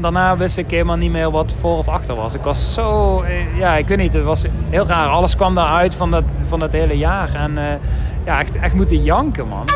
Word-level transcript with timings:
Daarna 0.00 0.36
wist 0.36 0.56
ik 0.56 0.70
helemaal 0.70 0.96
niet 0.96 1.10
meer 1.10 1.30
wat 1.30 1.52
voor 1.52 1.76
of 1.76 1.88
achter 1.88 2.14
was. 2.14 2.34
Ik 2.34 2.42
was 2.42 2.74
zo, 2.74 3.20
eh, 3.22 3.58
ja, 3.58 3.76
ik 3.76 3.88
weet 3.88 3.98
niet, 3.98 4.12
het 4.12 4.24
was 4.24 4.44
heel 4.70 4.86
raar. 4.86 5.08
Alles 5.08 5.36
kwam 5.36 5.54
daaruit 5.54 5.94
van 5.94 6.10
dat, 6.10 6.44
van 6.46 6.58
dat 6.58 6.72
hele 6.72 6.96
jaar. 6.98 7.34
En 7.34 7.52
uh, 7.52 7.64
ja, 8.24 8.38
echt, 8.40 8.56
echt 8.56 8.74
moeten 8.74 9.02
janken, 9.02 9.48
man. 9.48 9.66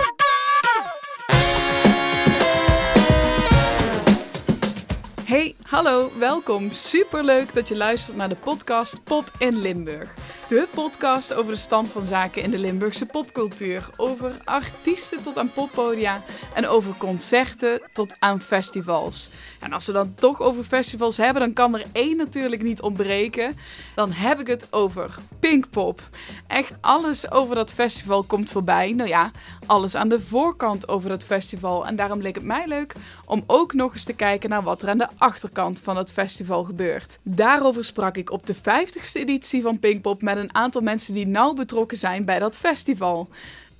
Hallo, 5.71 6.11
welkom. 6.19 6.71
Superleuk 6.71 7.55
dat 7.55 7.69
je 7.69 7.77
luistert 7.77 8.17
naar 8.17 8.29
de 8.29 8.35
podcast 8.35 9.05
Pop 9.05 9.31
in 9.39 9.57
Limburg. 9.57 10.15
De 10.49 10.69
podcast 10.75 11.35
over 11.35 11.53
de 11.53 11.59
stand 11.59 11.89
van 11.89 12.05
zaken 12.05 12.43
in 12.43 12.51
de 12.51 12.59
Limburgse 12.59 13.07
popcultuur. 13.07 13.91
Over 13.97 14.37
artiesten 14.45 15.23
tot 15.23 15.39
aan 15.39 15.53
poppodia 15.53 16.23
en 16.55 16.69
over 16.69 16.95
concerten 16.97 17.83
tot 17.93 18.15
aan 18.19 18.41
festivals. 18.41 19.31
En 19.61 19.73
als 19.73 19.87
we 19.87 19.93
dan 19.93 20.15
toch 20.15 20.41
over 20.41 20.65
festivals 20.65 21.17
hebben, 21.17 21.43
dan 21.43 21.53
kan 21.53 21.75
er 21.75 21.87
één 21.93 22.17
natuurlijk 22.17 22.63
niet 22.63 22.83
ontbreken. 22.83 23.57
Dan 23.95 24.13
heb 24.13 24.41
ik 24.41 24.47
het 24.47 24.73
over 24.73 25.19
Pinkpop. 25.41 26.01
Echt 26.47 26.73
alles 26.81 27.31
over 27.31 27.55
dat 27.55 27.73
festival 27.73 28.23
komt 28.23 28.51
voorbij. 28.51 28.93
Nou 28.93 29.09
ja, 29.09 29.31
alles 29.67 29.95
aan 29.95 30.09
de 30.09 30.21
voorkant 30.21 30.89
over 30.89 31.09
dat 31.09 31.25
festival. 31.25 31.87
En 31.87 31.97
daarom 31.97 32.23
leek 32.23 32.35
het 32.35 32.45
mij 32.45 32.67
leuk 32.67 32.95
om 33.27 33.45
ook 33.47 33.73
nog 33.73 33.93
eens 33.93 34.05
te 34.05 34.13
kijken 34.13 34.51
naar 34.51 34.63
wat 34.63 34.83
er 34.83 34.89
aan 34.89 34.99
de 34.99 35.09
achterkant 35.19 35.59
van 35.83 35.97
het 35.97 36.13
festival 36.13 36.65
gebeurt. 36.65 37.19
Daarover 37.23 37.85
sprak 37.85 38.17
ik 38.17 38.31
op 38.31 38.47
de 38.47 38.57
50ste 38.57 39.13
editie 39.13 39.63
van 39.63 39.79
Pinkpop 39.79 40.23
met 40.23 40.37
een 40.37 40.55
aantal 40.55 40.81
mensen 40.81 41.15
die 41.15 41.27
nauw 41.27 41.53
betrokken 41.53 41.97
zijn 41.97 42.25
bij 42.25 42.39
dat 42.39 42.57
festival. 42.57 43.29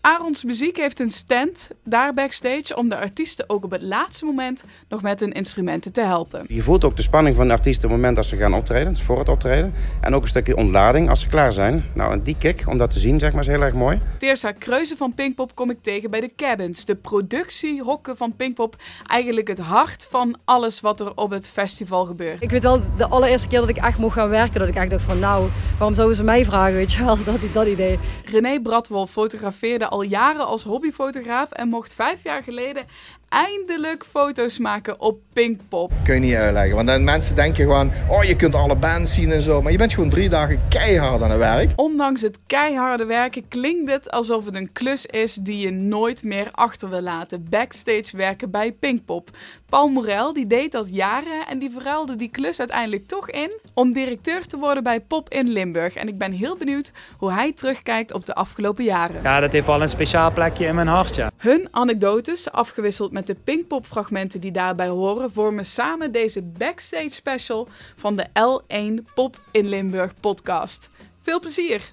Arons 0.03 0.45
Muziek 0.45 0.77
heeft 0.77 1.01
een 1.01 1.11
stand 1.11 1.71
daar 1.85 2.15
backstage 2.15 2.77
om 2.77 2.89
de 2.89 2.97
artiesten 2.97 3.45
ook 3.49 3.65
op 3.65 3.71
het 3.71 3.83
laatste 3.83 4.25
moment 4.25 4.65
nog 4.89 5.03
met 5.03 5.21
hun 5.21 5.33
instrumenten 5.33 5.93
te 5.93 6.01
helpen. 6.01 6.45
Je 6.49 6.63
voelt 6.63 6.85
ook 6.85 6.97
de 6.97 7.03
spanning 7.03 7.37
van 7.37 7.47
de 7.47 7.53
artiesten 7.53 7.85
op 7.85 7.91
het 7.91 7.99
moment 8.01 8.17
dat 8.17 8.27
ze 8.27 8.37
gaan 8.37 8.55
optreden, 8.55 8.97
voor 8.97 9.19
het 9.19 9.29
optreden. 9.29 9.75
En 10.01 10.15
ook 10.15 10.23
een 10.23 10.29
stukje 10.29 10.57
ontlading 10.57 11.09
als 11.09 11.21
ze 11.21 11.27
klaar 11.29 11.53
zijn. 11.53 11.85
Nou, 11.95 12.13
en 12.13 12.23
die 12.23 12.37
kick, 12.39 12.65
om 12.67 12.79
dat 12.79 12.91
te 12.91 12.99
zien, 12.99 13.19
zeg 13.19 13.33
maar, 13.33 13.41
is 13.41 13.47
heel 13.47 13.63
erg 13.63 13.75
mooi. 13.75 13.99
Teersa 14.19 14.53
Kreuzen 14.53 14.97
van 14.97 15.15
Pinkpop 15.15 15.55
kom 15.55 15.71
ik 15.71 15.83
tegen 15.83 16.11
bij 16.11 16.21
de 16.21 16.31
Cabins. 16.37 16.85
De 16.85 16.95
productiehokken 16.95 18.17
van 18.17 18.37
Pinkpop. 18.37 18.77
Eigenlijk 19.07 19.49
het 19.49 19.59
hart 19.59 20.07
van 20.11 20.37
alles 20.45 20.81
wat 20.81 21.01
er 21.01 21.17
op 21.17 21.31
het 21.31 21.49
festival 21.49 22.05
gebeurt. 22.05 22.43
Ik 22.43 22.51
weet 22.51 22.63
wel, 22.63 22.81
de 22.97 23.09
allereerste 23.09 23.49
keer 23.49 23.61
dat 23.61 23.69
ik 23.69 23.77
echt 23.77 23.99
mocht 23.99 24.15
gaan 24.15 24.29
werken, 24.29 24.61
dat 24.61 24.69
ik 24.69 24.75
echt 24.75 24.91
dacht 24.91 25.03
van 25.03 25.19
nou, 25.19 25.49
waarom 25.79 25.95
zouden 25.95 26.17
ze 26.17 26.25
mij 26.25 26.45
vragen, 26.45 26.75
weet 26.75 26.93
je 26.93 27.05
wel, 27.05 27.17
dat, 27.25 27.37
dat 27.53 27.67
idee. 27.67 27.99
René 28.25 28.61
Bradwolf 28.61 29.11
fotografeerde 29.11 29.89
al 29.91 30.03
jaren 30.03 30.47
als 30.47 30.65
hobbyfotograaf 30.65 31.51
en 31.51 31.69
mocht 31.69 31.95
vijf 31.95 32.23
jaar 32.23 32.43
geleden 32.43 32.87
eindelijk 33.31 34.05
foto's 34.05 34.59
maken 34.59 35.01
op 35.01 35.19
Pinkpop. 35.33 35.93
Kun 36.05 36.15
je 36.15 36.21
niet 36.21 36.35
uitleggen, 36.35 36.75
want 36.75 36.89
dan 36.89 37.05
mensen 37.05 37.37
denken 37.37 37.65
gewoon, 37.65 37.91
oh 38.09 38.25
je 38.25 38.37
kunt 38.37 38.55
alle 38.55 38.77
bands 38.77 39.15
zien 39.15 39.33
en 39.33 39.43
zo, 39.43 39.63
maar 39.63 39.73
je 39.73 39.79
bent 39.79 39.93
gewoon 39.93 40.11
drie 40.11 40.29
dagen 40.29 40.61
keihard 40.69 41.23
aan 41.23 41.31
het 41.31 41.39
werk. 41.39 41.71
Ondanks 41.77 42.21
het 42.21 42.39
keiharde 42.47 43.05
werken 43.05 43.49
klinkt 43.49 43.91
het 43.91 44.11
alsof 44.11 44.45
het 44.45 44.55
een 44.55 44.73
klus 44.73 45.07
is 45.07 45.35
die 45.35 45.59
je 45.59 45.71
nooit 45.71 46.23
meer 46.23 46.49
achter 46.53 46.89
wil 46.89 47.01
laten. 47.01 47.47
Backstage 47.51 48.17
werken 48.17 48.51
bij 48.51 48.73
Pinkpop. 48.73 49.31
Paul 49.69 49.89
Morel 49.89 50.33
die 50.33 50.47
deed 50.47 50.73
dat 50.73 50.89
jaren 50.91 51.47
en 51.49 51.59
die 51.59 51.71
verruilde 51.71 52.17
die 52.17 52.29
klus 52.29 52.59
uiteindelijk 52.59 53.07
toch 53.07 53.31
in 53.31 53.51
om 53.75 53.93
directeur 53.93 54.47
te 54.47 54.57
worden 54.57 54.83
bij 54.83 55.01
Pop 55.01 55.29
in 55.29 55.49
Limburg. 55.49 55.95
En 55.95 56.09
ik 56.09 56.19
ben 56.19 56.33
heel 56.33 56.57
benieuwd 56.57 56.93
hoe 57.17 57.33
hij 57.33 57.53
terugkijkt 57.53 58.13
op 58.13 58.27
de 58.27 58.35
afgelopen 58.35 58.85
jaren. 58.85 59.23
Ja, 59.23 59.41
dat 59.41 59.53
heeft 59.53 59.67
wel 59.67 59.83
een 59.83 59.89
speciaal 59.89 60.33
plekje 60.33 60.67
in 60.67 60.75
mijn 60.75 60.87
hart, 60.87 61.15
ja. 61.15 61.31
Hun 61.37 61.69
anekdotes, 61.71 62.51
afgewisseld 62.51 63.13
met 63.13 63.20
de 63.27 63.35
Pinkpop-fragmenten 63.35 64.41
die 64.41 64.53
daarbij 64.53 64.89
horen, 64.89 65.33
vormen 65.33 65.65
samen 65.65 66.13
deze 66.13 66.43
backstage 66.43 67.11
special 67.11 67.69
van 67.97 68.17
de 68.17 68.27
L1 68.27 69.15
Pop 69.15 69.41
in 69.51 69.69
Limburg 69.69 70.13
podcast. 70.21 70.91
Veel 71.23 71.41
plezier! 71.41 71.93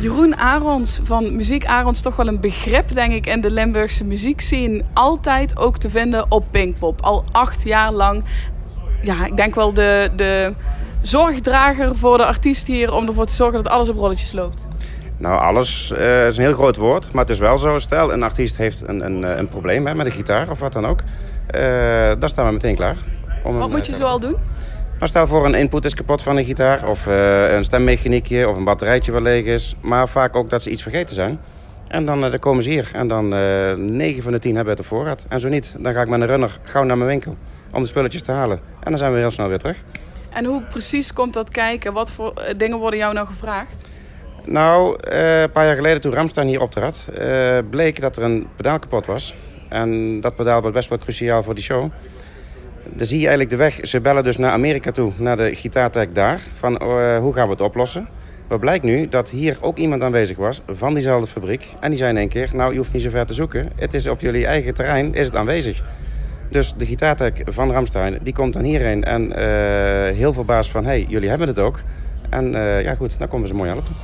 Jeroen 0.00 0.36
Arons 0.36 1.00
van 1.02 1.36
Muziek 1.36 1.66
Arons, 1.66 2.00
toch 2.00 2.16
wel 2.16 2.28
een 2.28 2.40
begrip 2.40 2.94
denk 2.94 3.12
ik 3.12 3.26
in 3.26 3.40
de 3.40 3.50
Limburgse 3.50 4.04
muziekscene. 4.04 4.82
Altijd 4.94 5.56
ook 5.56 5.78
te 5.78 5.90
vinden 5.90 6.30
op 6.30 6.44
Pinkpop. 6.50 7.00
Al 7.00 7.24
acht 7.32 7.62
jaar 7.62 7.92
lang. 7.92 8.24
Ja, 9.02 9.26
ik 9.26 9.36
denk 9.36 9.54
wel 9.54 9.72
de, 9.72 10.10
de 10.16 10.54
zorgdrager 11.02 11.96
voor 11.96 12.16
de 12.16 12.26
artiest 12.26 12.66
hier 12.66 12.92
om 12.92 13.06
ervoor 13.06 13.26
te 13.26 13.32
zorgen 13.32 13.62
dat 13.62 13.72
alles 13.72 13.88
op 13.88 13.96
rolletjes 13.96 14.32
loopt. 14.32 14.66
Nou, 15.18 15.40
alles 15.40 15.92
uh, 15.92 16.26
is 16.26 16.36
een 16.36 16.44
heel 16.44 16.52
groot 16.52 16.76
woord, 16.76 17.12
maar 17.12 17.22
het 17.22 17.30
is 17.30 17.38
wel 17.38 17.58
zo. 17.58 17.78
Stel, 17.78 18.12
een 18.12 18.22
artiest 18.22 18.56
heeft 18.56 18.88
een, 18.88 19.04
een, 19.04 19.24
eh, 19.24 19.36
een 19.36 19.48
probleem 19.48 19.86
hè, 19.86 19.94
met 19.94 20.06
een 20.06 20.12
gitaar 20.12 20.50
of 20.50 20.58
wat 20.58 20.72
dan 20.72 20.86
ook. 20.86 21.00
Uh, 21.00 21.60
daar 22.18 22.28
staan 22.28 22.46
we 22.46 22.52
meteen 22.52 22.74
klaar. 22.74 22.96
Om 23.44 23.58
wat 23.58 23.70
moet 23.70 23.86
je 23.86 23.94
zoal 23.94 24.20
doen? 24.20 24.36
Nou, 24.96 25.08
stel 25.08 25.26
voor 25.26 25.44
een 25.44 25.54
input 25.54 25.84
is 25.84 25.94
kapot 25.94 26.22
van 26.22 26.36
een 26.36 26.44
gitaar 26.44 26.88
of 26.88 27.06
uh, 27.06 27.52
een 27.52 27.64
stemmechaniekje 27.64 28.48
of 28.48 28.56
een 28.56 28.64
batterijtje 28.64 29.12
wat 29.12 29.22
leeg 29.22 29.44
is. 29.44 29.74
Maar 29.80 30.08
vaak 30.08 30.36
ook 30.36 30.50
dat 30.50 30.62
ze 30.62 30.70
iets 30.70 30.82
vergeten 30.82 31.14
zijn. 31.14 31.38
En 31.88 32.04
dan, 32.04 32.20
dan 32.20 32.38
komen 32.38 32.62
ze 32.62 32.70
hier 32.70 32.90
en 32.92 33.08
dan 33.08 33.28
9 33.96 34.22
van 34.22 34.32
de 34.32 34.38
10 34.38 34.54
hebben 34.54 34.72
het 34.72 34.82
op 34.82 34.88
voorraad. 34.88 35.26
En 35.28 35.40
zo 35.40 35.48
niet, 35.48 35.76
dan 35.78 35.92
ga 35.92 36.00
ik 36.00 36.08
met 36.08 36.20
een 36.20 36.26
runner 36.26 36.58
gauw 36.62 36.82
naar 36.82 36.96
mijn 36.96 37.08
winkel 37.08 37.36
om 37.72 37.82
de 37.82 37.88
spulletjes 37.88 38.22
te 38.22 38.32
halen. 38.32 38.60
En 38.80 38.90
dan 38.90 38.98
zijn 38.98 39.12
we 39.12 39.18
heel 39.18 39.30
snel 39.30 39.48
weer 39.48 39.58
terug. 39.58 39.82
En 40.30 40.44
hoe 40.44 40.62
precies 40.62 41.12
komt 41.12 41.32
dat 41.34 41.50
kijken? 41.50 41.92
Wat 41.92 42.10
voor 42.10 42.54
dingen 42.56 42.78
worden 42.78 42.98
jou 42.98 43.14
nou 43.14 43.26
gevraagd? 43.26 43.84
Nou, 44.48 44.98
uh, 45.12 45.40
een 45.40 45.50
paar 45.50 45.64
jaar 45.64 45.74
geleden 45.74 46.00
toen 46.00 46.12
Ramstein 46.12 46.46
hier 46.46 46.60
optrad, 46.60 47.10
uh, 47.18 47.58
bleek 47.70 48.00
dat 48.00 48.16
er 48.16 48.22
een 48.22 48.46
pedaal 48.56 48.78
kapot 48.78 49.06
was. 49.06 49.34
En 49.68 50.20
dat 50.20 50.36
pedaal 50.36 50.62
was 50.62 50.72
best 50.72 50.88
wel 50.88 50.98
cruciaal 50.98 51.42
voor 51.42 51.54
die 51.54 51.64
show. 51.64 51.90
Dan 52.88 53.06
zie 53.06 53.20
je 53.20 53.26
eigenlijk 53.26 53.50
de 53.50 53.56
weg. 53.56 53.78
Ze 53.82 54.00
bellen 54.00 54.24
dus 54.24 54.36
naar 54.36 54.50
Amerika 54.50 54.90
toe, 54.90 55.12
naar 55.16 55.36
de 55.36 55.54
gitaartech 55.54 56.12
daar. 56.12 56.40
Van 56.52 56.72
uh, 56.72 57.18
hoe 57.18 57.32
gaan 57.32 57.44
we 57.44 57.50
het 57.50 57.60
oplossen? 57.60 58.08
Maar 58.48 58.58
blijkt 58.58 58.84
nu 58.84 59.08
dat 59.08 59.30
hier 59.30 59.58
ook 59.60 59.76
iemand 59.76 60.02
aanwezig 60.02 60.36
was 60.36 60.62
van 60.66 60.92
diezelfde 60.92 61.28
fabriek. 61.30 61.66
En 61.80 61.88
die 61.88 61.98
zei 61.98 62.10
in 62.10 62.16
één 62.16 62.28
keer, 62.28 62.50
nou 62.52 62.72
je 62.72 62.78
hoeft 62.78 62.92
niet 62.92 63.02
zo 63.02 63.10
ver 63.10 63.26
te 63.26 63.34
zoeken. 63.34 63.70
Het 63.76 63.94
is 63.94 64.06
op 64.06 64.20
jullie 64.20 64.46
eigen 64.46 64.74
terrein, 64.74 65.14
is 65.14 65.26
het 65.26 65.36
aanwezig. 65.36 65.82
Dus 66.50 66.74
de 66.74 66.86
gitaartech 66.86 67.32
van 67.44 67.72
Ramstein, 67.72 68.18
die 68.22 68.32
komt 68.32 68.52
dan 68.52 68.62
hierheen 68.62 69.04
en 69.04 69.38
heel 70.14 70.32
verbaasd 70.32 70.70
van... 70.70 70.84
hé, 70.84 70.90
hey, 70.90 71.04
jullie 71.08 71.28
hebben 71.28 71.48
het 71.48 71.58
ook. 71.58 71.80
En 72.30 72.54
uh, 72.54 72.82
ja 72.82 72.94
goed, 72.94 73.18
dan 73.18 73.28
komen 73.28 73.48
ze 73.48 73.54
mooi 73.54 73.70
helpen. 73.70 73.94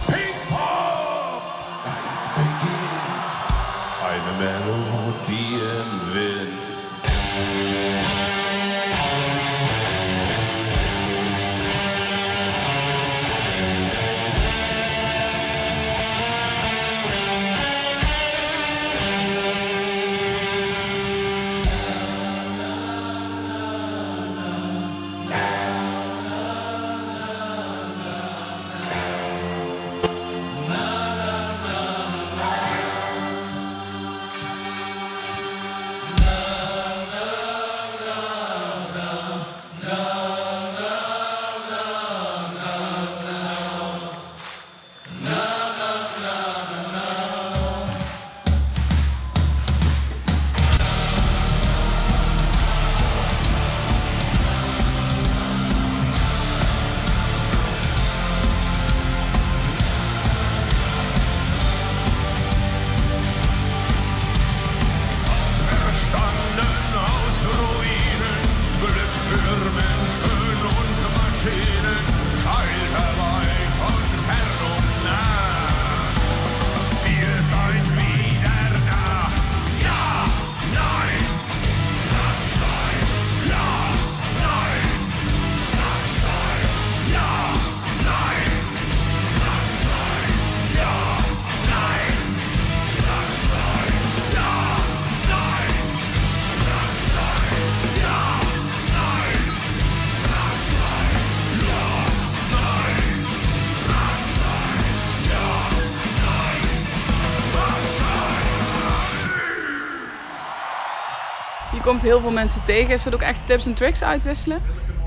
Komt 112.02 112.14
heel 112.14 112.22
veel 112.22 112.38
mensen 112.40 112.64
tegen. 112.64 112.94
Is 112.94 113.04
het 113.04 113.14
ook 113.14 113.20
echt 113.20 113.38
tips 113.44 113.66
en 113.66 113.75
tricks 113.75 114.04
uitwisselen? 114.04 114.58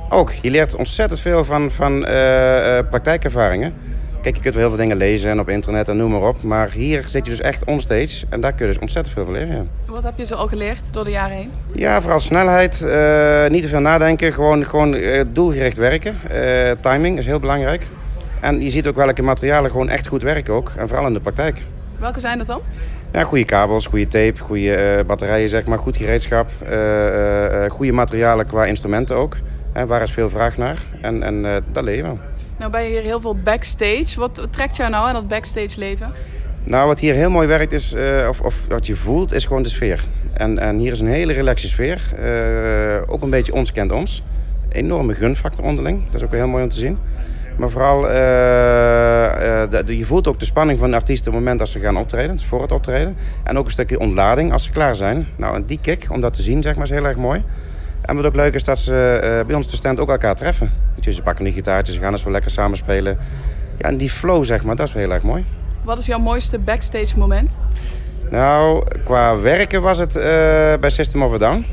Ook. 0.10 0.32
Je 0.32 0.52
leert 0.52 0.76
ontzettend 0.76 1.20
veel 1.20 1.44
van, 1.44 1.72
van 1.72 2.06
eh, 2.06 2.78
eh, 2.78 2.86
praktijkervaringen. 2.90 3.74
Kijk, 4.22 4.36
je 4.36 4.42
kunt 4.42 4.54
wel 4.56 4.64
heel 4.64 4.74
veel 4.76 4.84
dingen 4.84 4.98
lezen 4.98 5.32
en 5.32 5.40
op 5.40 5.50
internet 5.50 5.90
en 5.90 5.98
noem 5.98 6.12
maar 6.12 6.28
op. 6.28 6.44
Maar 6.44 6.72
hier 6.72 7.04
zit 7.04 7.26
je 7.26 7.32
dus 7.32 7.42
echt 7.42 7.66
onstage 7.66 8.26
en 8.30 8.40
daar 8.42 8.54
kun 8.54 8.66
je 8.66 8.72
dus 8.72 8.82
ontzettend 8.82 9.16
veel 9.16 9.26
van 9.26 9.34
leren. 9.34 9.56
Ja, 9.56 9.92
Wat 9.94 10.04
heb 10.04 10.18
je 10.18 10.26
zo 10.26 10.36
al 10.36 10.48
geleerd 10.48 10.94
door 10.94 11.04
de 11.04 11.10
jaren 11.10 11.36
heen? 11.36 11.52
ja 11.74 12.02
vooral 12.02 12.20
snelheid, 12.20 12.82
eh, 12.82 13.48
niet 13.48 13.62
te 13.62 13.68
veel 13.68 13.80
nadenken, 13.80 14.34
gewoon, 14.34 14.66
gewoon 14.66 14.98
doelgericht 15.34 15.78
werken. 15.78 16.16
Timing 16.82 17.18
is 17.18 17.26
heel 17.26 17.40
belangrijk. 17.40 17.88
En 18.42 18.62
je 18.62 18.70
ziet 18.70 18.88
ook 18.88 18.96
welke 18.96 19.22
materialen 19.22 19.72
gewoon 19.72 19.90
echt 19.90 20.08
goed 20.08 20.22
werken 20.24 20.54
ook. 20.54 20.72
En 20.78 20.88
vooral 20.88 21.08
in 21.08 21.14
de 21.14 21.20
praktijk. 21.20 21.62
Welke 22.00 22.20
zijn 22.20 22.38
dat 22.38 22.48
dan? 22.48 22.62
Ja, 23.16 23.24
goede 23.24 23.46
kabels, 23.46 23.86
goede 23.86 24.08
tape, 24.08 24.40
goede 24.40 24.76
eh, 24.76 25.06
batterijen, 25.06 25.50
zeg 25.50 25.66
maar, 25.66 25.80
goed 25.80 25.98
gereedschap. 25.98 26.50
eh, 26.68 27.66
eh, 27.66 27.72
goede 27.72 27.92
materialen 27.92 28.46
qua 28.46 28.66
instrumenten 28.66 29.16
ook. 29.16 29.38
Hè, 29.74 29.86
waar 29.86 30.02
is 30.02 30.12
veel 30.12 30.30
vraag 30.30 30.58
naar? 30.58 30.78
En, 31.02 31.24
en 31.24 31.46
eh, 31.46 31.56
dat 31.72 31.84
wel. 31.84 32.20
Nou 32.60 32.72
ben 32.72 32.84
je 32.84 32.90
hier 32.90 33.02
heel 33.02 33.20
veel 33.22 33.36
backstage. 33.36 34.20
Wat 34.20 34.48
trekt 34.50 34.76
jou 34.76 34.90
nou 34.90 35.08
aan 35.08 35.14
dat 35.14 35.28
backstage 35.28 35.80
leven? 35.80 36.12
Nou, 36.64 36.88
wat 36.88 37.00
hier 37.00 37.14
heel 37.14 37.30
mooi 37.30 37.48
werkt 37.48 37.72
is, 37.72 37.96
of, 38.30 38.42
of 38.42 38.66
wat 38.68 38.86
je 38.88 38.96
voelt, 38.96 39.34
is 39.34 39.46
gewoon 39.46 39.64
de 39.64 39.70
sfeer. 39.70 40.04
En, 40.34 40.60
en 40.60 40.78
hier 40.78 40.92
is 40.92 41.00
een 41.00 41.08
hele 41.08 41.34
relaxe 41.34 41.68
sfeer. 41.68 42.02
Ook 43.08 43.22
een 43.22 43.30
beetje 43.30 43.54
ons 43.54 43.72
kent 43.72 43.92
ons. 43.92 44.24
Enorme 44.70 45.14
gunfactor 45.14 45.66
onderling. 45.66 46.06
Dat 46.06 46.22
is 46.22 46.28
ook 46.28 46.34
heel 46.34 46.48
mooi 46.48 46.64
om 46.64 46.70
te 46.70 46.78
zien. 46.78 46.98
Maar 47.58 47.70
vooral, 47.70 48.02
de- 48.02 49.82
de- 49.86 49.98
je 49.98 50.06
voelt 50.06 50.28
ook 50.28 50.40
de 50.40 50.46
spanning 50.46 50.80
van 50.80 50.90
de 50.90 50.96
artiesten 50.96 51.28
op 51.28 51.34
het 51.34 51.42
moment 51.44 51.60
dat 51.60 51.70
ze 51.70 51.80
gaan 51.80 51.98
optreden. 51.98 52.32
Dus 52.36 52.46
voor 52.46 52.62
het 52.62 52.72
optreden. 52.72 53.18
En 53.44 53.58
ook 53.58 53.66
een 53.66 53.72
stukje 53.72 54.00
ontlading 54.00 54.52
als 54.52 54.64
ze 54.64 54.72
klaar 54.72 54.96
zijn. 54.96 55.28
Nou, 55.36 55.56
en 55.56 55.64
die 55.66 55.80
kick, 55.82 56.08
om 56.12 56.22
dat 56.22 56.34
te 56.34 56.42
zien, 56.42 56.62
zeg 56.62 56.76
maar, 56.76 56.84
is 56.84 56.90
heel 56.90 57.06
erg 57.06 57.18
mooi. 57.18 57.44
En 58.02 58.16
wat 58.16 58.26
ook 58.26 58.36
leuk 58.36 58.54
is, 58.54 58.64
dat 58.64 58.80
ze 58.80 59.20
eh, 59.24 59.46
bij 59.46 59.56
ons 59.56 59.70
de 59.70 59.76
stand 59.76 60.00
ook 60.00 60.10
elkaar 60.10 60.36
treffen. 60.36 60.72
Dus 61.02 61.16
ze 61.16 61.22
pakken 61.22 61.44
die 61.44 61.54
gitaartjes, 61.54 61.96
ze 61.96 62.02
gaan 62.02 62.12
eens 62.12 62.24
wel 62.24 62.32
lekker 62.34 62.52
samen 62.52 62.78
spelen. 62.78 63.18
Ja, 63.78 63.88
en 63.88 63.98
die 63.98 64.10
flow, 64.10 64.44
zeg 64.44 64.64
maar, 64.64 64.76
dat 64.76 64.88
is 64.88 64.94
wel 64.94 65.04
heel 65.04 65.12
erg 65.12 65.24
mooi. 65.24 65.46
Wat 65.84 65.98
is 65.98 66.06
jouw 66.06 66.20
mooiste 66.20 66.60
backstage 66.60 67.18
moment? 67.18 67.60
Nou, 68.30 68.84
qua 69.04 69.40
werken 69.40 69.82
was 69.82 69.98
het 69.98 70.14
bij 70.80 70.90
System 70.90 71.24
of 71.24 71.34
a 71.34 71.38
Down. 71.38 71.66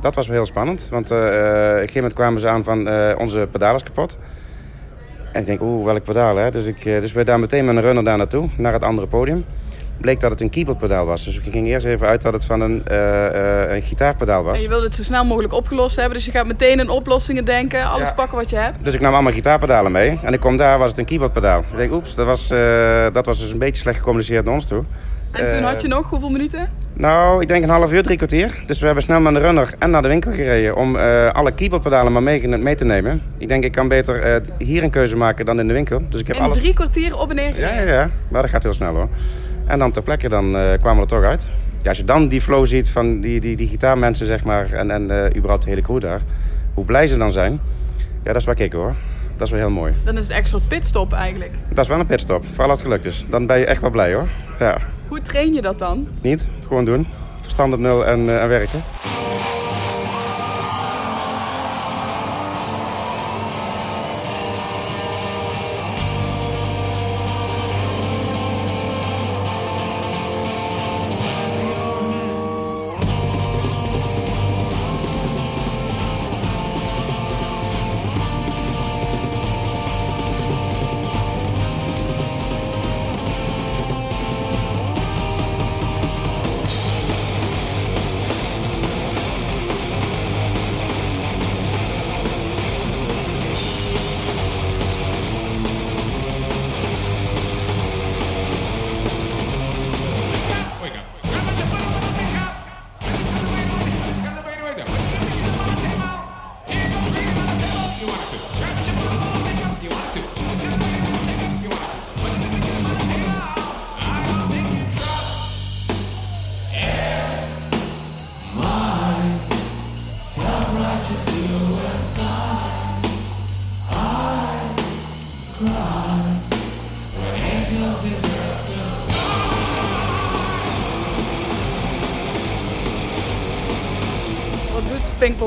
Dat 0.00 0.14
was 0.14 0.26
wel 0.26 0.36
heel 0.36 0.46
spannend, 0.46 0.88
want 0.90 1.10
op 1.10 1.16
een 1.16 1.22
gegeven 1.24 1.94
moment 1.94 2.12
kwamen 2.14 2.40
ze 2.40 2.48
aan 2.48 2.64
van 2.64 2.88
onze 3.18 3.48
pedaal 3.50 3.74
is 3.74 3.82
kapot. 3.82 4.18
En 5.32 5.40
ik 5.40 5.46
denk, 5.46 5.60
oeh, 5.62 5.84
welk 5.84 6.04
pedaal 6.04 6.36
hè? 6.36 6.50
Dus, 6.50 6.66
ik, 6.66 6.84
eh, 6.84 7.00
dus 7.00 7.12
wij 7.12 7.24
daar 7.24 7.40
meteen 7.40 7.64
met 7.64 7.76
een 7.76 7.82
runner 7.82 8.04
daar 8.04 8.16
naartoe, 8.16 8.48
naar 8.56 8.72
het 8.72 8.82
andere 8.82 9.06
podium. 9.06 9.44
Bleek 10.00 10.20
dat 10.20 10.30
het 10.30 10.40
een 10.40 10.50
keyboardpedaal 10.50 11.06
was. 11.06 11.24
Dus 11.24 11.36
ik 11.36 11.52
ging 11.52 11.66
eerst 11.66 11.86
even 11.86 12.06
uit 12.06 12.22
dat 12.22 12.32
het 12.32 12.44
van 12.44 12.60
een, 12.60 12.82
eh, 12.86 13.26
eh, 13.64 13.74
een 13.74 13.82
gitaarpedaal 13.82 14.42
was. 14.42 14.56
En 14.56 14.62
je 14.62 14.68
wilde 14.68 14.84
het 14.84 14.94
zo 14.94 15.02
snel 15.02 15.24
mogelijk 15.24 15.52
opgelost 15.52 15.96
hebben, 15.96 16.14
dus 16.14 16.24
je 16.24 16.30
gaat 16.30 16.46
meteen 16.46 16.80
in 16.80 16.88
oplossingen 16.88 17.44
denken, 17.44 17.84
alles 17.90 18.06
Ja. 18.06 18.12
pakken 18.12 18.38
wat 18.38 18.50
je 18.50 18.56
hebt. 18.56 18.84
Dus 18.84 18.94
ik 18.94 19.00
nam 19.00 19.12
allemaal 19.12 19.32
gitaarpedalen 19.32 19.92
mee. 19.92 20.18
En 20.22 20.32
ik 20.32 20.40
kom 20.40 20.56
daar, 20.56 20.78
was 20.78 20.90
het 20.90 20.98
een 20.98 21.04
keyboardpedaal. 21.04 21.60
Ik 21.70 21.76
denk, 21.76 21.92
oeps, 21.92 22.14
dat 22.14 22.26
was, 22.26 22.48
dat 23.12 23.26
was 23.26 23.38
dus 23.38 23.50
een 23.50 23.58
beetje 23.58 23.82
slecht 23.82 23.96
gecommuniceerd 23.96 24.44
naar 24.44 24.54
ons 24.54 24.66
toe. 24.66 24.84
En 25.32 25.48
toen 25.48 25.58
Eh, 25.58 25.64
had 25.64 25.82
je 25.82 25.88
nog 25.88 26.10
hoeveel 26.10 26.30
minuten? 26.30 26.68
Nou, 26.94 27.40
ik 27.42 27.48
denk 27.48 27.62
een 27.62 27.68
half 27.70 27.92
uur, 27.92 28.02
drie 28.02 28.16
kwartier. 28.16 28.62
Dus 28.66 28.78
we 28.80 28.84
hebben 28.86 29.02
snel 29.04 29.20
met 29.20 29.34
de 29.34 29.40
runner 29.40 29.74
en 29.78 29.90
naar 29.90 30.02
de 30.02 30.08
winkel 30.08 30.32
gereden 30.32 30.76
om 30.76 30.96
eh, 30.96 31.28
alle 31.30 31.52
keyboardpedalen 31.52 32.12
maar 32.12 32.22
mee, 32.22 32.48
mee 32.48 32.74
te 32.74 32.84
nemen. 32.84 33.22
Ik 33.38 33.48
denk, 33.48 33.64
ik 33.64 33.72
kan 33.72 33.88
beter 33.88 34.22
eh, 34.22 34.40
hier 34.58 34.82
een 34.82 34.90
keuze 34.90 35.16
maken 35.16 35.44
dan 35.46 35.60
in 35.60 35.66
de 35.68 35.72
winkel. 35.72 36.02
Dus 36.08 36.20
ik 36.20 36.26
heb 36.26 36.36
In 36.36 36.42
alles... 36.42 36.58
drie 36.58 36.74
kwartier 36.74 37.18
op 37.18 37.30
en 37.30 37.36
neer 37.36 37.58
Ja, 37.58 37.68
gereden. 37.68 37.94
ja, 37.94 38.00
ja. 38.00 38.10
Maar 38.28 38.42
dat 38.42 38.50
gaat 38.50 38.62
heel 38.62 38.72
snel 38.72 38.94
hoor. 38.94 39.08
En 39.66 39.78
dan 39.78 39.90
ter 39.90 40.02
plekke, 40.02 40.28
dan 40.28 40.56
eh, 40.56 40.78
kwamen 40.78 40.94
we 40.96 41.00
er 41.14 41.20
toch 41.20 41.24
uit. 41.24 41.50
Ja, 41.82 41.88
als 41.88 41.98
je 41.98 42.04
dan 42.04 42.28
die 42.28 42.40
flow 42.40 42.66
ziet 42.66 42.90
van 42.90 43.20
die, 43.20 43.40
die, 43.40 43.56
die 43.56 43.68
gitaarmensen, 43.68 44.26
zeg 44.26 44.44
maar, 44.44 44.72
en, 44.72 44.90
en 44.90 45.10
eh, 45.10 45.36
überhaupt 45.36 45.62
de 45.64 45.68
hele 45.70 45.82
crew 45.82 46.00
daar. 46.00 46.20
Hoe 46.74 46.84
blij 46.84 47.06
ze 47.06 47.16
dan 47.16 47.32
zijn. 47.32 47.52
Ja, 47.98 48.32
dat 48.32 48.36
is 48.36 48.44
waar 48.44 48.60
ik 48.60 48.72
hoor. 48.72 48.94
Dat 49.42 49.50
is 49.52 49.56
wel 49.58 49.68
heel 49.68 49.76
mooi. 49.80 49.92
Dan 50.04 50.16
is 50.16 50.22
het 50.22 50.32
echt 50.32 50.42
een 50.42 50.48
soort 50.48 50.68
pitstop 50.68 51.12
eigenlijk. 51.12 51.52
Dat 51.68 51.78
is 51.78 51.88
wel 51.88 52.00
een 52.00 52.06
pitstop. 52.06 52.44
Vooral 52.50 52.68
als 52.68 52.78
het 52.78 52.86
gelukt 52.88 53.04
is. 53.04 53.24
Dan 53.30 53.46
ben 53.46 53.58
je 53.58 53.66
echt 53.66 53.80
wel 53.80 53.90
blij 53.90 54.14
hoor. 54.14 54.28
Ja, 54.58 54.78
Hoe 55.08 55.22
train 55.22 55.52
je 55.52 55.62
dat 55.62 55.78
dan? 55.78 56.08
niet. 56.20 56.48
Gewoon 56.66 56.84
doen. 56.84 57.06
Verstand 57.40 57.72
op 57.72 57.78
nul 57.78 58.06
en, 58.06 58.28
eh, 58.28 58.42
en 58.42 58.48
werken. 58.48 58.82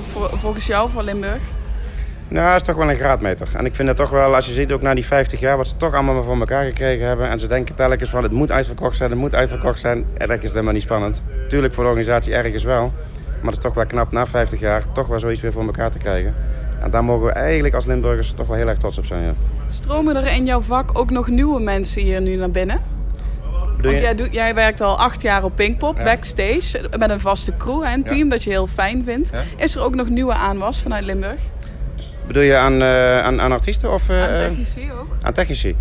Volgens 0.04 0.66
jou 0.66 0.90
voor 0.90 1.04
Limburg? 1.04 1.42
Nou, 2.28 2.48
dat 2.48 2.56
is 2.56 2.68
toch 2.68 2.75
wel 2.75 2.90
een 2.90 2.96
graadmeter. 2.96 3.48
En 3.56 3.66
ik 3.66 3.75
vind 3.75 3.88
het 3.88 3.98
toch 3.98 4.10
wel, 4.10 4.36
als 4.36 4.46
je 4.46 4.54
ziet 4.54 4.72
ook 4.72 4.82
na 4.82 4.94
die 4.94 5.06
50 5.06 5.40
jaar, 5.40 5.58
wat 5.58 5.68
ze 5.68 5.78
toch 5.78 5.94
allemaal 5.94 6.24
voor 6.24 6.40
elkaar 6.40 6.66
gekregen 6.66 7.08
hebben. 7.08 7.30
En 7.30 7.40
ze 7.40 7.48
denken 7.48 7.75
telkens 7.75 8.10
van 8.10 8.24
het 8.24 8.32
moet 8.32 8.52
uitverkocht 8.52 8.96
zijn, 8.96 9.10
het 9.10 9.20
moet 9.20 9.36
uitverkocht 9.36 9.80
zijn. 9.80 10.06
En 10.18 10.28
dat 10.28 10.44
is 10.44 10.50
helemaal 10.50 10.74
niet 10.74 10.82
spannend. 10.82 11.24
Tuurlijk 11.48 11.74
voor 11.74 11.84
de 11.84 11.90
organisatie 11.90 12.34
ergens 12.34 12.64
wel. 12.64 12.94
Maar 13.25 13.54
het 13.54 13.54
is 13.54 13.60
toch 13.60 13.74
wel 13.74 13.86
knap 13.86 14.12
na 14.12 14.25
50 14.25 14.60
jaar 14.60 14.92
toch 14.92 15.08
wel 15.08 15.20
zoiets 15.20 15.42
weer 15.42 15.52
voor 15.52 15.66
elkaar 15.66 15.92
te 15.92 15.98
krijgen. 15.98 16.36
En 16.82 16.92
daar 16.92 17.04
mogen 17.04 17.25
we 17.25 17.32
eigenlijk 17.32 17.75
als 17.75 17.86
Limburgers 17.86 18.34
toch 18.34 18.48
wel 18.48 18.58
heel 18.58 18.68
erg 18.68 18.78
trots 18.78 18.98
op 18.98 19.06
zijn. 19.06 19.24
Ja. 19.24 19.34
Stromen 19.68 20.16
er 20.16 20.28
in 20.28 20.46
jouw 20.46 20.62
vak 20.62 20.98
ook 21.00 21.10
nog 21.10 21.28
nieuwe 21.28 21.60
mensen 21.60 22.02
hier 22.02 22.22
nu 22.22 22.36
naar 22.36 22.52
binnen? 22.52 22.95
Want 23.82 23.98
jij, 23.98 24.15
doet, 24.15 24.27
jij 24.32 24.53
werkt 24.55 24.82
al 24.82 25.00
acht 25.00 25.22
jaar 25.22 25.44
op 25.44 25.55
Pinkpop, 25.55 25.98
Ja. 25.98 26.03
backstage, 26.03 26.89
met 26.98 27.10
een 27.10 27.20
vaste 27.20 27.58
crew, 27.58 27.84
Ja. 27.84 27.98
team 28.05 28.29
dat 28.29 28.44
je 28.44 28.50
heel 28.50 28.67
fijn 28.67 29.03
vindt. 29.03 29.29
Ja. 29.34 29.41
Is 29.63 29.75
er 29.75 29.82
ook 29.82 29.96
nog 29.96 30.10
nieuwe 30.10 30.34
aanwas 30.34 30.82
vanuit 30.82 31.03
Limburg? 31.03 31.39
Bedoel 32.27 32.44
je 32.44 32.55
aan, 32.55 32.82
eh, 32.82 33.20
aan, 33.20 33.41
aan 33.41 33.51
artiesten 33.51 33.94
of 33.94 34.10
eh, 34.10 34.22
Aan 34.22 34.38
technici 34.38 34.89
ook? 35.00 35.08
aan 35.22 35.34
technici? 35.34 35.75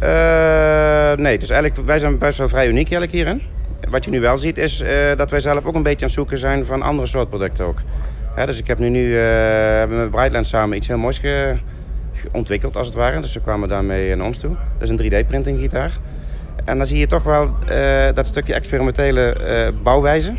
Eh, 0.00 1.12
nee, 1.12 1.38
dus 1.38 1.50
eigenlijk 1.50 1.86
wij 1.86 1.98
zijn 1.98 2.18
best 2.18 2.38
wel 2.38 2.48
vrij 2.48 2.66
uniek 2.68 2.90
eigenlijk 2.92 3.12
hierin. 3.12 3.42
Wat 3.90 4.04
je 4.04 4.10
nu 4.10 4.20
wel 4.20 4.38
ziet 4.38 4.58
is 4.58 4.80
eh, 4.80 5.16
dat 5.16 5.30
wij 5.30 5.40
zelf 5.40 5.64
ook 5.64 5.74
een 5.74 5.82
beetje 5.82 5.98
aan 6.00 6.06
het 6.06 6.12
zoeken 6.12 6.38
zijn 6.38 6.64
van 6.66 6.82
andere 6.82 7.08
soort 7.08 7.28
producten 7.28 7.64
ook. 7.64 7.78
Hè, 8.34 8.46
dus 8.46 8.58
ik 8.58 8.66
heb 8.66 8.78
nu, 8.78 8.88
nu 8.88 9.18
eh, 9.20 9.84
met 9.88 10.10
Brightland 10.10 10.46
samen 10.46 10.76
iets 10.76 10.86
heel 10.86 10.98
moois 10.98 11.18
ge- 11.18 11.56
ontwikkeld 12.32 12.76
als 12.76 12.86
het 12.86 12.96
ware. 12.96 13.20
Dus 13.20 13.34
we 13.34 13.40
kwamen 13.40 13.68
daarmee 13.68 14.16
naar 14.16 14.26
ons 14.26 14.38
toe. 14.38 14.56
Dat 14.78 14.88
is 14.90 14.98
een 15.10 15.24
3D-printing 15.24 15.58
gitaar. 15.58 15.90
En 16.66 16.78
dan 16.78 16.86
zie 16.86 16.98
je 16.98 17.06
toch 17.06 17.22
wel 17.22 17.54
eh, 17.68 18.14
dat 18.14 18.26
stukje 18.26 18.54
experimentele 18.54 19.32
eh, 19.32 19.72
bouwwijze. 19.82 20.34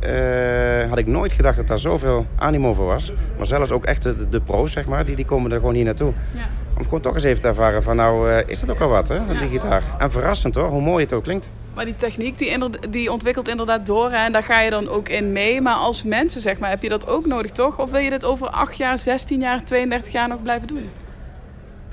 Eh, 0.00 0.88
had 0.88 0.98
ik 0.98 1.06
nooit 1.06 1.32
gedacht 1.32 1.56
dat 1.56 1.66
daar 1.66 1.78
zoveel 1.78 2.26
animo 2.36 2.74
voor 2.74 2.86
was. 2.86 3.12
Maar 3.36 3.46
zelfs 3.46 3.70
ook 3.70 3.84
echt 3.84 4.02
de, 4.02 4.28
de 4.28 4.40
pro's, 4.40 4.72
zeg 4.72 4.86
maar, 4.86 5.04
die, 5.04 5.16
die 5.16 5.24
komen 5.24 5.52
er 5.52 5.58
gewoon 5.58 5.74
hier 5.74 5.84
naartoe. 5.84 6.12
Ja. 6.34 6.48
Om 6.78 6.84
gewoon 6.84 7.00
toch 7.00 7.14
eens 7.14 7.22
even 7.22 7.40
te 7.40 7.48
ervaren 7.48 7.82
van 7.82 7.96
nou, 7.96 8.42
is 8.46 8.60
dat 8.60 8.70
ook 8.70 8.78
wel 8.78 8.88
wat, 8.88 9.08
hè, 9.08 9.20
met 9.20 9.38
die 9.38 9.48
gitaar. 9.48 9.82
En 9.98 10.10
verrassend 10.10 10.54
hoor, 10.54 10.68
hoe 10.68 10.80
mooi 10.80 11.04
het 11.04 11.12
ook 11.12 11.22
klinkt. 11.22 11.50
Maar 11.74 11.84
die 11.84 11.96
techniek 11.96 12.38
die, 12.38 12.58
die 12.90 13.12
ontwikkelt 13.12 13.48
inderdaad 13.48 13.86
door 13.86 14.10
hè, 14.10 14.16
en 14.16 14.32
daar 14.32 14.42
ga 14.42 14.60
je 14.60 14.70
dan 14.70 14.88
ook 14.88 15.08
in 15.08 15.32
mee. 15.32 15.60
Maar 15.60 15.74
als 15.74 16.02
mensen, 16.02 16.40
zeg 16.40 16.58
maar, 16.58 16.70
heb 16.70 16.82
je 16.82 16.88
dat 16.88 17.06
ook 17.06 17.26
nodig, 17.26 17.50
toch? 17.50 17.78
Of 17.78 17.90
wil 17.90 18.00
je 18.00 18.10
dit 18.10 18.24
over 18.24 18.46
8 18.46 18.76
jaar, 18.76 18.98
16 18.98 19.40
jaar, 19.40 19.64
32 19.64 20.12
jaar 20.12 20.28
nog 20.28 20.42
blijven 20.42 20.68
doen? 20.68 20.90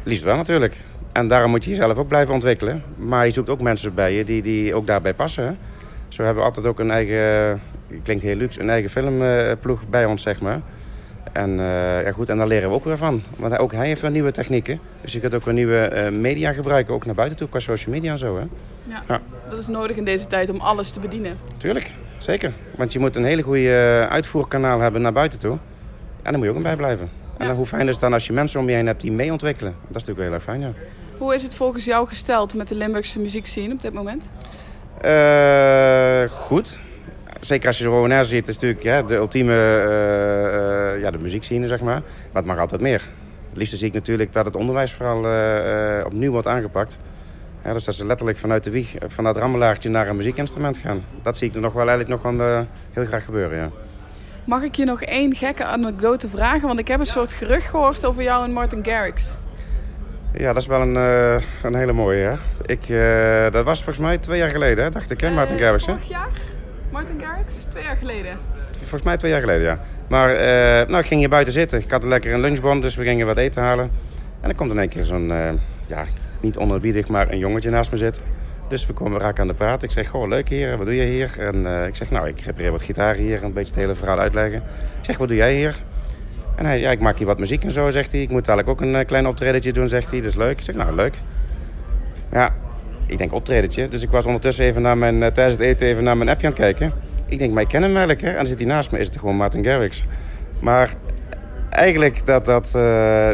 Liefst 0.03 0.23
wel 0.23 0.35
natuurlijk. 0.35 0.77
En 1.11 1.27
daarom 1.27 1.51
moet 1.51 1.63
je 1.63 1.69
jezelf 1.69 1.97
ook 1.97 2.07
blijven 2.07 2.33
ontwikkelen. 2.33 2.83
Maar 2.95 3.25
je 3.25 3.31
zoekt 3.31 3.49
ook 3.49 3.61
mensen 3.61 3.93
bij 3.93 4.13
je 4.13 4.23
die, 4.23 4.41
die 4.41 4.75
ook 4.75 4.87
daarbij 4.87 5.13
passen. 5.13 5.43
Hè. 5.43 5.51
Zo 6.07 6.23
hebben 6.23 6.43
we 6.43 6.49
altijd 6.49 6.65
ook 6.65 6.79
een 6.79 6.91
eigen 6.91 7.61
klinkt 8.03 8.23
heel 8.23 8.35
luxe, 8.35 8.61
een 8.61 8.69
eigen 8.69 8.89
filmploeg 8.89 9.87
bij 9.89 10.05
ons, 10.05 10.21
zeg 10.21 10.41
maar. 10.41 10.61
En, 11.31 11.49
uh, 11.49 12.03
ja, 12.03 12.11
goed, 12.11 12.29
en 12.29 12.37
daar 12.37 12.47
leren 12.47 12.69
we 12.69 12.75
ook 12.75 12.85
weer 12.85 12.97
van. 12.97 13.23
Want 13.37 13.57
ook 13.57 13.71
hij 13.71 13.87
heeft 13.87 14.01
weer 14.01 14.11
nieuwe 14.11 14.31
technieken. 14.31 14.79
Dus 15.01 15.13
je 15.13 15.19
kunt 15.19 15.35
ook 15.35 15.45
weer 15.45 15.53
nieuwe 15.53 15.91
uh, 15.93 16.19
media 16.19 16.51
gebruiken, 16.51 16.93
ook 16.93 17.05
naar 17.05 17.15
buiten 17.15 17.37
toe, 17.37 17.49
qua 17.49 17.59
social 17.59 17.95
media 17.95 18.11
en 18.11 18.17
zo. 18.17 18.37
Hè? 18.37 18.43
Ja, 18.83 19.03
ja, 19.07 19.21
dat 19.49 19.59
is 19.59 19.67
nodig 19.67 19.97
in 19.97 20.05
deze 20.05 20.27
tijd 20.27 20.49
om 20.49 20.59
alles 20.59 20.89
te 20.89 20.99
bedienen. 20.99 21.37
Tuurlijk, 21.57 21.93
zeker. 22.17 22.53
Want 22.77 22.93
je 22.93 22.99
moet 22.99 23.15
een 23.15 23.23
hele 23.23 23.41
goede 23.41 24.05
uitvoerkanaal 24.09 24.79
hebben 24.79 25.01
naar 25.01 25.13
buiten 25.13 25.39
toe. 25.39 25.57
En 26.21 26.31
daar 26.31 26.33
moet 26.33 26.43
je 26.43 26.49
ook 26.49 26.55
een 26.55 26.63
bij 26.63 26.75
blijven. 26.75 27.09
En 27.39 27.47
dan, 27.47 27.55
hoe 27.55 27.65
fijn 27.65 27.87
is 27.87 27.91
het 27.91 27.99
dan 27.99 28.13
als 28.13 28.25
je 28.25 28.33
mensen 28.33 28.59
om 28.59 28.69
je 28.69 28.75
heen 28.75 28.87
hebt 28.87 29.01
die 29.01 29.11
mee 29.11 29.31
ontwikkelen. 29.31 29.75
Dat 29.87 30.01
is 30.01 30.07
natuurlijk 30.07 30.19
heel 30.19 30.33
erg 30.33 30.43
fijn, 30.43 30.61
ja. 30.61 30.71
Hoe 31.17 31.33
is 31.33 31.43
het 31.43 31.55
volgens 31.55 31.85
jou 31.85 32.07
gesteld 32.07 32.53
met 32.53 32.67
de 32.67 32.75
Limburgse 32.75 33.19
muziekscene 33.19 33.73
op 33.73 33.81
dit 33.81 33.93
moment? 33.93 34.31
Uh, 35.05 36.29
goed. 36.29 36.79
Zeker 37.41 37.67
als 37.67 37.77
je 37.77 37.83
de 37.83 37.89
Rowenaise 37.89 38.29
ziet, 38.29 38.47
is 38.47 38.53
natuurlijk 38.53 38.83
ja, 38.83 39.01
de 39.01 39.15
ultieme 39.15 39.53
uh, 39.53 41.01
ja, 41.01 41.11
de 41.11 41.17
muziekscene, 41.17 41.67
zeg 41.67 41.81
maar. 41.81 42.01
Maar 42.01 42.41
het 42.41 42.45
mag 42.45 42.59
altijd 42.59 42.81
meer. 42.81 43.01
Het 43.49 43.57
liefste 43.57 43.77
zie 43.77 43.87
ik 43.87 43.93
natuurlijk 43.93 44.33
dat 44.33 44.45
het 44.45 44.55
onderwijs 44.55 44.93
vooral 44.93 45.17
opnieuw 46.05 46.31
wordt 46.31 46.47
aangepakt. 46.47 46.99
Ja, 47.63 47.73
dus 47.73 47.83
dat 47.83 47.95
ze 47.95 48.05
letterlijk 48.05 48.37
vanuit 48.37 48.63
de 48.63 48.71
wieg, 48.71 48.95
van 49.07 49.23
dat 49.23 49.37
rammelaartje 49.37 49.89
naar 49.89 50.07
een 50.07 50.15
muziekinstrument 50.15 50.77
gaan. 50.77 51.03
Dat 51.21 51.37
zie 51.37 51.47
ik 51.47 51.55
er 51.55 51.61
nog 51.61 51.73
wel 51.73 51.87
eigenlijk 51.87 52.23
nog 52.23 52.35
wel 52.35 52.65
heel 52.91 53.05
graag 53.05 53.25
gebeuren, 53.25 53.57
ja. 53.57 53.69
Mag 54.49 54.63
ik 54.63 54.75
je 54.75 54.85
nog 54.85 55.01
één 55.01 55.35
gekke 55.35 55.63
anekdote 55.63 56.29
vragen? 56.29 56.67
Want 56.67 56.79
ik 56.79 56.87
heb 56.87 56.99
een 56.99 57.05
soort 57.05 57.33
gerucht 57.33 57.69
gehoord 57.69 58.05
over 58.05 58.23
jou 58.23 58.43
en 58.43 58.51
Martin 58.51 58.85
Garrix. 58.85 59.37
Ja, 60.33 60.53
dat 60.53 60.61
is 60.61 60.67
wel 60.67 60.81
een, 60.81 60.95
uh, 60.95 61.41
een 61.63 61.75
hele 61.75 61.93
mooie. 61.93 62.23
Hè? 62.23 62.35
Ik, 62.65 62.89
uh, 62.89 63.51
dat 63.51 63.65
was 63.65 63.77
volgens 63.83 64.05
mij 64.05 64.17
twee 64.17 64.39
jaar 64.39 64.49
geleden, 64.49 64.83
hè? 64.83 64.89
dacht 64.89 65.11
ik, 65.11 65.21
hè, 65.21 65.31
Martin 65.31 65.55
uh, 65.55 65.61
Garrix. 65.61 65.85
Vorig 65.85 66.07
jaar? 66.07 66.29
Martin 66.91 67.21
Garrix? 67.21 67.63
Twee 67.63 67.83
jaar 67.83 67.97
geleden. 67.97 68.37
Volgens 68.77 69.03
mij 69.03 69.17
twee 69.17 69.31
jaar 69.31 69.39
geleden, 69.39 69.63
ja. 69.63 69.79
Maar 70.07 70.29
nou, 70.87 70.97
ik 70.97 71.05
ging 71.05 71.19
hier 71.19 71.29
buiten 71.29 71.53
zitten. 71.53 71.79
Ik 71.79 71.91
had 71.91 72.03
lekker 72.03 72.33
een 72.33 72.39
lunchbon, 72.39 72.81
dus 72.81 72.95
we 72.95 73.03
gingen 73.03 73.25
wat 73.25 73.37
eten 73.37 73.61
halen. 73.61 73.91
En 74.41 74.47
dan 74.47 74.55
komt 74.55 74.71
in 74.71 74.79
één 74.79 74.89
keer 74.89 75.05
zo'n, 75.05 75.27
ja, 75.85 76.05
niet 76.39 76.57
onerbiedig, 76.57 77.07
maar 77.07 77.31
een 77.31 77.37
jongetje 77.37 77.69
naast 77.69 77.91
me 77.91 77.97
zitten. 77.97 78.23
Dus 78.69 78.85
we 78.85 78.93
komen 78.93 79.19
raak 79.19 79.39
aan 79.39 79.47
de 79.47 79.53
praat. 79.53 79.83
Ik 79.83 79.91
zeg, 79.91 80.07
goh, 80.07 80.27
leuk 80.27 80.49
hier, 80.49 80.77
wat 80.77 80.85
doe 80.85 80.95
je 80.95 81.03
hier? 81.03 81.35
En 81.39 81.55
uh, 81.55 81.85
ik 81.85 81.95
zeg, 81.95 82.09
nou, 82.09 82.27
ik 82.27 82.39
repareer 82.39 82.71
wat 82.71 82.83
gitaar 82.83 83.15
hier, 83.15 83.43
een 83.43 83.53
beetje 83.53 83.73
het 83.73 83.81
hele 83.81 83.95
verhaal 83.95 84.19
uitleggen. 84.19 84.57
Ik 84.99 85.05
zeg, 85.05 85.17
wat 85.17 85.27
doe 85.27 85.37
jij 85.37 85.55
hier? 85.55 85.75
En 86.55 86.65
hij, 86.65 86.79
ja, 86.79 86.91
ik 86.91 86.99
maak 86.99 87.17
hier 87.17 87.27
wat 87.27 87.39
muziek 87.39 87.63
en 87.63 87.71
zo, 87.71 87.89
zegt 87.89 88.11
hij. 88.11 88.21
Ik 88.21 88.29
moet 88.29 88.47
eigenlijk 88.47 88.79
ook 88.79 88.87
een 88.87 88.99
uh, 88.99 89.05
klein 89.05 89.27
optredentje 89.27 89.73
doen, 89.73 89.89
zegt 89.89 90.11
hij. 90.11 90.19
Dat 90.19 90.29
is 90.29 90.35
leuk. 90.35 90.57
Ik 90.59 90.63
zeg, 90.63 90.75
nou, 90.75 90.95
leuk. 90.95 91.13
Ja, 92.31 92.55
ik 93.05 93.17
denk 93.17 93.33
optredentje. 93.33 93.89
Dus 93.89 94.03
ik 94.03 94.09
was 94.09 94.25
ondertussen 94.25 94.65
even 94.65 94.81
naar 94.81 94.97
mijn, 94.97 95.15
uh, 95.15 95.27
tijdens 95.27 95.57
het 95.57 95.65
eten 95.65 95.87
even 95.87 96.03
naar 96.03 96.17
mijn 96.17 96.29
appje 96.29 96.47
aan 96.47 96.53
het 96.53 96.61
kijken. 96.61 96.93
Ik 97.25 97.39
denk, 97.39 97.53
maar 97.53 97.63
ik 97.63 97.69
ken 97.69 97.81
hem 97.81 97.91
eigenlijk, 97.91 98.21
hè? 98.21 98.29
En 98.29 98.35
dan 98.35 98.47
zit 98.47 98.59
hij 98.59 98.67
naast 98.67 98.91
me, 98.91 98.99
is 98.99 99.05
het 99.05 99.19
gewoon 99.19 99.35
Martin 99.35 99.63
Garrix. 99.63 100.03
Maar 100.59 100.93
eigenlijk 101.69 102.25
dat, 102.25 102.45
dat, 102.45 102.71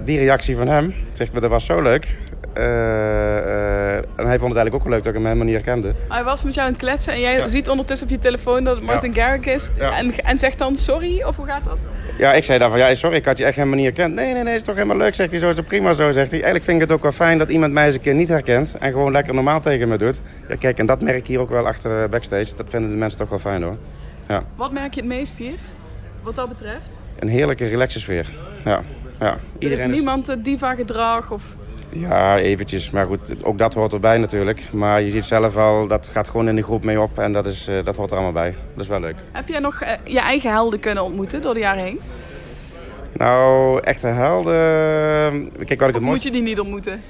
die 0.05 0.17
reactie 0.17 0.55
van 0.55 0.67
hem, 0.67 0.93
zegt 1.13 1.33
me, 1.33 1.39
dat 1.39 1.49
was 1.49 1.65
zo 1.65 1.81
leuk. 1.81 2.17
Uh, 2.57 2.63
uh, 2.63 3.95
en 3.95 4.25
hij 4.25 4.39
vond 4.39 4.53
het 4.53 4.57
eigenlijk 4.57 4.75
ook 4.75 4.83
wel 4.83 4.91
leuk 4.91 5.03
dat 5.03 5.07
ik 5.07 5.13
hem 5.13 5.23
helemaal 5.23 5.45
niet 5.45 5.55
herkende. 5.55 5.93
Hij 6.09 6.23
was 6.23 6.43
met 6.43 6.53
jou 6.53 6.67
aan 6.67 6.73
het 6.73 6.81
kletsen 6.81 7.13
en 7.13 7.19
jij 7.19 7.37
ja. 7.37 7.47
ziet 7.47 7.69
ondertussen 7.69 8.07
op 8.07 8.13
je 8.13 8.19
telefoon 8.19 8.63
dat 8.63 8.75
het 8.75 8.85
Martin 8.85 9.13
ja. 9.13 9.21
Garrix 9.21 9.47
is. 9.47 9.71
Ja. 9.77 9.97
En, 9.97 10.17
en 10.17 10.39
zegt 10.39 10.57
dan 10.57 10.75
sorry, 10.75 11.23
of 11.23 11.35
hoe 11.35 11.45
gaat 11.45 11.65
dat? 11.65 11.77
Ja, 12.17 12.33
ik 12.33 12.43
zei 12.43 12.59
dan 12.59 12.69
van 12.69 12.79
ja, 12.79 12.93
sorry, 12.93 13.15
ik 13.15 13.25
had 13.25 13.37
je 13.37 13.45
echt 13.45 13.55
helemaal 13.55 13.77
niet 13.77 13.85
herkend. 13.85 14.15
Nee, 14.15 14.33
nee, 14.33 14.43
nee, 14.43 14.55
is 14.55 14.61
toch 14.61 14.75
helemaal 14.75 14.97
leuk, 14.97 15.15
zegt 15.15 15.31
hij. 15.31 15.39
Zo 15.39 15.49
is 15.49 15.57
het 15.57 15.65
prima 15.65 15.93
zo, 15.93 16.11
zegt 16.11 16.31
hij. 16.31 16.41
Eigenlijk 16.41 16.63
vind 16.63 16.81
ik 16.81 16.87
het 16.87 16.97
ook 16.97 17.03
wel 17.03 17.11
fijn 17.11 17.37
dat 17.37 17.49
iemand 17.49 17.73
mij 17.73 17.85
eens 17.85 17.95
een 17.95 18.01
keer 18.01 18.13
niet 18.13 18.29
herkent 18.29 18.77
en 18.79 18.91
gewoon 18.91 19.11
lekker 19.11 19.33
normaal 19.33 19.61
tegen 19.61 19.87
me 19.87 19.97
doet. 19.97 20.21
Ja, 20.47 20.55
kijk, 20.55 20.77
en 20.77 20.85
dat 20.85 21.01
merk 21.01 21.17
ik 21.17 21.27
hier 21.27 21.39
ook 21.39 21.49
wel 21.49 21.67
achter 21.67 22.09
backstage. 22.09 22.55
Dat 22.55 22.65
vinden 22.69 22.89
de 22.89 22.95
mensen 22.95 23.19
toch 23.19 23.29
wel 23.29 23.39
fijn 23.39 23.63
hoor. 23.63 23.77
Ja. 24.27 24.43
Wat 24.55 24.71
merk 24.71 24.93
je 24.93 24.99
het 24.99 25.09
meest 25.09 25.37
hier, 25.37 25.55
wat 26.21 26.35
dat 26.35 26.49
betreft? 26.49 26.99
Een 27.19 27.27
heerlijke, 27.27 27.65
relaxe 27.65 27.99
sfeer. 27.99 28.33
Ja. 28.63 28.81
Ja. 29.19 29.37
Iedereen 29.59 29.83
er 29.83 29.89
is 29.89 29.95
niemand 29.95 30.29
is... 30.29 30.35
diva 30.39 30.75
gedrag 30.75 31.31
of... 31.31 31.43
Ja, 31.99 32.37
eventjes. 32.37 32.89
Maar 32.89 33.05
goed, 33.05 33.43
ook 33.43 33.57
dat 33.57 33.73
hoort 33.73 33.93
erbij 33.93 34.17
natuurlijk. 34.17 34.61
Maar 34.71 35.01
je 35.01 35.09
ziet 35.09 35.25
zelf 35.25 35.57
al, 35.57 35.87
dat 35.87 36.09
gaat 36.13 36.29
gewoon 36.29 36.47
in 36.47 36.55
de 36.55 36.61
groep 36.63 36.83
mee 36.83 37.01
op. 37.01 37.19
En 37.19 37.33
dat, 37.33 37.45
is, 37.45 37.69
uh, 37.69 37.83
dat 37.83 37.95
hoort 37.95 38.11
er 38.11 38.17
allemaal 38.17 38.33
bij. 38.33 38.55
Dat 38.73 38.81
is 38.81 38.87
wel 38.87 38.99
leuk. 38.99 39.15
Heb 39.31 39.47
jij 39.47 39.59
nog 39.59 39.83
uh, 39.83 39.89
je 40.03 40.19
eigen 40.19 40.51
helden 40.51 40.79
kunnen 40.79 41.03
ontmoeten 41.03 41.41
door 41.41 41.53
de 41.53 41.59
jaren 41.59 41.83
heen? 41.83 41.99
Nou, 43.13 43.79
echte 43.83 44.07
helden... 44.07 45.51
Kijk, 45.65 45.79
wat 45.79 45.89
ik 45.89 45.95
het 45.95 46.03
moet 46.03 46.23
je 46.23 46.31
die 46.31 46.41
niet 46.41 46.59
ontmoeten? 46.59 47.01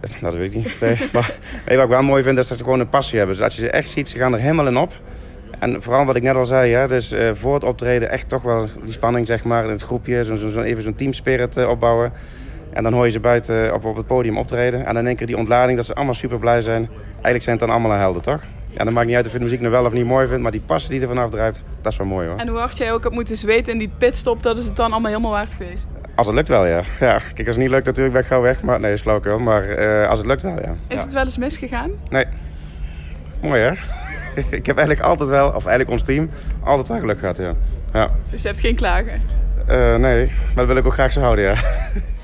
Dat 0.20 0.34
weet 0.34 0.54
ik 0.54 0.54
niet. 0.54 0.80
Nee, 0.80 0.96
maar 1.12 1.34
nee, 1.66 1.76
wat 1.76 1.84
ik 1.84 1.90
wel 1.90 2.02
mooi 2.02 2.22
vind, 2.22 2.38
is 2.38 2.48
dat 2.48 2.58
ze 2.58 2.64
gewoon 2.64 2.80
een 2.80 2.88
passie 2.88 3.18
hebben. 3.18 3.36
Dus 3.36 3.44
als 3.44 3.54
je 3.54 3.60
ze 3.60 3.70
echt 3.70 3.90
ziet, 3.90 4.08
ze 4.08 4.18
gaan 4.18 4.34
er 4.34 4.40
helemaal 4.40 4.66
in 4.66 4.76
op. 4.76 4.92
En 5.58 5.82
vooral 5.82 6.04
wat 6.04 6.16
ik 6.16 6.22
net 6.22 6.34
al 6.34 6.44
zei, 6.44 6.72
hè, 6.72 6.88
dus 6.88 7.12
uh, 7.12 7.30
voor 7.34 7.54
het 7.54 7.64
optreden 7.64 8.10
echt 8.10 8.28
toch 8.28 8.42
wel 8.42 8.68
die 8.82 8.92
spanning, 8.92 9.26
zeg 9.26 9.44
maar, 9.44 9.64
in 9.64 9.70
het 9.70 9.82
groepje. 9.82 10.24
Zo, 10.24 10.34
zo, 10.34 10.50
zo 10.50 10.60
even 10.60 10.82
zo'n 10.82 10.94
teamspirit 10.94 11.56
uh, 11.56 11.68
opbouwen. 11.68 12.12
En 12.76 12.82
dan 12.82 12.92
hoor 12.92 13.04
je 13.04 13.10
ze 13.10 13.20
buiten 13.20 13.74
of 13.74 13.84
op 13.84 13.96
het 13.96 14.06
podium 14.06 14.38
optreden. 14.38 14.86
En 14.86 14.94
dan 14.94 15.04
denk 15.04 15.20
ik 15.20 15.26
die 15.26 15.36
ontlading 15.36 15.76
dat 15.76 15.86
ze 15.86 15.94
allemaal 15.94 16.14
super 16.14 16.38
blij 16.38 16.60
zijn. 16.60 16.88
Eigenlijk 17.12 17.42
zijn 17.42 17.56
het 17.56 17.66
dan 17.66 17.76
allemaal 17.76 17.98
helden, 17.98 18.22
toch? 18.22 18.44
Ja, 18.70 18.84
dan 18.84 18.92
maakt 18.92 19.06
niet 19.06 19.16
uit 19.16 19.26
of 19.26 19.32
je 19.32 19.38
de 19.38 19.44
muziek 19.44 19.60
nou 19.60 19.72
wel 19.72 19.84
of 19.84 19.92
niet 19.92 20.04
mooi 20.04 20.26
vindt. 20.26 20.42
Maar 20.42 20.50
die 20.52 20.60
passie 20.60 20.90
die 20.90 21.00
er 21.00 21.08
vanaf 21.08 21.30
drijft, 21.30 21.62
dat 21.80 21.92
is 21.92 21.98
wel 21.98 22.06
mooi 22.06 22.28
hoor. 22.28 22.38
En 22.38 22.48
hoe 22.48 22.58
hard 22.58 22.76
jij 22.76 22.92
ook 22.92 23.02
hebt 23.02 23.14
moeten 23.14 23.36
zweten 23.36 23.72
in 23.72 23.78
die 23.78 23.90
pitstop, 23.98 24.42
dat 24.42 24.58
is 24.58 24.64
het 24.64 24.76
dan 24.76 24.92
allemaal 24.92 25.10
helemaal 25.10 25.30
waard 25.30 25.52
geweest? 25.52 25.92
Als 26.14 26.26
het 26.26 26.36
lukt 26.36 26.48
wel, 26.48 26.66
ja. 26.66 26.82
ja. 27.00 27.18
Kijk, 27.34 27.46
als 27.46 27.56
het 27.56 27.56
niet 27.56 27.70
lukt 27.70 27.86
natuurlijk 27.86 28.14
ben 28.14 28.22
ik 28.22 28.28
gauw 28.28 28.40
weg. 28.40 28.62
Maar 28.62 28.80
nee, 28.80 28.92
is 28.92 29.00
flauwekul. 29.00 29.38
Maar 29.38 29.78
uh, 29.78 30.08
als 30.08 30.18
het 30.18 30.26
lukt 30.26 30.42
wel, 30.42 30.60
ja. 30.60 30.74
Is 30.88 30.96
ja. 30.96 31.04
het 31.04 31.12
wel 31.12 31.24
eens 31.24 31.38
misgegaan? 31.38 31.90
Nee. 32.08 32.24
Mooi 33.42 33.60
hè? 33.60 33.70
ik 34.58 34.66
heb 34.66 34.76
eigenlijk 34.76 35.00
altijd 35.06 35.28
wel, 35.28 35.46
of 35.46 35.66
eigenlijk 35.66 35.90
ons 35.90 36.02
team, 36.02 36.30
altijd 36.64 36.88
wel 36.88 36.98
geluk 36.98 37.18
gehad, 37.18 37.36
ja. 37.36 37.54
ja. 37.92 38.10
Dus 38.30 38.42
je 38.42 38.48
hebt 38.48 38.60
geen 38.60 38.74
klagen? 38.74 39.20
Uh, 39.68 39.96
nee, 39.96 40.26
maar 40.26 40.54
dat 40.54 40.66
wil 40.66 40.76
ik 40.76 40.86
ook 40.86 40.92
graag 40.92 41.12
zo 41.12 41.20
houden, 41.20 41.44
ja. 41.44 41.54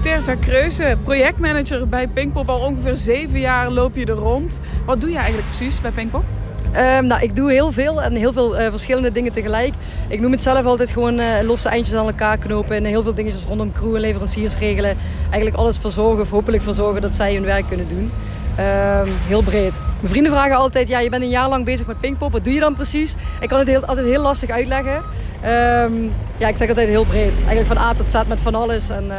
Terza 0.00 0.34
Kreuze, 0.34 0.96
projectmanager 1.04 1.88
bij 1.88 2.08
Pinkpop. 2.08 2.48
Al 2.48 2.58
ongeveer 2.58 2.96
zeven 2.96 3.40
jaar 3.40 3.70
loop 3.70 3.96
je 3.96 4.06
er 4.06 4.14
rond. 4.14 4.60
Wat 4.86 5.00
doe 5.00 5.10
je 5.10 5.16
eigenlijk 5.16 5.46
precies 5.46 5.80
bij 5.80 5.90
Pinkpop? 5.90 6.24
Um, 6.64 7.06
nou, 7.06 7.22
ik 7.22 7.36
doe 7.36 7.52
heel 7.52 7.72
veel 7.72 8.02
en 8.02 8.14
heel 8.14 8.32
veel 8.32 8.60
uh, 8.60 8.70
verschillende 8.70 9.12
dingen 9.12 9.32
tegelijk. 9.32 9.74
Ik 10.08 10.20
noem 10.20 10.32
het 10.32 10.42
zelf 10.42 10.64
altijd 10.64 10.90
gewoon 10.90 11.18
uh, 11.18 11.26
losse 11.42 11.68
eindjes 11.68 11.96
aan 11.96 12.06
elkaar 12.06 12.38
knopen 12.38 12.76
en 12.76 12.84
heel 12.84 13.02
veel 13.02 13.14
dingetjes 13.14 13.44
rondom 13.44 13.72
crew 13.72 13.94
en 13.94 14.00
leveranciers 14.00 14.58
regelen. 14.58 14.96
Eigenlijk 15.22 15.56
alles 15.56 15.78
verzorgen 15.78 16.20
of 16.20 16.30
hopelijk 16.30 16.62
verzorgen 16.62 17.02
dat 17.02 17.14
zij 17.14 17.34
hun 17.34 17.44
werk 17.44 17.64
kunnen 17.68 17.88
doen. 17.88 18.10
Um, 18.58 19.12
heel 19.26 19.42
breed. 19.42 19.80
Mijn 20.00 20.08
vrienden 20.12 20.32
vragen 20.32 20.56
altijd, 20.56 20.88
ja, 20.88 20.98
je 20.98 21.10
bent 21.10 21.22
een 21.22 21.28
jaar 21.28 21.48
lang 21.48 21.64
bezig 21.64 21.86
met 21.86 22.00
Pinkpop, 22.00 22.32
wat 22.32 22.44
doe 22.44 22.52
je 22.52 22.60
dan 22.60 22.74
precies? 22.74 23.14
Ik 23.40 23.48
kan 23.48 23.58
het 23.58 23.86
altijd 23.86 24.06
heel 24.06 24.22
lastig 24.22 24.50
uitleggen. 24.50 24.94
Um, 24.94 26.12
ja, 26.36 26.48
ik 26.48 26.56
zeg 26.56 26.68
altijd 26.68 26.88
heel 26.88 27.04
breed. 27.04 27.32
Eigenlijk 27.32 27.66
van 27.66 27.78
A 27.78 27.94
tot 27.94 28.08
Z 28.08 28.14
met 28.28 28.40
van 28.40 28.54
alles 28.54 28.88
en 28.88 29.04
uh, 29.04 29.14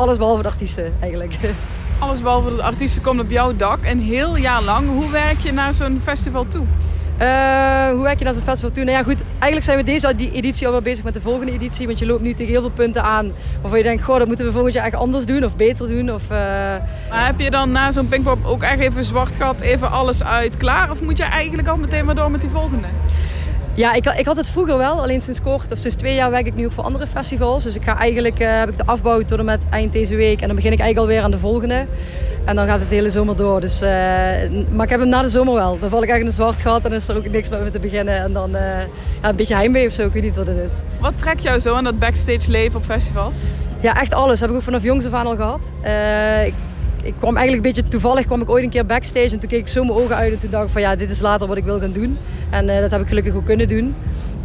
alles 0.00 0.16
behalve 0.16 0.42
de 0.42 0.48
artiesten 0.48 0.92
eigenlijk. 1.00 1.34
Alles 1.98 2.22
behalve 2.22 2.56
de 2.56 2.62
artiesten 2.62 3.02
komt 3.02 3.20
op 3.20 3.30
jouw 3.30 3.56
dak. 3.56 3.78
Een 3.84 4.00
heel 4.00 4.36
jaar 4.36 4.62
lang. 4.62 4.88
Hoe 4.88 5.10
werk 5.10 5.40
je 5.40 5.52
naar 5.52 5.72
zo'n 5.72 6.00
festival 6.04 6.48
toe? 6.48 6.64
Uh, 7.20 7.90
hoe 7.90 8.02
werk 8.02 8.18
je 8.18 8.24
naar 8.24 8.34
zo'n 8.34 8.42
festival 8.42 8.70
toe? 8.70 8.84
Nou 8.84 8.96
ja, 8.96 9.02
goed. 9.02 9.22
Eigenlijk 9.30 9.64
zijn 9.64 9.76
we 9.76 9.84
deze 9.84 10.14
editie 10.32 10.66
alweer 10.66 10.82
bezig 10.82 11.04
met 11.04 11.14
de 11.14 11.20
volgende 11.20 11.52
editie. 11.52 11.86
Want 11.86 11.98
je 11.98 12.06
loopt 12.06 12.22
nu 12.22 12.34
tegen 12.34 12.52
heel 12.52 12.60
veel 12.60 12.70
punten 12.70 13.02
aan 13.02 13.32
waarvan 13.60 13.78
je 13.78 13.84
denkt, 13.84 14.04
goh, 14.04 14.18
dat 14.18 14.26
moeten 14.26 14.44
we 14.44 14.52
volgend 14.52 14.74
jaar 14.74 14.84
echt 14.84 14.94
anders 14.94 15.26
doen 15.26 15.44
of 15.44 15.56
beter 15.56 15.88
doen. 15.88 16.12
Of, 16.12 16.22
uh... 16.22 16.38
Maar 17.10 17.26
heb 17.26 17.40
je 17.40 17.50
dan 17.50 17.70
na 17.70 17.90
zo'n 17.90 18.08
Pinkpop 18.08 18.44
ook 18.44 18.62
echt 18.62 18.80
even 18.80 19.04
zwart 19.04 19.36
gat, 19.36 19.60
even 19.60 19.90
alles 19.90 20.22
uit, 20.22 20.56
klaar? 20.56 20.90
Of 20.90 21.00
moet 21.00 21.18
je 21.18 21.24
eigenlijk 21.24 21.68
al 21.68 21.76
meteen 21.76 22.04
maar 22.04 22.14
door 22.14 22.30
met 22.30 22.40
die 22.40 22.50
volgende? 22.50 22.86
Ja, 23.74 23.92
ik, 23.92 24.06
ik 24.06 24.26
had 24.26 24.36
het 24.36 24.50
vroeger 24.50 24.78
wel. 24.78 25.02
Alleen 25.02 25.20
sinds 25.20 25.42
kort, 25.42 25.72
of 25.72 25.78
sinds 25.78 25.96
twee 25.96 26.14
jaar 26.14 26.30
werk 26.30 26.46
ik 26.46 26.54
nu 26.54 26.64
ook 26.64 26.72
voor 26.72 26.84
andere 26.84 27.06
festivals. 27.06 27.64
Dus 27.64 27.76
ik 27.76 27.82
ga 27.82 27.98
eigenlijk, 27.98 28.40
uh, 28.40 28.58
heb 28.58 28.68
ik 28.68 28.76
de 28.76 28.86
afbouw 28.86 29.20
tot 29.20 29.38
en 29.38 29.44
met 29.44 29.66
eind 29.70 29.92
deze 29.92 30.16
week. 30.16 30.40
En 30.40 30.46
dan 30.46 30.56
begin 30.56 30.72
ik 30.72 30.80
eigenlijk 30.80 31.10
alweer 31.10 31.24
aan 31.24 31.30
de 31.30 31.46
volgende. 31.48 31.86
En 32.44 32.56
dan 32.56 32.66
gaat 32.66 32.80
het 32.80 32.88
de 32.88 32.94
hele 32.94 33.10
zomer 33.10 33.36
door. 33.36 33.60
Dus, 33.60 33.82
uh, 33.82 33.88
maar 34.70 34.84
ik 34.84 34.90
heb 34.90 35.00
hem 35.00 35.08
na 35.08 35.22
de 35.22 35.28
zomer 35.28 35.54
wel. 35.54 35.78
Dan 35.80 35.88
val 35.88 36.02
ik 36.02 36.08
echt 36.08 36.20
in 36.20 36.26
een 36.26 36.32
zwart 36.32 36.62
gat 36.62 36.84
en 36.84 36.92
is 36.92 37.08
er 37.08 37.16
ook 37.16 37.30
niks 37.30 37.48
met 37.48 37.62
me 37.62 37.70
te 37.70 37.78
beginnen. 37.78 38.18
En 38.20 38.32
dan 38.32 38.50
uh, 38.54 38.60
ja, 39.22 39.28
een 39.28 39.36
beetje 39.36 39.54
heimwee 39.54 39.86
of 39.86 39.92
zo, 39.92 40.06
ik 40.06 40.12
weet 40.12 40.22
niet 40.22 40.36
wat 40.36 40.46
het 40.46 40.56
is. 40.56 40.82
Wat 41.00 41.18
trekt 41.18 41.42
jou 41.42 41.58
zo 41.58 41.74
aan 41.74 41.84
dat 41.84 41.98
backstage 41.98 42.50
leven 42.50 42.76
op 42.78 42.84
festivals? 42.84 43.42
Ja, 43.80 44.00
echt 44.00 44.14
alles. 44.14 44.30
Dat 44.30 44.40
heb 44.40 44.50
ik 44.50 44.56
ook 44.56 44.62
vanaf 44.62 44.82
jongs 44.82 45.06
af 45.06 45.12
aan 45.12 45.26
al 45.26 45.36
gehad. 45.36 45.72
Uh, 45.84 46.46
ik, 46.46 46.54
ik 47.02 47.14
kwam 47.18 47.36
eigenlijk 47.36 47.66
een 47.66 47.72
beetje 47.72 47.90
toevallig 47.90 48.26
kwam 48.26 48.40
ik 48.40 48.50
ooit 48.50 48.64
een 48.64 48.70
keer 48.70 48.86
backstage 48.86 49.30
en 49.32 49.38
toen 49.38 49.48
keek 49.48 49.60
ik 49.60 49.68
zo 49.68 49.84
mijn 49.84 49.98
ogen 49.98 50.16
uit 50.16 50.32
en 50.32 50.38
toen 50.38 50.50
dacht 50.50 50.64
ik 50.64 50.70
van 50.70 50.80
ja, 50.80 50.96
dit 50.96 51.10
is 51.10 51.20
later 51.20 51.46
wat 51.46 51.56
ik 51.56 51.64
wil 51.64 51.80
gaan 51.80 51.92
doen. 51.92 52.18
En 52.50 52.68
uh, 52.68 52.80
dat 52.80 52.90
heb 52.90 53.00
ik 53.00 53.08
gelukkig 53.08 53.34
ook 53.34 53.44
kunnen 53.44 53.68
doen. 53.68 53.94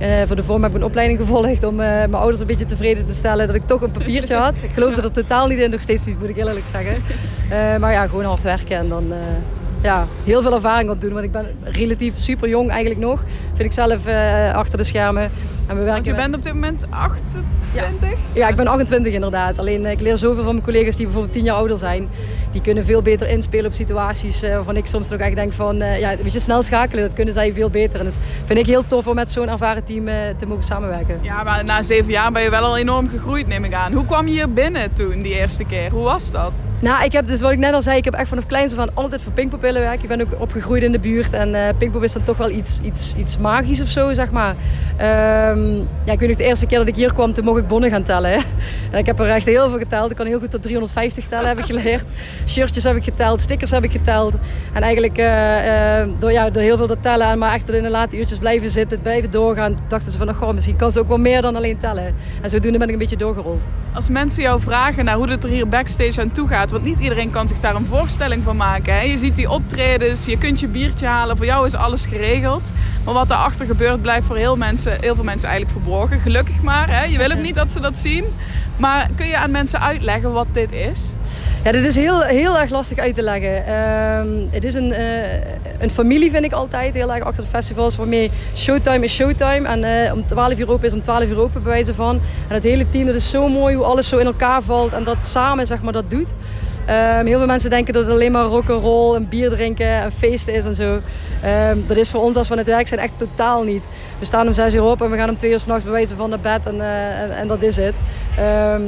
Uh, 0.01 0.21
voor 0.25 0.35
de 0.35 0.43
vorm 0.43 0.62
heb 0.62 0.71
ik 0.71 0.77
een 0.77 0.83
opleiding 0.83 1.19
gevolgd 1.19 1.63
om 1.63 1.74
uh, 1.74 1.85
mijn 1.85 2.13
ouders 2.13 2.39
een 2.39 2.47
beetje 2.47 2.65
tevreden 2.65 3.05
te 3.05 3.13
stellen 3.13 3.47
dat 3.47 3.55
ik 3.55 3.63
toch 3.63 3.81
een 3.81 3.91
papiertje 3.91 4.35
had. 4.45 4.53
Ik 4.62 4.71
geloofde 4.71 5.01
er 5.01 5.12
totaal 5.12 5.47
niet 5.47 5.59
in, 5.59 5.69
nog 5.69 5.81
steeds 5.81 6.05
niet, 6.05 6.19
moet 6.19 6.29
ik 6.29 6.38
eerlijk 6.38 6.67
zeggen. 6.71 7.03
maar 7.79 7.91
ja, 7.91 8.07
gewoon 8.07 8.24
hard 8.24 8.41
werken 8.41 8.77
en 8.77 8.89
dan 8.89 9.13
ja, 9.81 10.07
heel 10.24 10.41
veel 10.41 10.53
ervaring 10.53 10.89
opdoen. 10.89 11.13
Want 11.13 11.25
ik 11.25 11.31
ben 11.31 11.45
relatief 11.63 12.17
super 12.17 12.50
jong 12.50 12.69
eigenlijk 12.69 13.00
nog, 13.00 13.24
vind 13.53 13.67
ik 13.67 13.74
zelf 13.74 14.07
achter 14.53 14.77
de 14.77 14.83
schermen. 14.83 15.31
En 15.67 15.75
we 15.77 15.84
werken 15.84 15.93
Want 15.93 16.05
je 16.05 16.12
met- 16.12 16.22
bent 16.22 16.36
op 16.36 16.43
dit 16.43 16.53
moment 16.53 16.86
28? 16.89 18.19
Ja, 18.34 18.48
ik 18.48 18.55
ben 18.55 18.67
28 18.67 19.13
inderdaad. 19.13 19.57
Alleen 19.60 19.86
eh, 19.86 19.91
ik 19.91 20.00
leer 20.01 20.17
zoveel 20.17 20.43
van 20.43 20.51
mijn 20.53 20.65
collega's 20.65 20.95
die 20.95 21.05
bijvoorbeeld 21.05 21.34
10 21.34 21.43
jaar 21.43 21.55
ouder 21.55 21.77
zijn. 21.77 22.07
Die 22.51 22.62
kunnen 22.62 22.86
veel 22.86 23.01
beter 23.01 23.27
inspelen 23.29 23.65
op 23.65 23.74
situaties 23.74 24.43
eh, 24.43 24.53
waarvan 24.53 24.75
ik 24.77 24.86
soms 24.86 25.10
nog 25.10 25.19
echt 25.19 25.36
denk 25.36 25.53
van... 25.53 25.81
eh, 25.81 26.00
ja, 26.00 26.10
weet 26.22 26.34
je, 26.34 26.39
snel 26.39 26.62
schakelen, 26.62 27.03
dat 27.03 27.13
kunnen 27.13 27.34
zij 27.34 27.53
veel 27.53 27.69
beter. 27.69 28.00
En 28.00 28.05
dat 28.05 28.19
vind 28.43 28.60
ik 28.60 28.65
heel 28.65 28.88
tof 28.88 29.07
om 29.07 29.15
met 29.15 29.31
zo'n 29.31 29.50
ervaren 29.50 29.84
team 29.84 30.05
te 30.38 30.45
mogen 30.45 30.63
samenwerken. 30.63 31.19
Ja, 31.22 31.43
maar 31.43 31.65
na 31.65 31.81
zeven 31.81 32.12
jaar 32.12 32.31
ben 32.31 32.41
je 32.41 32.50
wel 32.50 32.63
al 32.63 32.77
enorm 32.77 33.10
gegroeid, 33.10 33.48
neem 33.48 33.63
ik 33.63 33.74
aan. 33.74 33.93
Hoe 33.93 34.05
kwam 34.05 34.25
je 34.27 34.31
hier 34.31 34.53
binnen 34.53 34.93
toen, 34.93 35.22
die 35.22 35.34
eerste 35.39 35.63
keer? 35.63 35.91
Hoe 35.91 36.03
was 36.03 36.31
dat? 36.31 36.63
Nou, 36.79 37.03
ik 37.03 37.12
heb 37.12 37.27
dus 37.27 37.41
wat 37.41 37.51
ik 37.51 37.57
net 37.57 37.74
al 37.74 37.81
zei, 37.81 37.98
ik 37.98 38.05
heb 38.05 38.13
echt 38.13 38.27
vanaf 38.29 38.45
kleins 38.45 38.74
af 38.74 38.79
aan 38.79 38.89
altijd 38.93 39.22
voor 39.22 39.31
Pinkpop 39.31 39.62
willen 39.62 39.81
werken. 39.81 40.01
Ik 40.01 40.07
ben 40.07 40.22
ook 40.22 40.41
opgegroeid 40.41 40.84
in 40.84 40.91
de 40.91 41.00
buurt 41.00 41.34
en 41.34 41.55
eh 41.55 41.62
Pinkpop 41.77 42.03
is 42.03 42.13
dan 42.13 42.24
toch 42.24 42.38
wel 42.38 42.50
iets, 42.50 42.79
iets, 42.84 43.13
iets 43.17 43.38
magisch 43.38 43.81
of 43.81 43.88
zo, 43.88 44.13
zeg 44.13 44.31
maar. 44.31 44.55
Ehm, 45.55 45.77
ja, 46.05 46.12
ik 46.12 46.19
weet 46.19 46.29
nog 46.29 46.38
de 46.38 46.43
eerste 46.43 46.65
keer 46.65 46.77
dat 46.77 46.88
ik 46.88 46.95
hier 46.95 47.13
kwam, 47.13 47.33
toen 47.33 47.45
mocht 47.45 47.59
ik 47.59 47.67
bonnen 47.67 47.89
gaan 47.89 48.03
tellen. 48.03 48.31
Hè. 48.31 48.38
En 48.91 48.97
ik 48.97 49.05
heb 49.05 49.19
er 49.19 49.29
echt 49.29 49.45
heel 49.45 49.69
veel 49.69 49.77
geteld. 49.77 50.09
Ik 50.09 50.15
kan 50.15 50.25
heel 50.25 50.39
goed 50.39 50.51
tot 50.51 50.62
350 50.62 51.25
tellen, 51.25 51.47
heb 51.47 51.57
ik 51.57 51.65
geleerd. 51.65 52.03
Shirtjes 52.47 52.83
heb 52.83 52.95
ik 52.95 53.03
geteld, 53.03 53.41
stickers 53.41 53.71
heb 53.71 53.83
ik 53.83 53.91
geteld. 53.91 54.35
En 54.74 54.81
eigenlijk 54.81 55.17
eh, 55.17 56.00
eh, 56.01 56.09
door, 56.17 56.31
ja, 56.31 56.50
door 56.50 56.63
heel 56.63 56.77
veel 56.77 56.88
te 56.88 56.97
tellen 57.00 57.27
en 57.27 57.38
maar 57.38 57.53
echt 57.53 57.69
in 57.69 57.83
de 57.83 57.89
late 57.89 58.17
uurtjes 58.17 58.38
blijven 58.38 58.69
zitten, 58.69 59.01
blijven 59.01 59.31
doorgaan, 59.31 59.77
dachten 59.88 60.12
ze 60.12 60.17
van, 60.17 60.29
oh, 60.29 60.38
goh, 60.38 60.53
misschien 60.53 60.75
kan 60.75 60.91
ze 60.91 61.00
ook 61.00 61.07
wel 61.07 61.17
meer 61.17 61.41
dan 61.41 61.55
alleen 61.55 61.77
tellen. 61.77 62.15
En 62.41 62.50
zodoende 62.50 62.77
ben 62.77 62.88
ik 62.88 62.93
een 62.93 63.00
beetje 63.00 63.17
doorgerold. 63.17 63.67
Als 63.93 64.09
mensen 64.09 64.43
jou 64.43 64.62
vragen 64.62 65.05
naar 65.05 65.15
hoe 65.15 65.29
het 65.29 65.43
er 65.43 65.50
hier 65.50 65.67
backstage 65.67 66.21
aan 66.21 66.31
toe 66.31 66.47
gaat, 66.47 66.71
want 66.71 66.83
niet 66.83 67.00
iedereen 67.00 67.29
kan 67.29 67.47
zich 67.47 67.59
daar 67.59 67.75
een 67.75 67.85
voorstelling 67.85 68.43
van 68.43 68.57
maken. 68.57 68.93
Hè? 68.93 69.01
Je 69.01 69.17
ziet 69.17 69.35
die 69.35 69.50
optredens, 69.50 70.25
je 70.25 70.38
kunt 70.38 70.59
je 70.59 70.67
biertje 70.67 71.05
halen, 71.05 71.38
voor 71.38 71.45
jou 71.45 71.65
is 71.65 71.74
alles 71.74 72.05
geregeld. 72.05 72.71
Maar 73.05 73.13
wat 73.13 73.27
daarachter 73.27 73.65
gebeurt 73.65 74.01
blijft 74.01 74.25
voor 74.27 74.38
heel, 74.38 74.57
mensen, 74.57 74.97
heel 75.01 75.15
veel 75.15 75.24
mensen 75.24 75.44
eigenlijk 75.45 75.81
verborgen. 75.81 76.19
Gelukkig 76.19 76.61
maar, 76.61 76.89
hè? 76.89 77.03
je 77.03 77.17
wil 77.17 77.31
ook 77.31 77.41
niet 77.41 77.55
dat 77.55 77.71
ze 77.71 77.79
dat 77.79 77.97
zien. 77.97 78.25
Maar 78.77 79.09
kun 79.15 79.27
je 79.27 79.37
aan 79.37 79.51
mensen 79.51 79.81
uitleggen 79.81 80.31
wat 80.31 80.47
dit 80.51 80.71
is? 80.71 81.13
Ja, 81.63 81.71
dit 81.71 81.85
is 81.85 81.95
heel, 81.95 82.21
heel 82.21 82.59
erg 82.59 82.69
lastig 82.69 82.97
uit 82.97 83.15
te 83.15 83.21
leggen. 83.21 83.65
Ehm, 83.65 84.27
het 84.51 84.63
is 84.63 84.73
een, 84.73 84.93
eh, 84.93 85.39
een 85.79 85.91
familie, 85.91 86.31
vind 86.31 86.45
ik 86.45 86.51
altijd, 86.51 86.93
heel 86.93 87.13
erg 87.13 87.23
achter 87.23 87.43
de 87.43 87.49
festivals. 87.49 87.95
Waarmee 87.95 88.31
showtime 88.55 89.03
is 89.03 89.13
showtime. 89.13 89.67
En 89.67 89.83
eh, 89.83 90.13
om 90.13 90.25
12 90.25 90.59
uur 90.59 90.71
open 90.71 90.87
is 90.87 90.93
om 90.93 91.01
12 91.01 91.29
uur 91.29 91.39
open, 91.39 91.63
bij 91.63 91.71
wijze 91.71 91.93
van. 91.93 92.19
En 92.47 92.53
het 92.53 92.63
hele 92.63 92.89
team, 92.89 93.05
dat 93.05 93.15
is 93.15 93.29
zo 93.29 93.47
mooi 93.47 93.75
hoe 93.75 93.85
alles 93.85 94.07
zo 94.07 94.17
in 94.17 94.25
elkaar 94.25 94.61
valt. 94.61 94.93
En 94.93 95.03
dat 95.03 95.17
samen, 95.21 95.67
zeg 95.67 95.81
maar, 95.81 95.93
dat 95.93 96.09
doet. 96.09 96.33
Ehm, 96.85 97.25
heel 97.25 97.37
veel 97.37 97.47
mensen 97.47 97.69
denken 97.69 97.93
dat 97.93 98.03
het 98.03 98.11
alleen 98.11 98.31
maar 98.31 98.43
rock'n'roll 98.43 99.15
en 99.15 99.29
bier 99.29 99.49
drinken 99.49 99.87
en 99.87 100.11
feesten 100.11 100.53
is 100.53 100.65
en 100.65 100.75
zo. 100.75 100.99
Ehm, 101.41 101.77
dat 101.87 101.97
is 101.97 102.11
voor 102.11 102.21
ons 102.21 102.35
als 102.35 102.47
we 102.47 102.53
aan 102.53 102.59
het 102.59 102.67
werk 102.67 102.87
zijn 102.87 102.99
echt 102.99 103.13
totaal 103.17 103.63
niet. 103.63 103.83
We 104.19 104.25
staan 104.25 104.47
om 104.47 104.53
6 104.53 104.73
uur 104.73 104.83
op 104.83 105.01
en 105.01 105.09
we 105.09 105.17
gaan 105.17 105.29
om 105.29 105.34
2 105.37 105.51
uur 105.51 105.59
s'nachts 105.59 105.83
wijze 105.83 106.15
van 106.15 106.29
naar 106.29 106.39
bed 106.39 106.65
en, 106.65 106.81
eh, 106.81 107.21
en, 107.21 107.35
en 107.35 107.47
dat 107.47 107.61
is 107.61 107.75
het. 107.75 107.99
Ehm, 108.37 108.81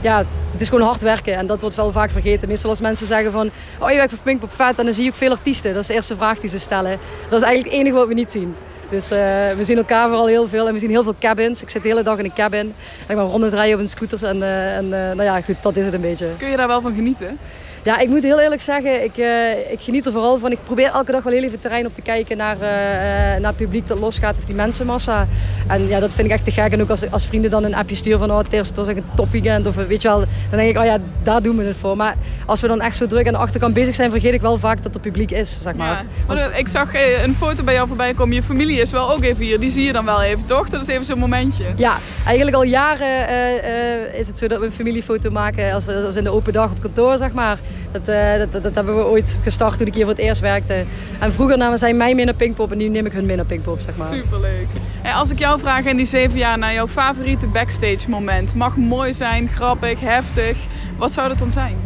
ja, 0.00 0.24
het 0.52 0.60
is 0.60 0.68
gewoon 0.68 0.86
hard 0.86 1.00
werken 1.00 1.34
en 1.34 1.46
dat 1.46 1.60
wordt 1.60 1.76
wel 1.76 1.92
vaak 1.92 2.10
vergeten. 2.10 2.48
Meestal 2.48 2.70
als 2.70 2.80
mensen 2.80 3.06
zeggen 3.06 3.32
van, 3.32 3.50
oh 3.80 3.90
je 3.90 3.96
werkt 3.96 4.12
voor 4.12 4.22
Pinkpop 4.22 4.52
vet 4.52 4.78
en 4.78 4.84
dan 4.84 4.94
zie 4.94 5.04
je 5.04 5.10
ook 5.10 5.16
veel 5.16 5.30
artiesten. 5.30 5.72
Dat 5.72 5.82
is 5.82 5.86
de 5.86 5.94
eerste 5.94 6.16
vraag 6.16 6.38
die 6.38 6.48
ze 6.48 6.58
stellen. 6.58 6.98
Dat 7.28 7.40
is 7.40 7.46
eigenlijk 7.46 7.64
het 7.64 7.80
enige 7.80 7.96
wat 7.96 8.08
we 8.08 8.14
niet 8.14 8.30
zien. 8.30 8.54
Dus 8.90 9.10
eh, 9.10 9.18
we 9.56 9.64
zien 9.64 9.76
elkaar 9.76 10.08
vooral 10.08 10.26
heel 10.26 10.48
veel 10.48 10.66
en 10.66 10.72
we 10.72 10.78
zien 10.78 10.90
heel 10.90 11.02
veel 11.02 11.14
cabins. 11.20 11.62
Ik 11.62 11.70
zit 11.70 11.82
de 11.82 11.88
hele 11.88 12.02
dag 12.02 12.18
in 12.18 12.24
een 12.24 12.34
cabin 12.34 12.74
en 13.06 13.08
ik 13.08 13.16
ben 13.16 13.26
ronddraaien 13.26 13.74
op 13.74 13.80
een 13.80 13.88
scooter 13.88 14.24
en, 14.24 14.42
eh, 14.42 14.76
en 14.76 14.88
nou 14.88 15.22
ja, 15.22 15.40
goed, 15.40 15.56
dat 15.62 15.76
is 15.76 15.84
het 15.84 15.94
een 15.94 16.00
beetje. 16.00 16.28
Kun 16.38 16.50
je 16.50 16.56
daar 16.56 16.68
wel 16.68 16.80
van 16.80 16.94
genieten? 16.94 17.38
Ja, 17.84 17.98
ik 17.98 18.08
moet 18.08 18.22
heel 18.22 18.40
eerlijk 18.40 18.60
zeggen, 18.60 19.04
ik, 19.04 19.16
eh, 19.16 19.72
ik 19.72 19.80
geniet 19.80 20.06
er 20.06 20.12
vooral 20.12 20.38
van. 20.38 20.50
Ik 20.50 20.58
probeer 20.64 20.90
elke 20.90 21.12
dag 21.12 21.22
wel 21.22 21.32
heel 21.32 21.42
even 21.42 21.58
terrein 21.58 21.86
op 21.86 21.94
te 21.94 22.00
kijken 22.00 22.36
naar, 22.36 22.60
eh, 22.60 23.34
eh, 23.34 23.40
naar 23.40 23.50
het 23.50 23.56
publiek 23.56 23.88
dat 23.88 23.98
losgaat 23.98 24.36
of 24.36 24.44
die 24.44 24.54
mensenmassa. 24.54 25.26
En 25.66 25.88
ja, 25.88 26.00
dat 26.00 26.12
vind 26.12 26.26
ik 26.26 26.32
echt 26.32 26.44
te 26.44 26.50
gek. 26.50 26.72
En 26.72 26.82
ook 26.82 26.90
als, 26.90 27.10
als 27.10 27.26
vrienden 27.26 27.50
dan 27.50 27.64
een 27.64 27.74
appje 27.74 27.96
sturen 27.96 28.18
van 28.18 28.30
oh, 28.30 28.38
het 28.38 28.52
eerste 28.52 28.74
was 28.74 28.88
echt 28.88 28.96
een 28.96 29.04
topweekend 29.16 29.66
of 29.66 29.74
weet 29.74 30.02
je 30.02 30.08
wel. 30.08 30.18
Dan 30.18 30.58
denk 30.58 30.70
ik, 30.70 30.78
oh 30.78 30.84
ja, 30.84 30.98
daar 31.22 31.42
doen 31.42 31.56
we 31.56 31.64
het 31.64 31.76
voor. 31.76 31.96
Maar 31.96 32.16
als 32.46 32.60
we 32.60 32.68
dan 32.68 32.80
echt 32.80 32.96
zo 32.96 33.06
druk 33.06 33.26
aan 33.26 33.32
de 33.32 33.38
achterkant 33.38 33.74
bezig 33.74 33.94
zijn, 33.94 34.10
vergeet 34.10 34.34
ik 34.34 34.40
wel 34.40 34.58
vaak 34.58 34.82
dat 34.82 34.94
er 34.94 35.00
publiek 35.00 35.30
is, 35.30 35.58
zeg 35.62 35.74
maar. 35.74 36.04
Ja. 36.28 36.34
Maar 36.34 36.58
ik 36.58 36.68
zag 36.68 36.94
een 37.24 37.34
foto 37.34 37.64
bij 37.64 37.74
jou 37.74 37.88
voorbij 37.88 38.14
komen. 38.14 38.34
Je 38.34 38.42
familie 38.42 38.80
is 38.80 38.90
wel 38.90 39.10
ook 39.10 39.22
even 39.22 39.44
hier. 39.44 39.60
Die 39.60 39.70
zie 39.70 39.84
je 39.84 39.92
dan 39.92 40.04
wel 40.04 40.22
even, 40.22 40.44
toch? 40.44 40.68
Dat 40.68 40.82
is 40.82 40.88
even 40.88 41.04
zo'n 41.04 41.18
momentje. 41.18 41.64
Ja, 41.76 41.98
eigenlijk 42.24 42.56
al 42.56 42.62
jaren 42.62 44.14
is 44.14 44.26
het 44.26 44.38
zo 44.38 44.46
dat 44.46 44.58
we 44.58 44.64
een 44.64 44.72
familiefoto 44.72 45.30
maken 45.30 45.72
als, 45.72 45.88
als 45.88 46.16
in 46.16 46.24
de 46.24 46.30
open 46.30 46.52
dag 46.52 46.70
op 46.70 46.80
kantoor, 46.80 47.16
zeg 47.16 47.32
maar. 47.32 47.58
Dat, 47.90 48.08
eh, 48.08 48.38
dat, 48.38 48.52
dat, 48.52 48.62
dat 48.62 48.74
hebben 48.74 48.96
we 48.96 49.04
ooit 49.04 49.38
gestart 49.42 49.78
toen 49.78 49.86
ik 49.86 49.94
hier 49.94 50.04
voor 50.04 50.12
het 50.12 50.22
eerst 50.22 50.40
werkte. 50.40 50.84
En 51.20 51.32
vroeger 51.32 51.58
namen 51.58 51.78
zij 51.78 51.94
mij 51.94 52.14
mee 52.14 52.24
naar 52.24 52.34
Pinkpop 52.34 52.72
en 52.72 52.78
nu 52.78 52.88
neem 52.88 53.06
ik 53.06 53.12
hun 53.12 53.26
mee 53.26 53.36
naar 53.36 53.44
Pinkpop, 53.44 53.80
zeg 53.80 53.96
maar. 53.96 54.14
Superleuk. 54.14 54.66
En 55.02 55.12
als 55.12 55.30
ik 55.30 55.38
jou 55.38 55.60
vraag 55.60 55.84
in 55.84 55.96
die 55.96 56.06
zeven 56.06 56.38
jaar 56.38 56.58
naar 56.58 56.72
jouw 56.72 56.88
favoriete 56.88 57.46
backstage 57.46 58.10
moment. 58.10 58.54
Mag 58.54 58.76
mooi 58.76 59.12
zijn, 59.12 59.48
grappig, 59.48 60.00
heftig. 60.00 60.56
Wat 60.98 61.12
zou 61.12 61.28
dat 61.28 61.38
dan 61.38 61.52
zijn? 61.52 61.76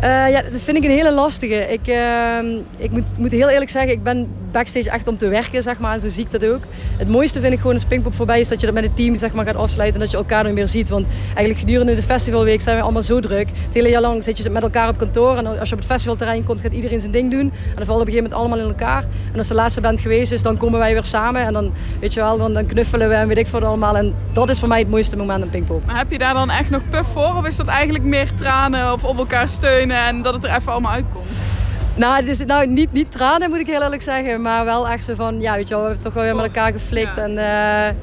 Eh, 0.00 0.30
ja, 0.30 0.42
dat 0.42 0.60
vind 0.60 0.76
ik 0.76 0.84
een 0.84 0.90
hele 0.90 1.12
lastige. 1.12 1.72
Ik, 1.72 1.86
eh, 1.86 2.38
ik 2.78 2.90
moet, 2.90 3.18
moet 3.18 3.30
heel 3.30 3.48
eerlijk 3.48 3.70
zeggen, 3.70 3.92
ik 3.92 4.02
ben 4.02 4.28
backstage 4.58 4.90
echt 4.90 5.08
om 5.08 5.18
te 5.18 5.28
werken, 5.28 5.62
zeg 5.62 5.78
maar. 5.78 5.92
En 5.92 6.00
zo 6.00 6.08
zie 6.08 6.24
ik 6.24 6.30
dat 6.30 6.44
ook. 6.44 6.62
Het 6.96 7.08
mooiste 7.08 7.40
vind 7.40 7.52
ik 7.52 7.58
gewoon 7.58 7.74
als 7.74 7.84
Pinkpop 7.84 8.14
voorbij 8.14 8.40
is 8.40 8.48
dat 8.48 8.60
je 8.60 8.66
dat 8.66 8.74
met 8.74 8.84
het 8.84 8.96
team 8.96 9.16
zeg 9.16 9.32
maar, 9.32 9.44
gaat 9.44 9.56
afsluiten. 9.56 9.94
En 9.94 10.00
dat 10.00 10.10
je 10.10 10.16
elkaar 10.16 10.44
nog 10.44 10.52
meer 10.52 10.68
ziet. 10.68 10.88
Want 10.88 11.06
eigenlijk 11.24 11.58
gedurende 11.58 11.94
de 11.94 12.02
festivalweek 12.02 12.60
zijn 12.60 12.76
we 12.76 12.82
allemaal 12.82 13.02
zo 13.02 13.20
druk. 13.20 13.48
Het 13.48 13.74
hele 13.74 13.88
jaar 13.88 14.00
lang 14.00 14.24
zit 14.24 14.38
je 14.38 14.50
met 14.50 14.62
elkaar 14.62 14.88
op 14.88 14.98
kantoor. 14.98 15.36
En 15.36 15.46
als 15.46 15.68
je 15.68 15.74
op 15.74 15.80
het 15.80 15.90
festivalterrein 15.90 16.44
komt, 16.44 16.60
gaat 16.60 16.72
iedereen 16.72 17.00
zijn 17.00 17.12
ding 17.12 17.30
doen. 17.30 17.40
En 17.40 17.74
dan 17.74 17.84
vallen 17.84 18.00
op 18.00 18.06
een 18.06 18.12
gegeven 18.12 18.30
moment 18.30 18.34
allemaal 18.34 18.58
in 18.58 18.68
elkaar. 18.68 19.04
En 19.32 19.38
als 19.38 19.48
de 19.48 19.54
laatste 19.54 19.80
band 19.80 20.00
geweest 20.00 20.32
is, 20.32 20.42
dan 20.42 20.56
komen 20.56 20.78
wij 20.78 20.92
weer 20.92 21.04
samen. 21.04 21.42
En 21.42 21.52
dan, 21.52 21.72
weet 22.00 22.14
je 22.14 22.20
wel, 22.20 22.52
dan, 22.52 22.66
knuffelen 22.66 23.08
we 23.08 23.14
en 23.14 23.28
weet 23.28 23.38
ik 23.38 23.46
wat 23.46 23.62
allemaal. 23.62 23.96
En 23.96 24.14
dat 24.32 24.48
is 24.48 24.58
voor 24.58 24.68
mij 24.68 24.78
het 24.78 24.90
mooiste 24.90 25.16
moment 25.16 25.42
aan 25.42 25.50
Pinkpop. 25.50 25.86
Maar 25.86 25.96
heb 25.96 26.10
je 26.10 26.18
daar 26.18 26.34
dan 26.34 26.50
echt 26.50 26.70
nog 26.70 26.82
puff 26.90 27.12
voor? 27.12 27.34
Of 27.36 27.46
is 27.46 27.56
dat 27.56 27.66
eigenlijk 27.66 28.04
meer 28.04 28.34
tranen 28.34 28.92
of 28.92 29.04
op 29.04 29.18
elkaar 29.18 29.48
steunen 29.48 30.06
en 30.06 30.22
dat 30.22 30.34
het 30.34 30.44
er 30.44 30.54
even 30.54 30.72
allemaal 30.72 30.92
uitkomt? 30.92 31.26
Nou, 31.98 32.16
het 32.16 32.26
is 32.26 32.44
nou 32.44 32.66
niet, 32.66 32.92
niet 32.92 33.12
tranen 33.12 33.50
moet 33.50 33.58
ik 33.58 33.66
heel 33.66 33.82
eerlijk 33.82 34.02
zeggen, 34.02 34.42
maar 34.42 34.64
wel 34.64 34.88
echt 34.88 35.04
zo 35.04 35.14
van, 35.14 35.40
ja, 35.40 35.54
weet 35.54 35.68
je 35.68 35.74
wel, 35.74 35.82
we 35.82 35.88
hebben 35.88 36.04
toch 36.04 36.14
wel 36.14 36.22
weer 36.22 36.36
met 36.36 36.44
elkaar 36.44 36.72
geflikt. 36.72 37.16
Ja. 37.16 37.22
En 37.22 37.30
eh, 37.30 37.94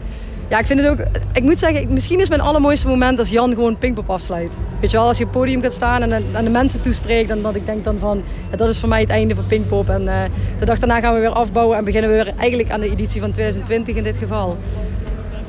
ja, 0.47 0.59
ik 0.59 0.65
vind 0.65 0.79
het 0.79 0.89
ook, 0.89 0.99
ik 1.33 1.43
moet 1.43 1.59
zeggen, 1.59 1.93
misschien 1.93 2.19
is 2.19 2.29
mijn 2.29 2.41
allermooiste 2.41 2.87
moment 2.87 3.19
als 3.19 3.29
Jan 3.29 3.53
gewoon 3.53 3.77
Pinkpop 3.77 4.09
afsluit. 4.09 4.57
Weet 4.79 4.91
je 4.91 4.97
wel, 4.97 5.07
als 5.07 5.17
je 5.17 5.23
op 5.23 5.29
het 5.29 5.39
podium 5.39 5.61
gaat 5.61 5.71
staan 5.71 6.01
en 6.01 6.23
aan 6.33 6.43
de 6.43 6.49
mensen 6.49 6.81
toespreekt, 6.81 7.29
dan 7.29 7.41
dat 7.41 7.55
ik 7.55 7.65
denk 7.65 7.83
dan 7.83 7.99
van, 7.99 8.23
ja, 8.51 8.57
dat 8.57 8.69
is 8.69 8.79
voor 8.79 8.89
mij 8.89 9.01
het 9.01 9.09
einde 9.09 9.35
van 9.35 9.45
Pinkpop. 9.45 9.89
En 9.89 10.07
eh, 10.07 10.21
de 10.59 10.65
dag 10.65 10.79
daarna 10.79 10.99
gaan 10.99 11.13
we 11.13 11.19
weer 11.19 11.29
afbouwen 11.29 11.77
en 11.77 11.83
beginnen 11.83 12.09
we 12.09 12.15
weer 12.15 12.33
eigenlijk 12.37 12.71
aan 12.71 12.79
de 12.79 12.89
editie 12.89 13.21
van 13.21 13.31
2020 13.31 13.95
in 13.95 14.03
dit 14.03 14.17
geval. 14.17 14.57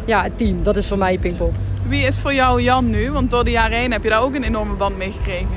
Ja, 0.05 0.23
het 0.23 0.39
team, 0.39 0.63
dat 0.63 0.77
is 0.77 0.87
voor 0.87 0.99
mij 0.99 1.19
Pinkpop. 1.19 1.55
Wie 1.89 2.03
is 2.03 2.19
voor 2.19 2.35
jou 2.35 2.63
Jan 2.63 2.91
nu? 2.91 3.11
Want 3.11 3.31
door 3.31 3.45
de 3.45 3.51
jaren 3.51 3.79
heen 3.79 3.93
heb 3.93 4.03
je 4.03 4.09
daar 4.09 4.23
ook 4.23 4.35
een 4.35 4.45
enorme 4.45 4.75
band 4.75 4.97
mee 4.97 5.13
gekregen. 5.13 5.49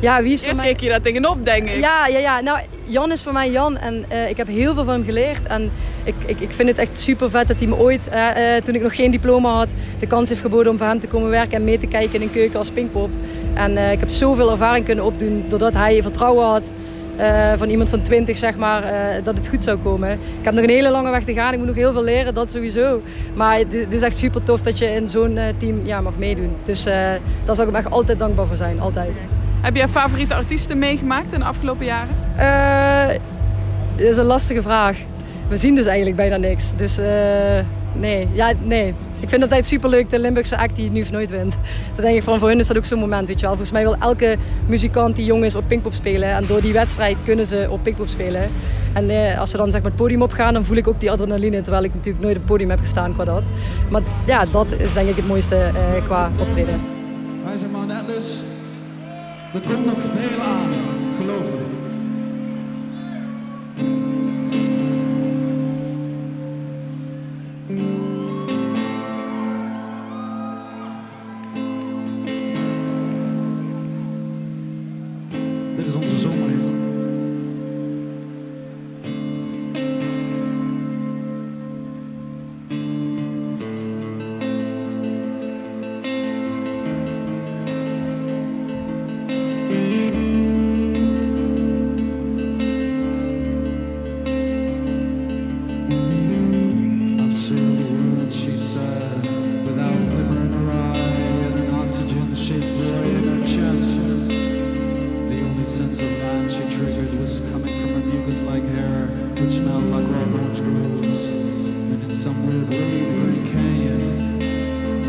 Ja, 0.00 0.22
wie 0.22 0.32
is 0.32 0.38
voor 0.38 0.48
Eerst 0.48 0.60
mij... 0.60 0.70
keek 0.70 0.80
je 0.80 0.88
daar 0.88 1.00
tegenop, 1.00 1.44
denk 1.44 1.68
ik. 1.68 1.80
Ja, 1.80 2.06
ja, 2.06 2.18
ja. 2.18 2.40
Nou, 2.40 2.58
Jan 2.84 3.12
is 3.12 3.22
voor 3.22 3.32
mij 3.32 3.50
Jan 3.50 3.78
en 3.78 4.04
eh, 4.08 4.28
ik 4.28 4.36
heb 4.36 4.48
heel 4.48 4.74
veel 4.74 4.84
van 4.84 4.92
hem 4.92 5.04
geleerd. 5.04 5.46
En 5.46 5.70
ik, 6.04 6.14
ik, 6.26 6.40
ik 6.40 6.52
vind 6.52 6.68
het 6.68 6.78
echt 6.78 6.98
super 6.98 7.30
vet 7.30 7.48
dat 7.48 7.58
hij 7.58 7.66
me 7.66 7.76
ooit, 7.76 8.08
eh, 8.08 8.56
eh, 8.56 8.62
toen 8.62 8.74
ik 8.74 8.82
nog 8.82 8.94
geen 8.94 9.10
diploma 9.10 9.50
had, 9.50 9.72
de 9.98 10.06
kans 10.06 10.28
heeft 10.28 10.40
geboden 10.40 10.72
om 10.72 10.78
voor 10.78 10.86
hem 10.86 11.00
te 11.00 11.06
komen 11.06 11.30
werken 11.30 11.56
en 11.56 11.64
mee 11.64 11.78
te 11.78 11.86
kijken 11.86 12.14
in 12.14 12.22
een 12.22 12.32
keuken 12.32 12.58
als 12.58 12.70
Pinkpop. 12.70 13.10
En 13.54 13.78
ik 13.92 14.00
heb 14.00 14.08
zoveel 14.08 14.50
ervaring 14.50 14.84
kunnen 14.84 15.04
opdoen 15.04 15.44
doordat 15.48 15.74
hij 15.74 16.02
vertrouwen 16.02 16.46
had. 16.46 16.72
van 17.56 17.68
iemand 17.68 17.88
van 17.88 18.02
20, 18.02 18.36
zeg 18.36 18.56
maar, 18.56 18.92
dat 19.24 19.34
het 19.34 19.48
goed 19.48 19.62
zou 19.62 19.78
komen. 19.78 20.10
Ik 20.10 20.18
heb 20.42 20.54
nog 20.54 20.62
een 20.62 20.70
hele 20.70 20.90
lange 20.90 21.10
weg 21.10 21.24
te 21.24 21.32
gaan. 21.32 21.52
Ik 21.52 21.58
moet 21.58 21.66
nog 21.66 21.76
heel 21.76 21.92
veel 21.92 22.02
leren, 22.02 22.34
dat 22.34 22.50
sowieso. 22.50 23.02
Maar 23.34 23.58
het, 23.58 23.72
het 23.72 23.92
is 23.92 24.02
echt 24.02 24.18
super 24.18 24.42
tof 24.42 24.60
dat 24.60 24.78
je 24.78 24.86
in 24.86 25.08
zo'n 25.08 25.38
team 25.56 25.86
ja, 25.86 26.00
mag 26.00 26.16
meedoen. 26.16 26.52
Dus 26.64 26.84
daar 26.84 27.20
zal 27.44 27.66
ik 27.66 27.72
hem 27.72 27.74
echt 27.74 27.90
altijd 27.90 28.18
dankbaar 28.18 28.46
voor 28.46 28.56
zijn. 28.56 28.80
Altijd. 28.80 29.37
Heb 29.60 29.76
jij 29.76 29.88
favoriete 29.88 30.34
artiesten 30.34 30.78
meegemaakt 30.78 31.32
in 31.32 31.38
de 31.38 31.44
afgelopen 31.44 31.86
jaren? 31.86 32.14
Eh, 32.36 33.18
dat 33.96 34.06
is 34.06 34.16
een 34.16 34.24
lastige 34.24 34.62
vraag. 34.62 34.96
We 35.48 35.56
zien 35.56 35.74
dus 35.74 35.86
eigenlijk 35.86 36.16
bijna 36.16 36.36
niks. 36.36 36.72
Dus 36.76 36.98
eh, 36.98 37.06
nee. 37.92 38.28
Ja, 38.32 38.52
nee. 38.62 38.94
Ik 39.20 39.28
vind 39.28 39.42
het 39.42 39.50
altijd 39.50 39.66
superleuk, 39.66 40.10
de 40.10 40.18
Limburgse 40.18 40.56
act 40.56 40.76
die 40.76 40.84
het 40.84 40.92
nu 40.92 41.00
of 41.00 41.10
nooit 41.10 41.30
wint. 41.30 41.58
Dan 41.94 42.04
denk 42.04 42.16
ik 42.16 42.22
van, 42.22 42.38
voor 42.38 42.48
hun 42.48 42.58
is 42.58 42.66
dat 42.66 42.76
ook 42.76 42.84
zo'n 42.84 42.98
moment, 42.98 43.28
weet 43.28 43.40
je 43.40 43.46
wel. 43.46 43.56
Volgens 43.56 43.72
mij 43.72 43.82
wil 43.82 43.96
elke 44.00 44.36
muzikant 44.66 45.16
die 45.16 45.24
jong 45.24 45.44
is 45.44 45.54
op 45.54 45.64
Pinkpop 45.68 45.92
spelen. 45.92 46.28
En 46.28 46.46
door 46.46 46.60
die 46.60 46.72
wedstrijd 46.72 47.16
kunnen 47.24 47.46
ze 47.46 47.66
op 47.70 47.82
Pinkpop 47.82 48.06
spelen. 48.06 48.50
En 48.92 49.10
eh, 49.10 49.38
als 49.40 49.50
ze 49.50 49.56
dan 49.56 49.70
zeg 49.70 49.80
maar 49.82 49.90
het 49.90 50.00
podium 50.00 50.22
opgaan, 50.22 50.52
dan 50.54 50.64
voel 50.64 50.76
ik 50.76 50.88
ook 50.88 51.00
die 51.00 51.10
adrenaline. 51.10 51.60
Terwijl 51.60 51.84
ik 51.84 51.94
natuurlijk 51.94 52.24
nooit 52.24 52.36
op 52.36 52.42
het 52.42 52.50
podium 52.50 52.70
heb 52.70 52.78
gestaan 52.78 53.14
qua 53.14 53.24
dat. 53.24 53.48
Maar 53.90 54.02
ja, 54.26 54.44
dat 54.44 54.72
is 54.72 54.92
denk 54.92 55.08
ik 55.08 55.16
het 55.16 55.26
mooiste 55.26 55.56
eh, 55.56 56.04
qua 56.04 56.30
optreden. 56.40 56.80
Wij 57.44 57.56
zijn 57.56 57.70
Mount 57.70 57.92
Atlas. 57.92 58.36
Er 59.54 59.60
komt 59.60 59.86
nog 59.86 59.98
veel 60.14 60.40
aan, 60.40 60.87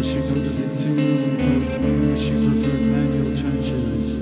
she 0.01 0.19
noticed 0.19 0.59
it 0.59 0.75
too. 0.75 0.95
We 0.95 1.59
both 1.59 1.79
knew 1.79 2.15
she 2.15 2.31
preferred 2.31 2.81
manual 2.81 3.35
trenches 3.35 4.18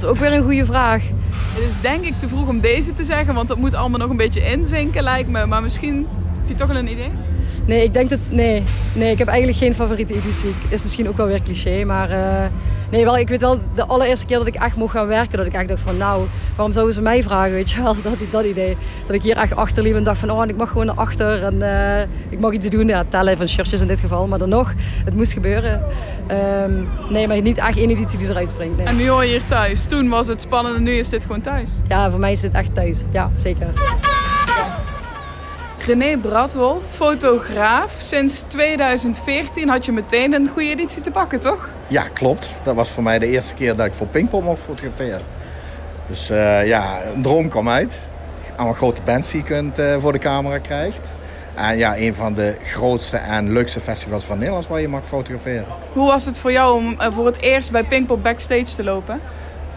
dat 0.00 0.04
is 0.04 0.10
ook 0.10 0.28
weer 0.28 0.32
een 0.32 0.44
goede 0.44 0.64
vraag. 0.64 1.02
Het 1.54 1.68
is 1.68 1.80
denk 1.80 2.04
ik 2.04 2.18
te 2.18 2.28
vroeg 2.28 2.48
om 2.48 2.60
deze 2.60 2.92
te 2.92 3.04
zeggen, 3.04 3.34
want 3.34 3.48
dat 3.48 3.56
moet 3.56 3.74
allemaal 3.74 3.98
nog 3.98 4.10
een 4.10 4.16
beetje 4.16 4.50
inzinken 4.50 5.02
lijkt 5.02 5.28
me. 5.28 5.46
Maar 5.46 5.62
misschien 5.62 6.06
heb 6.38 6.48
je 6.48 6.54
toch 6.54 6.68
wel 6.68 6.76
een 6.76 6.90
idee? 6.90 7.10
Nee, 7.64 7.84
ik 7.84 7.92
denk 7.92 8.10
dat. 8.10 8.18
Nee, 8.28 8.62
nee, 8.92 9.10
ik 9.10 9.18
heb 9.18 9.28
eigenlijk 9.28 9.58
geen 9.58 9.74
favoriete 9.74 10.14
editie. 10.14 10.54
Is 10.68 10.82
misschien 10.82 11.08
ook 11.08 11.16
wel 11.16 11.26
weer 11.26 11.42
cliché, 11.42 11.84
maar. 11.84 12.10
eh, 12.10 12.48
nee, 12.90 13.04
wel, 13.04 13.18
ik 13.18 13.28
weet 13.28 13.40
wel, 13.40 13.58
de 13.74 13.86
allereerste 13.86 14.26
keer 14.26 14.38
dat 14.38 14.46
ik 14.46 14.54
echt 14.54 14.76
mocht 14.76 14.92
gaan 14.92 15.06
werken, 15.06 15.38
dat 15.38 15.46
ik 15.46 15.52
echt 15.52 15.68
dacht 15.68 15.80
van, 15.80 15.96
nou, 15.96 16.26
waarom 16.56 16.72
zouden 16.72 16.94
ze 16.94 17.02
mij 17.02 17.22
vragen, 17.22 17.52
weet 17.52 17.70
je 17.70 17.82
wel, 17.82 17.94
dat, 18.02 18.18
dat 18.30 18.44
idee. 18.44 18.76
Dat 19.06 19.14
ik 19.16 19.22
hier 19.22 19.36
echt 19.36 19.56
achter 19.56 19.82
liep 19.82 19.94
en 19.94 20.02
dacht 20.04 20.18
van, 20.18 20.30
oh, 20.30 20.46
ik 20.46 20.56
mag 20.56 20.68
gewoon 20.68 20.86
naar 20.86 20.94
achter 20.94 21.44
en 21.44 21.62
eh, 21.62 22.06
ik 22.28 22.40
mag 22.40 22.52
iets 22.52 22.68
doen. 22.68 22.88
Ja, 22.88 23.04
tellen 23.08 23.36
van 23.36 23.48
shirtjes 23.48 23.80
in 23.80 23.86
dit 23.86 24.00
geval, 24.00 24.26
maar 24.26 24.38
dan 24.38 24.48
nog, 24.48 24.72
het 25.04 25.14
moest 25.14 25.32
gebeuren. 25.32 25.82
Ehm, 26.26 26.84
nee, 27.08 27.28
maar 27.28 27.40
niet 27.40 27.58
echt 27.58 27.76
één 27.76 27.90
editie 27.90 28.18
die 28.18 28.28
eruit 28.28 28.48
springt. 28.48 28.76
Nee. 28.76 28.86
En 28.86 28.96
nu 28.96 29.08
hoor 29.08 29.24
je 29.24 29.30
hier 29.30 29.46
thuis. 29.46 29.84
Toen 29.84 30.08
was 30.08 30.26
het 30.26 30.40
spannend 30.40 30.76
en 30.76 30.82
nu 30.82 30.92
is 30.92 31.08
dit 31.08 31.22
gewoon 31.22 31.40
thuis. 31.40 31.70
Ja, 31.88 32.10
voor 32.10 32.20
mij 32.20 32.32
is 32.32 32.40
dit 32.40 32.52
echt 32.52 32.74
thuis. 32.74 33.02
Ja, 33.10 33.30
zeker. 33.36 33.66
René 35.86 36.18
Bradwolf, 36.18 36.84
fotograaf. 36.94 37.94
Sinds 37.98 38.40
2014 38.40 39.68
had 39.68 39.84
je 39.84 39.92
meteen 39.92 40.32
een 40.32 40.48
goede 40.48 40.68
editie 40.68 41.02
te 41.02 41.10
pakken, 41.10 41.40
toch? 41.40 41.70
Ja, 41.88 42.02
klopt. 42.12 42.60
Dat 42.62 42.74
was 42.74 42.90
voor 42.90 43.02
mij 43.02 43.18
de 43.18 43.26
eerste 43.26 43.54
keer 43.54 43.76
dat 43.76 43.86
ik 43.86 43.94
voor 43.94 44.06
Pinkpop 44.06 44.42
mocht 44.42 44.60
fotograferen. 44.60 45.22
Dus 46.08 46.30
eh, 46.30 46.66
ja, 46.66 47.04
een 47.14 47.22
droom 47.22 47.48
kwam 47.48 47.68
uit. 47.68 47.98
Allemaal 48.56 48.74
grote 48.74 49.02
bands 49.02 49.30
die 49.30 49.40
je 49.40 49.46
kunt, 49.46 49.78
eh, 49.78 49.96
voor 49.98 50.12
de 50.12 50.18
camera 50.18 50.58
krijgt. 50.58 51.16
En 51.56 51.78
ja, 51.78 51.96
een 51.96 52.14
van 52.14 52.34
de 52.34 52.56
grootste 52.62 53.16
en 53.16 53.52
leukste 53.52 53.80
festivals 53.80 54.24
van 54.24 54.38
Nederland 54.38 54.66
waar 54.66 54.80
je 54.80 54.88
mag 54.88 55.06
fotograferen. 55.06 55.66
Hoe 55.92 56.06
was 56.06 56.24
het 56.24 56.38
voor 56.38 56.52
jou 56.52 56.76
om 56.76 57.00
eh, 57.00 57.12
voor 57.12 57.26
het 57.26 57.40
eerst 57.40 57.70
bij 57.70 57.84
Pinkpop 57.84 58.22
backstage 58.22 58.74
te 58.74 58.84
lopen? 58.84 59.20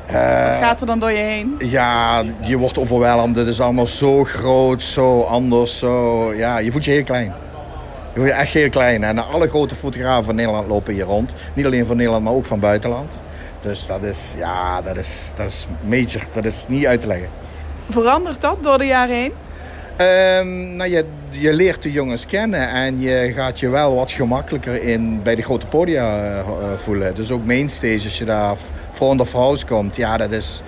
Wat 0.06 0.58
gaat 0.60 0.82
er 0.82 0.88
dan 0.88 1.00
door 1.00 1.12
je 1.12 1.18
heen? 1.18 1.56
Ja, 1.58 2.24
je 2.42 2.58
wordt 2.58 2.78
overweldigd. 2.78 3.36
Het 3.36 3.48
is 3.48 3.62
allemaal 3.62 3.88
zo 3.88 4.24
groot, 4.24 4.84
zo 4.84 5.22
anders. 5.22 5.78
Zo, 5.78 6.34
ja, 6.34 6.58
je 6.58 6.72
voelt 6.72 6.86
je 6.86 6.92
heel 6.92 7.04
klein. 7.04 7.34
Je 8.14 8.20
voelt 8.20 8.28
je 8.28 8.34
echt 8.34 8.54
heel 8.54 8.70
klein. 8.70 9.04
En 9.04 9.30
alle 9.30 9.48
grote 9.48 9.76
fotografen 9.76 10.26
van 10.26 10.36
Nederland 10.36 10.68
lopen 10.68 10.94
hier 10.94 11.06
rond. 11.06 11.34
Niet 11.54 11.66
alleen 11.66 11.86
van 11.86 11.96
Nederland, 11.96 12.24
maar 12.24 12.34
ook 12.34 12.46
van 12.46 12.60
buitenland. 12.60 13.20
Dus 13.62 13.86
dat 13.86 14.04
is, 14.04 14.34
ja, 14.38 14.82
dat 14.82 14.98
is, 14.98 15.32
dat 15.36 15.48
is 15.48 15.68
major. 15.82 16.22
Dat 16.34 16.46
is 16.46 16.66
niet 16.68 16.86
uit 16.86 17.02
te 17.02 17.08
leggen. 17.08 17.30
Verandert 17.90 18.42
dat 18.42 18.64
door 18.64 18.78
de 18.78 18.86
jaren 18.86 19.16
heen? 19.16 19.34
Ehm, 20.00 20.76
nou, 20.76 20.90
je, 20.90 21.06
je 21.30 21.54
leert 21.54 21.84
de 21.84 21.92
jongens 21.92 22.26
kennen 22.26 22.70
en 22.70 23.02
je 23.02 23.32
gaat 23.36 23.60
je 23.60 23.70
wel 23.70 23.96
wat 23.96 24.12
gemakkelijker 24.12 24.84
in 24.84 25.24
bij 25.24 25.36
de 25.36 25.42
grote 25.42 25.66
podia 25.66 26.18
eh, 26.18 26.40
eh, 26.40 26.46
voelen. 26.76 27.16
Dus 27.16 27.32
ook 27.32 27.46
mainstage, 27.46 28.04
als 28.04 28.18
je 28.18 28.26
daar 28.26 28.56
front 28.92 29.22
of 29.22 29.32
house 29.32 29.66
komt, 29.66 29.96
ja, 29.96 30.18
dat 30.18 30.32
is 30.32 30.62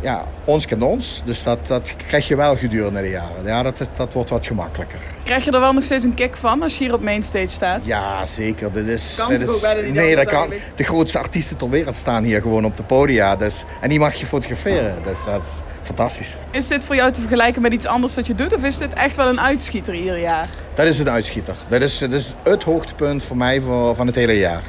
ja, 0.00 0.24
ons 0.44 0.66
kent 0.66 0.82
ons. 0.82 1.22
Dus 1.24 1.42
dat, 1.42 1.66
dat 1.66 1.96
krijg 1.96 2.28
je 2.28 2.36
wel 2.36 2.56
gedurende 2.56 3.00
de 3.00 3.08
jaren. 3.08 3.44
Ja, 3.44 3.62
dat, 3.62 3.88
dat 3.96 4.12
wordt 4.12 4.30
wat 4.30 4.46
gemakkelijker. 4.46 4.98
Krijg 5.22 5.44
je 5.44 5.50
er 5.50 5.60
wel 5.60 5.72
nog 5.72 5.84
steeds 5.84 6.04
een 6.04 6.14
kick 6.14 6.36
van 6.36 6.62
als 6.62 6.78
je 6.78 6.84
hier 6.84 6.94
op 6.94 7.02
mainstage 7.02 7.48
staat? 7.48 7.86
Ja, 7.86 8.26
zeker. 8.26 8.72
Dit 8.72 8.86
is, 8.86 9.14
Kan 9.18 9.28
dit 9.28 9.40
is, 9.40 9.60
bijna 9.60 9.80
niet 9.80 9.94
nee, 9.94 10.16
dat 10.16 10.24
kan. 10.24 10.34
eigenlijk? 10.34 10.76
De 10.76 10.84
grootste 10.84 11.18
artiesten 11.18 11.56
ter 11.56 11.70
wereld 11.70 11.94
staan 11.94 12.24
hier 12.24 12.40
gewoon 12.40 12.64
op 12.64 12.76
de 12.76 12.82
podia. 12.82 13.36
Dus, 13.36 13.64
en 13.80 13.88
die 13.88 13.98
mag 13.98 14.14
je 14.14 14.26
fotograferen. 14.26 14.94
Dus 15.04 15.18
dat 15.26 15.42
is 15.42 15.50
fantastisch. 15.82 16.36
Is 16.50 16.66
dit 16.68 16.84
voor 16.84 16.94
jou 16.94 17.12
te 17.12 17.20
vergelijken 17.20 17.62
met 17.62 17.72
iets 17.72 17.86
anders 17.86 18.14
dat 18.14 18.26
je 18.26 18.34
doet? 18.34 18.54
Of 18.54 18.62
is 18.62 18.78
dit 18.78 18.94
echt 18.94 19.16
wel 19.16 19.26
een 19.26 19.40
uitschieter 19.40 19.94
ieder 19.94 20.18
jaar? 20.18 20.48
Dat 20.74 20.86
is 20.86 20.98
een 20.98 21.10
uitschieter. 21.10 21.54
Dat 21.68 21.82
is, 21.82 21.98
dat 21.98 22.12
is 22.12 22.34
het 22.42 22.62
hoogtepunt 22.62 23.24
voor 23.24 23.36
mij 23.36 23.60
voor, 23.60 23.94
van 23.94 24.06
het 24.06 24.16
hele 24.16 24.38
jaar. 24.38 24.62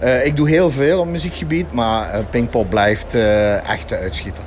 Eh, 0.00 0.26
ik 0.26 0.36
doe 0.36 0.48
heel 0.48 0.70
veel 0.70 1.00
op 1.00 1.06
muziekgebied, 1.06 1.72
maar 1.72 2.10
eh, 2.10 2.20
Pinkpop 2.30 2.70
blijft 2.70 3.14
eh, 3.14 3.70
echt 3.70 3.88
de 3.88 3.96
uitschieter. 3.96 4.44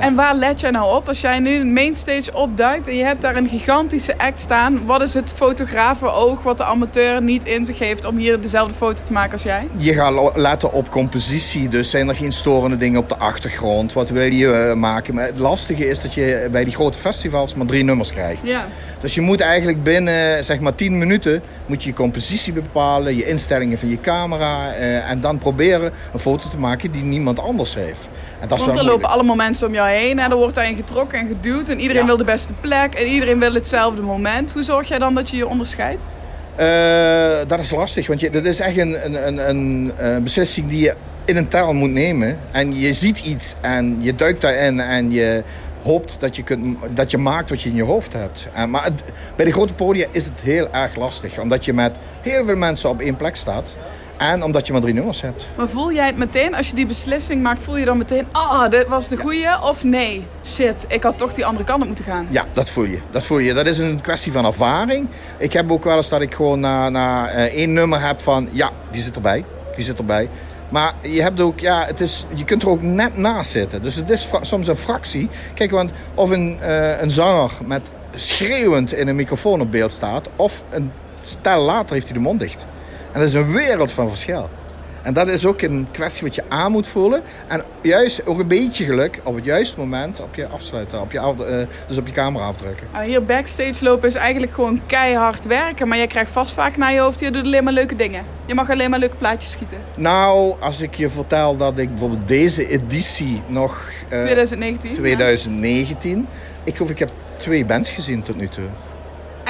Ja. 0.00 0.06
En 0.06 0.14
waar 0.14 0.34
let 0.34 0.60
jij 0.60 0.70
nou 0.70 0.96
op 0.96 1.08
als 1.08 1.20
jij 1.20 1.38
nu 1.38 1.60
een 1.60 1.72
mainstage 1.72 2.34
opduikt 2.34 2.88
en 2.88 2.96
je 2.96 3.04
hebt 3.04 3.20
daar 3.20 3.36
een 3.36 3.48
gigantische 3.48 4.18
act 4.18 4.40
staan? 4.40 4.86
Wat 4.86 5.00
is 5.00 5.14
het 5.14 5.32
fotografenoog 5.36 6.42
wat 6.42 6.56
de 6.56 6.64
amateur 6.64 7.22
niet 7.22 7.44
in 7.44 7.64
zich 7.64 7.78
heeft 7.78 8.04
om 8.04 8.16
hier 8.16 8.40
dezelfde 8.40 8.74
foto 8.74 9.02
te 9.02 9.12
maken 9.12 9.32
als 9.32 9.42
jij? 9.42 9.68
Je 9.78 9.92
gaat 9.92 10.36
letten 10.36 10.72
op 10.72 10.90
compositie, 10.90 11.68
dus 11.68 11.90
zijn 11.90 12.08
er 12.08 12.16
geen 12.16 12.32
storende 12.32 12.76
dingen 12.76 13.00
op 13.00 13.08
de 13.08 13.16
achtergrond. 13.16 13.92
Wat 13.92 14.08
wil 14.08 14.32
je 14.32 14.52
eh, 14.52 14.74
maken? 14.74 15.14
Maar 15.14 15.24
het 15.24 15.38
lastige 15.38 15.88
is 15.88 16.00
dat 16.00 16.14
je 16.14 16.48
bij 16.50 16.64
die 16.64 16.74
grote 16.74 16.98
festivals 16.98 17.54
maar 17.54 17.66
drie 17.66 17.84
nummers 17.84 18.12
krijgt. 18.12 18.40
Ja. 18.48 18.66
Dus 19.00 19.14
je 19.14 19.20
moet 19.20 19.40
eigenlijk 19.40 19.82
binnen 19.82 20.44
zeg 20.44 20.60
maar 20.60 20.74
10 20.74 20.98
minuten 20.98 21.42
moet 21.66 21.82
je, 21.82 21.88
je 21.88 21.94
compositie 21.94 22.52
bepalen, 22.52 23.16
je 23.16 23.26
instellingen 23.26 23.78
van 23.78 23.90
je 23.90 24.00
camera 24.00 24.72
eh, 24.72 25.10
en 25.10 25.20
dan 25.20 25.38
proberen 25.38 25.92
een 26.12 26.18
foto 26.18 26.48
te 26.48 26.58
maken 26.58 26.90
die 26.90 27.02
niemand 27.02 27.38
anders 27.38 27.74
heeft. 27.74 28.08
En 28.40 28.48
dat 28.48 28.58
is 28.58 28.64
Want 28.64 28.66
wel 28.66 28.68
er 28.68 28.74
lopen 28.74 28.90
moeilijk. 28.90 29.12
allemaal 29.12 29.36
mensen 29.36 29.66
om 29.66 29.74
jou 29.74 29.88
en 29.98 30.30
er 30.30 30.36
wordt 30.36 30.54
daarin 30.54 30.76
getrokken 30.76 31.18
en 31.18 31.26
geduwd 31.28 31.68
en 31.68 31.80
iedereen 31.80 32.00
Ja. 32.02 32.06
wil 32.06 32.16
de 32.16 32.24
beste 32.24 32.52
plek 32.52 32.94
en 32.94 33.06
iedereen 33.06 33.38
wil 33.38 33.54
hetzelfde 33.54 34.02
moment. 34.02 34.52
Hoe 34.52 34.62
zorg 34.62 34.88
jij 34.88 34.98
dan 34.98 35.14
dat 35.14 35.30
je 35.30 35.36
je 35.36 35.46
onderscheidt? 35.46 36.08
Eh, 36.56 37.38
dat 37.46 37.58
is 37.58 37.70
lastig, 37.70 38.06
want 38.06 38.20
je, 38.20 38.30
dat 38.30 38.44
is 38.44 38.60
echt 38.60 38.78
een, 38.78 39.04
een, 39.04 39.26
een, 39.26 39.48
een, 39.48 39.92
eh, 39.96 40.16
beslissing 40.16 40.66
die 40.68 40.80
je 40.82 40.94
in 41.24 41.36
een 41.36 41.48
taal 41.48 41.72
moet 41.74 41.90
nemen. 41.90 42.38
En 42.50 42.78
je 42.80 42.92
ziet 42.92 43.18
iets 43.18 43.54
en 43.60 43.96
je 44.00 44.14
duikt 44.14 44.40
daarin 44.40 44.80
en 44.80 45.10
je 45.10 45.42
hoopt 45.82 46.16
dat 46.18 46.36
je, 46.36 46.42
kunt, 46.42 46.76
dat 46.94 47.10
je 47.10 47.18
maakt 47.18 47.50
wat 47.50 47.62
je 47.62 47.68
in 47.68 47.74
je 47.74 47.82
hoofd 47.82 48.12
hebt. 48.12 48.46
En, 48.52 48.70
maar 48.70 48.84
het- 48.84 49.02
bij 49.36 49.44
de 49.44 49.52
grote 49.52 49.74
podia 49.74 50.06
is 50.10 50.24
het 50.24 50.40
heel 50.42 50.68
erg 50.72 50.96
lastig, 50.96 51.38
omdat 51.38 51.64
je 51.64 51.72
met 51.72 51.96
heel 52.22 52.46
veel 52.46 52.56
mensen 52.56 52.88
op 52.88 53.00
één 53.00 53.16
plek 53.16 53.36
staat. 53.36 53.68
En 54.20 54.42
omdat 54.42 54.66
je 54.66 54.72
maar 54.72 54.80
drie 54.80 54.94
nummers 54.94 55.20
hebt. 55.20 55.48
Maar 55.56 55.68
voel 55.68 55.92
jij 55.92 56.06
het 56.06 56.16
meteen, 56.16 56.54
als 56.54 56.68
je 56.68 56.74
die 56.74 56.86
beslissing 56.86 57.42
maakt, 57.42 57.62
voel 57.62 57.76
je 57.76 57.84
dan 57.84 57.98
meteen, 57.98 58.26
ah, 58.32 58.70
dit 58.70 58.88
was 58.88 59.08
de 59.08 59.16
goeie? 59.16 59.62
Of 59.62 59.84
nee, 59.84 60.26
shit, 60.44 60.84
ik 60.88 61.02
had 61.02 61.18
toch 61.18 61.32
die 61.32 61.46
andere 61.46 61.64
kant 61.64 61.80
op 61.80 61.86
moeten 61.86 62.04
gaan. 62.04 62.26
Ja, 62.30 62.46
dat 62.52 62.70
voel 62.70 62.84
je. 62.84 63.00
Dat 63.10 63.24
voel 63.24 63.38
je. 63.38 63.54
Dat 63.54 63.66
is 63.66 63.78
een 63.78 64.00
kwestie 64.00 64.32
van 64.32 64.44
ervaring. 64.44 65.08
Ik 65.38 65.52
heb 65.52 65.70
ook 65.70 65.84
wel 65.84 65.96
eens 65.96 66.08
dat 66.08 66.20
ik 66.20 66.34
gewoon 66.34 66.60
na, 66.60 66.88
na 66.88 67.28
eh, 67.28 67.44
één 67.44 67.72
nummer 67.72 68.06
heb 68.06 68.20
van... 68.20 68.48
Ja, 68.50 68.70
die 68.90 69.02
zit 69.02 69.16
erbij. 69.16 69.44
Die 69.74 69.84
zit 69.84 69.98
erbij. 69.98 70.28
Maar 70.68 70.94
je 71.02 71.22
hebt 71.22 71.40
ook... 71.40 71.60
Ja, 71.60 71.84
het 71.86 72.00
is, 72.00 72.26
je 72.34 72.44
kunt 72.44 72.62
er 72.62 72.68
ook 72.68 72.82
net 72.82 73.16
naast 73.16 73.50
zitten. 73.50 73.82
Dus 73.82 73.94
het 73.94 74.10
is 74.10 74.28
soms 74.40 74.66
een 74.66 74.76
fractie. 74.76 75.28
Kijk, 75.54 75.70
want 75.70 75.90
of 76.14 76.30
een, 76.30 76.60
eh, 76.60 77.00
een 77.00 77.10
zanger 77.10 77.50
met 77.64 77.82
schreeuwend 78.14 78.92
in 78.92 79.08
een 79.08 79.16
microfoon 79.16 79.60
op 79.60 79.70
beeld 79.70 79.92
staat... 79.92 80.28
of 80.36 80.62
een 80.70 80.92
stel 81.20 81.62
later 81.62 81.94
heeft 81.94 82.06
hij 82.06 82.14
de 82.14 82.22
mond 82.22 82.40
dicht. 82.40 82.66
En 83.12 83.20
dat 83.20 83.28
is 83.28 83.34
een 83.34 83.52
wereld 83.52 83.92
van 83.92 84.08
verschil. 84.08 84.50
En 85.02 85.12
dat 85.12 85.28
is 85.28 85.46
ook 85.46 85.60
een 85.62 85.86
kwestie 85.90 86.26
wat 86.26 86.34
je 86.34 86.42
aan 86.48 86.72
moet 86.72 86.88
voelen. 86.88 87.22
En 87.48 87.64
juist 87.82 88.26
ook 88.26 88.38
een 88.38 88.48
beetje 88.48 88.84
geluk 88.84 89.20
op 89.22 89.34
het 89.34 89.44
juiste 89.44 89.78
moment 89.78 90.20
op 90.20 90.34
je 90.34 90.48
afsluiten. 90.48 91.00
Op 91.00 91.12
je 91.12 91.20
af, 91.20 91.40
eh, 91.40 91.56
dus 91.86 91.96
op 91.96 92.06
je 92.06 92.12
camera 92.12 92.44
afdrukken. 92.46 92.86
Nou, 92.92 93.04
hier 93.04 93.24
backstage 93.24 93.84
lopen 93.84 94.08
is 94.08 94.14
eigenlijk 94.14 94.52
gewoon 94.52 94.80
keihard 94.86 95.44
werken. 95.46 95.88
Maar 95.88 95.96
jij 95.96 96.06
krijgt 96.06 96.30
vast 96.30 96.52
vaak 96.52 96.76
naar 96.76 96.92
je 96.92 97.00
hoofd, 97.00 97.20
je 97.20 97.30
doet 97.30 97.44
alleen 97.44 97.64
maar 97.64 97.72
leuke 97.72 97.96
dingen. 97.96 98.24
Je 98.46 98.54
mag 98.54 98.70
alleen 98.70 98.90
maar 98.90 98.98
leuke 98.98 99.16
plaatjes 99.16 99.50
schieten. 99.50 99.78
Nou, 99.94 100.60
als 100.60 100.80
ik 100.80 100.94
je 100.94 101.08
vertel 101.08 101.56
dat 101.56 101.78
ik 101.78 101.88
bijvoorbeeld 101.88 102.28
deze 102.28 102.68
editie 102.68 103.42
nog... 103.46 103.90
eh, 104.08 104.20
2019. 104.20 104.94
2019. 104.94 106.26
Ik 106.64 106.76
geloof 106.76 106.90
ik 106.90 106.98
heb 106.98 107.10
twee 107.36 107.64
bands 107.64 107.90
gezien 107.90 108.22
tot 108.22 108.36
nu 108.36 108.48
toe. 108.48 108.68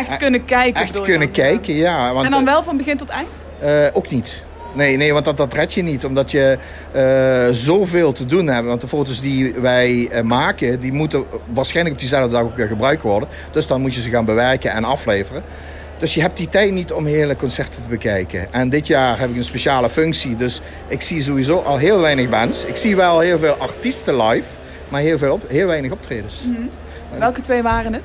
Echt 0.06 0.16
kunnen 0.16 0.44
kijken. 0.44 0.82
Echt 0.82 1.00
kunnen 1.00 1.20
dan? 1.20 1.30
kijken, 1.30 1.74
ja. 1.74 2.12
Want, 2.12 2.24
En 2.24 2.30
dan 2.30 2.44
wel 2.44 2.62
van 2.62 2.76
begin 2.76 2.96
tot 2.96 3.08
eind? 3.08 3.44
eh, 3.60 3.86
ook 3.92 4.10
niet. 4.10 4.42
Nee, 4.74 4.96
nee, 4.96 5.12
want 5.12 5.24
dat, 5.24 5.36
dat 5.36 5.52
red 5.52 5.74
je 5.74 5.82
niet. 5.82 6.04
Omdat 6.04 6.30
je 6.30 6.58
eh, 6.92 7.54
zoveel 7.54 8.12
te 8.12 8.24
doen 8.24 8.46
hebt. 8.46 8.66
Want 8.66 8.80
de 8.80 8.88
foto's 8.88 9.20
die 9.20 9.52
wij 9.54 10.08
eh, 10.10 10.22
maken, 10.22 10.80
die 10.80 10.92
moeten 10.92 11.24
waarschijnlijk 11.52 11.94
op 11.94 12.00
diezelfde 12.00 12.30
dag 12.30 12.42
ook 12.42 12.56
weer 12.56 12.66
gebruikt 12.66 13.02
worden. 13.02 13.28
Dus 13.52 13.66
dan 13.66 13.80
moet 13.80 13.94
je 13.94 14.00
ze 14.00 14.08
gaan 14.10 14.24
bewerken 14.24 14.70
en 14.70 14.84
afleveren. 14.84 15.42
Dus 15.98 16.14
je 16.14 16.20
hebt 16.20 16.36
die 16.36 16.48
tijd 16.48 16.72
niet 16.72 16.92
om 16.92 17.06
hele 17.06 17.36
concerten 17.36 17.82
te 17.82 17.88
bekijken. 17.88 18.52
En 18.52 18.68
dit 18.68 18.86
jaar 18.86 19.18
heb 19.18 19.30
ik 19.30 19.36
een 19.36 19.44
speciale 19.44 19.88
functie. 19.90 20.36
Dus 20.36 20.60
ik 20.88 21.02
zie 21.02 21.22
sowieso 21.22 21.58
al 21.58 21.76
heel 21.76 22.00
weinig 22.00 22.28
bands. 22.28 22.64
Ik 22.64 22.76
zie 22.76 22.96
wel 22.96 23.20
heel 23.20 23.38
veel 23.38 23.54
artiesten 23.54 24.22
live, 24.22 24.48
maar 24.88 25.00
heel, 25.00 25.18
veel 25.18 25.32
op, 25.32 25.42
heel 25.48 25.66
weinig 25.66 25.90
optredens. 25.90 26.40
Welke 27.18 27.40
twee 27.40 27.62
waren 27.62 27.92
het? 27.92 28.04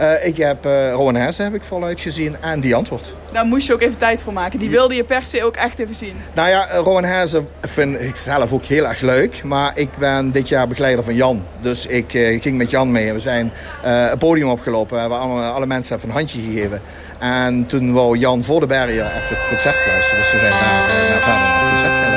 Eh, 0.00 0.26
ik 0.26 0.36
heb 0.36 0.66
uh, 0.66 0.92
Rowan 0.92 1.14
Hesse 1.14 1.42
heb 1.42 1.54
ik 1.54 1.64
voluit 1.64 2.00
gezien 2.00 2.36
en 2.40 2.60
die 2.60 2.74
antwoord. 2.74 3.14
Daar 3.32 3.44
moest 3.44 3.66
je 3.66 3.72
ook 3.72 3.80
even 3.80 3.96
tijd 3.96 4.22
voor 4.22 4.32
maken. 4.32 4.58
Die 4.58 4.70
wilde 4.70 4.94
je 4.94 5.04
per 5.04 5.26
se 5.26 5.44
ook 5.44 5.56
echt 5.56 5.78
even 5.78 5.94
zien. 5.94 6.16
Nou 6.34 6.48
ja, 6.48 6.66
eh, 6.66 6.78
Rowan 6.78 7.04
Hesse 7.04 7.42
vind 7.60 8.00
ik 8.00 8.16
zelf 8.16 8.52
ook 8.52 8.64
heel 8.64 8.86
erg 8.86 9.00
leuk. 9.00 9.42
Maar 9.44 9.72
ik 9.74 9.88
ben 9.98 10.30
dit 10.30 10.48
jaar 10.48 10.68
begeleider 10.68 11.04
van 11.04 11.14
Jan. 11.14 11.42
Dus 11.60 11.86
ik 11.86 12.04
ging 12.40 12.56
met 12.56 12.70
Jan 12.70 12.90
mee. 12.90 13.12
We 13.12 13.20
zijn 13.20 13.52
een 13.82 14.18
podium 14.18 14.48
opgelopen. 14.48 14.94
We 14.94 15.00
hebben 15.00 15.18
alle, 15.18 15.42
alle 15.42 15.66
mensen 15.66 15.96
even 15.96 16.08
een 16.08 16.14
handje 16.14 16.40
gegeven. 16.40 16.80
En 17.18 17.66
toen 17.66 17.92
wou 17.92 18.18
Jan 18.18 18.44
voor 18.44 18.60
de 18.60 18.66
barrière 18.66 19.08
even 19.08 19.36
het 19.36 19.48
concert 19.48 19.76
luisteren. 19.86 20.18
Dus 20.18 20.32
we 20.32 20.38
zijn 20.38 20.52
naar, 20.52 20.60
naar 21.08 21.22
verder 21.22 21.40
naar 21.40 21.60
het 21.60 21.70
concert 21.70 21.92
gaan 21.92 22.09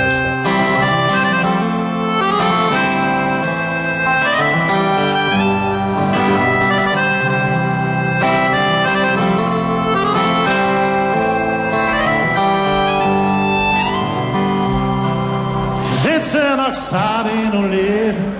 nog 16.74 16.82
staat 16.82 17.26
in 17.26 17.60
hun 17.60 17.70
leven? 17.70 18.34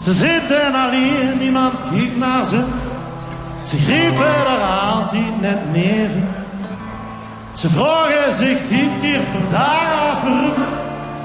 Ze 0.00 0.12
zitten 0.12 0.74
alleen, 0.74 1.38
niemand 1.38 1.72
kijkt 1.90 2.16
naar 2.16 2.46
ze. 2.46 2.60
Ze 3.66 3.76
griepen 3.76 4.26
er 4.26 4.62
altijd 4.92 5.40
net 5.40 5.72
neven. 5.72 6.28
Ze 7.52 7.68
vragen 7.68 8.32
zich 8.32 8.58
tien 8.68 8.90
keer 9.00 9.20
per 9.32 9.50
dag 9.50 9.92
af 10.10 10.22
waarom. 10.22 10.52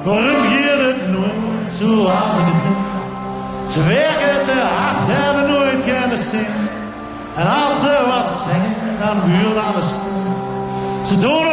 Waarom 0.03 0.43
gaat 0.43 0.79
het 0.79 1.11
nooit 1.11 1.71
zoals 1.79 2.35
het 2.47 2.61
ging? 2.63 2.85
Ze 3.71 3.83
werken 3.87 4.45
te 4.45 4.59
hard, 4.77 5.07
hebben 5.07 5.53
nooit 5.53 5.83
geen 5.83 6.17
zin. 6.17 6.69
En 7.35 7.47
als 7.47 7.79
ze 7.79 7.97
wat 8.07 8.29
zeggen, 8.47 8.97
dan 8.99 9.29
huurt 9.29 9.57
alles 9.67 9.85
stil. 9.85 10.35
Ze 11.07 11.19
doen 11.19 11.27
wat 11.27 11.27
ze 11.27 11.27
doen 11.27 11.46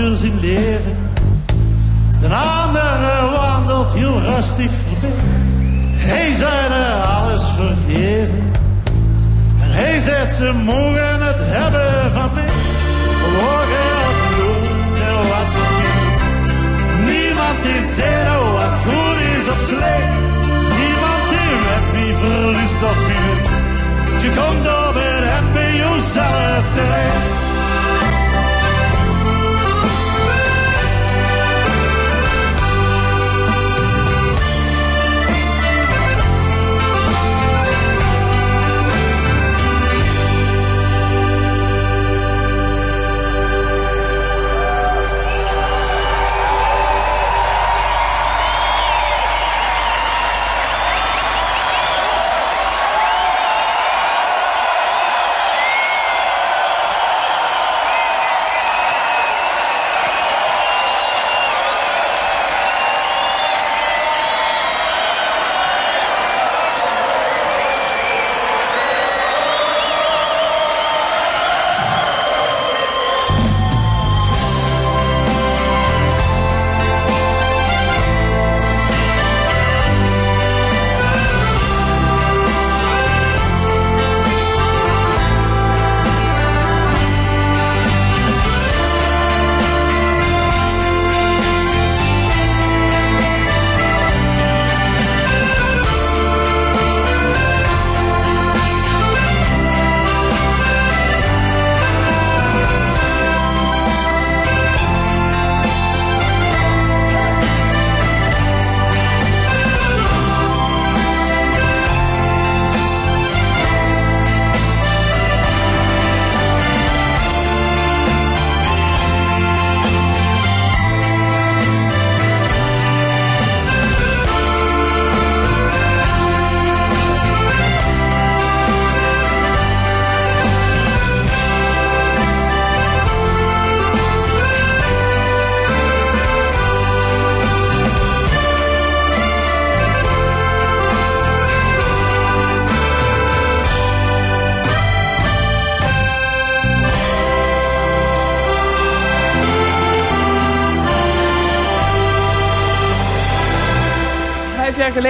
voor 0.00 0.40
leven. 0.40 0.96
De 2.20 2.26
andere 2.26 3.30
wandelt 3.36 3.92
heel 3.92 4.20
rustig 4.20 4.70
voorbij. 4.88 5.10
Hij 5.92 6.32
zei 6.32 6.72
alles 7.18 7.42
vergeven. 7.56 8.52
En 9.60 9.70
hij 9.70 10.00
zegt 10.00 10.34
ze 10.34 10.52
mogen 10.64 11.20
het 11.22 11.40
hebben 11.40 12.12
van 12.12 12.30
mij. 12.34 12.44
Morgen 13.36 13.90
op 14.08 14.18
doen 14.36 15.28
wat 15.32 15.52
we. 15.54 15.66
Niemand 17.10 17.62
die 17.62 17.82
zegt 17.96 18.38
wat 18.56 18.74
goed 18.84 19.18
is 19.36 19.46
of 19.54 19.60
slecht. 19.68 20.12
Niemand 20.78 21.22
die 21.32 21.52
weet 21.66 21.86
wie 21.94 22.14
verliest 22.14 22.82
of 22.90 22.98
wint. 23.06 23.46
Je 24.22 24.28
komt 24.28 24.66
op 24.88 24.94
het 24.94 25.52
bij 25.52 25.74
jezelf 25.76 26.64
terecht. 26.74 27.09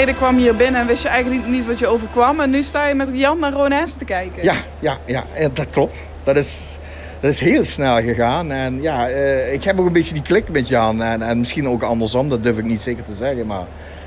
Geleden 0.01 0.21
kwam 0.21 0.37
je 0.37 0.43
hier 0.43 0.57
binnen 0.57 0.81
en 0.81 0.87
wist 0.87 1.03
je 1.03 1.09
eigenlijk 1.09 1.43
niet, 1.43 1.55
niet 1.55 1.67
wat 1.67 1.79
je 1.79 1.87
overkwam. 1.87 2.41
En 2.41 2.51
nu 2.51 2.63
sta 2.63 2.87
je 2.87 2.95
met 2.95 3.09
Jan 3.13 3.39
naar 3.39 3.53
Rones 3.53 3.95
te 3.95 4.05
kijken. 4.05 4.43
Ja, 4.43 4.55
ja, 4.79 4.99
ja, 5.07 5.25
eh, 5.35 5.49
dat 5.53 5.71
klopt. 5.71 6.05
Dat 6.23 6.37
is, 6.37 6.79
dat 7.21 7.31
is 7.31 7.41
heel 7.41 7.65
snel 7.65 7.97
gegaan. 7.97 8.51
En 8.51 8.83
ja, 8.83 9.09
eh, 9.09 9.53
ik 9.53 9.65
heb 9.65 9.81
ook 9.81 9.87
een 9.87 9.93
beetje 9.93 10.15
die 10.15 10.23
klik 10.23 10.49
met 10.49 10.69
Jan. 10.69 11.03
En, 11.03 11.23
en 11.23 11.39
misschien 11.39 11.69
ook 11.69 11.83
andersom, 11.83 12.29
dat 12.29 12.43
durf 12.43 12.59
ik 12.59 12.65
niet 12.65 12.83
zeker 12.83 13.05
te 13.05 13.15
zeggen. 13.15 13.47
Maar 13.47 13.65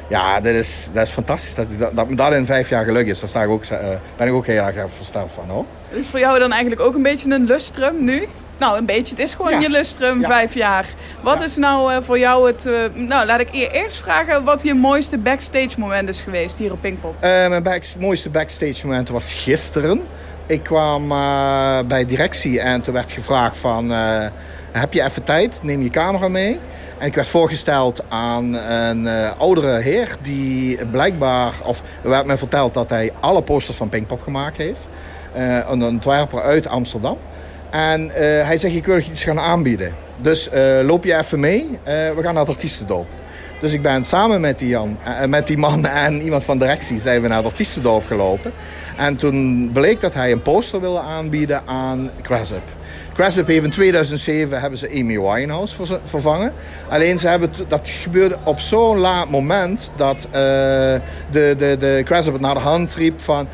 ja, 0.09 0.39
dat 0.39 0.53
is, 0.53 0.89
dat 0.93 1.07
is 1.07 1.11
fantastisch. 1.11 1.55
Dat, 1.55 1.68
dat, 1.80 1.95
dat 1.95 2.09
me 2.09 2.15
dat 2.15 2.34
in 2.34 2.45
vijf 2.45 2.70
jaar 2.70 2.86
geluk 2.86 3.07
is, 3.07 3.20
daar 3.20 3.30
sta 3.30 3.43
ik 3.43 3.49
ook, 3.49 3.63
eh, 3.63 3.80
ben 4.18 4.28
ik 4.28 4.34
ook 4.34 4.45
heel 4.45 4.63
erg 4.63 4.91
versteld 4.91 5.32
van. 5.32 5.49
Hoor. 5.49 5.65
Is 5.89 6.07
voor 6.07 6.20
jou 6.20 6.39
dan 6.39 6.51
eigenlijk 6.51 6.82
ook 6.82 6.95
een 6.95 7.03
beetje 7.03 7.34
een 7.34 7.45
lustrum 7.45 8.03
nu? 8.03 8.28
Nou, 8.58 8.78
een 8.78 8.86
beetje. 8.86 9.16
Het 9.16 9.24
is 9.24 9.34
gewoon 9.34 9.51
Ja. 9.51 9.60
je 9.60 9.70
lustrum, 9.70 10.22
Ja. 10.22 10.28
vijf 10.28 10.54
jaar. 10.54 10.86
Wat 11.22 11.38
Ja. 11.38 11.43
is 11.43 11.56
nou 11.56 11.93
eh, 11.93 12.01
voor 12.01 12.20
jou 12.20 12.47
het... 12.47 12.66
eh, 12.66 12.74
nou, 12.93 13.26
laat 13.26 13.39
ik 13.39 13.49
eerst 13.51 13.97
vragen 13.97 14.43
wat 14.43 14.62
je 14.64 14.74
mooiste 14.74 15.18
backstage 15.18 15.70
moment 15.80 16.10
is 16.10 16.22
geweest 16.22 16.58
hier 16.58 16.72
op 16.72 16.82
Pinkpop. 16.82 17.16
Eh, 17.20 17.47
mijn 17.47 17.64
back- 17.64 17.86
mooiste 17.99 18.30
backstage 18.30 18.86
moment 18.86 19.10
was 19.10 19.34
gisteren. 19.34 20.01
Ik 20.45 20.64
kwam 20.64 21.08
bij 21.88 22.06
directie 22.06 22.60
en 22.60 22.82
toen 22.82 22.93
werd 22.93 23.12
gevraagd 23.12 23.58
van... 23.58 23.89
heb 24.72 24.93
je 24.93 25.04
even 25.04 25.24
tijd? 25.24 25.60
Neem 25.62 25.82
je 25.82 25.89
camera 25.89 26.28
mee. 26.28 26.60
En 26.97 27.08
ik 27.08 27.16
werd 27.16 27.28
voorgesteld 27.28 28.04
aan 28.10 28.54
een 28.54 29.08
oudere 29.38 29.80
heer 29.82 30.16
die 30.22 30.86
blijkbaar... 30.86 31.54
Of 31.66 31.82
er 32.04 32.10
werd 32.10 32.26
me 32.26 32.38
verteld 32.38 32.74
dat 32.74 32.89
hij 32.89 33.12
alle 33.20 33.41
posters 33.41 33.78
van 33.78 33.89
Pinkpop 33.89 34.22
gemaakt 34.22 34.58
heeft. 34.58 34.88
Een 35.70 35.84
ontwerper 35.84 36.41
uit 36.41 36.68
Amsterdam. 36.68 37.18
En 37.74 38.09
eh, 38.09 38.45
hij 38.45 38.57
zegt, 38.57 38.76
ik 38.76 38.86
wil 38.86 38.97
iets 38.97 39.24
gaan 39.24 39.39
aanbieden. 39.39 39.93
Dus 40.21 40.49
eh, 40.49 40.80
loop 40.84 41.03
je 41.03 41.17
even 41.17 41.39
mee. 41.39 41.80
Eh, 41.84 41.93
we 41.93 42.21
gaan 42.21 42.34
naar 42.34 42.45
het 42.45 42.53
artiestendoop. 42.53 43.07
Dus 43.61 43.71
ik 43.71 43.82
ben 43.82 44.03
samen 44.03 44.41
met 44.41 44.59
die, 44.59 44.67
Jan, 44.67 44.97
met 45.28 45.47
die 45.47 45.57
man 45.57 45.86
en 46.05 46.21
iemand 46.21 46.43
van 46.43 46.57
directie 46.57 46.99
zijn 46.99 47.21
we 47.21 47.28
naar 47.28 47.38
het 47.38 47.45
artiestendoop 47.45 48.05
gelopen. 48.07 48.51
En 48.97 49.15
toen 49.15 49.69
bleek 49.74 50.01
dat 50.01 50.13
hij 50.13 50.32
een 50.32 50.41
poster 50.41 50.82
wilde 50.82 50.99
aanbieden 50.99 51.61
aan 51.65 52.09
Crassup. 52.21 52.71
Crassup 53.13 53.47
heeft 53.47 53.63
in 53.63 53.69
2007 53.69 54.59
hebben 54.59 54.80
ze 54.80 54.89
Amy 54.89 55.19
Winehouse 55.19 55.99
vervangen. 56.03 56.53
Alleen 56.89 57.17
ze 57.17 57.28
hebben 57.28 57.49
dat 57.67 57.89
gebeurde 57.89 58.38
op 58.43 58.59
zo'n 58.59 58.97
laat 58.97 59.30
moment 59.30 59.91
dat 59.95 60.28
de, 60.32 60.99
de, 61.32 61.55
de 61.80 62.01
Crassup 62.05 62.34
het 62.34 62.41
naar 62.41 62.53
de 62.53 62.59
hand 62.59 62.95
riep 62.95 63.21
van... 63.21 63.47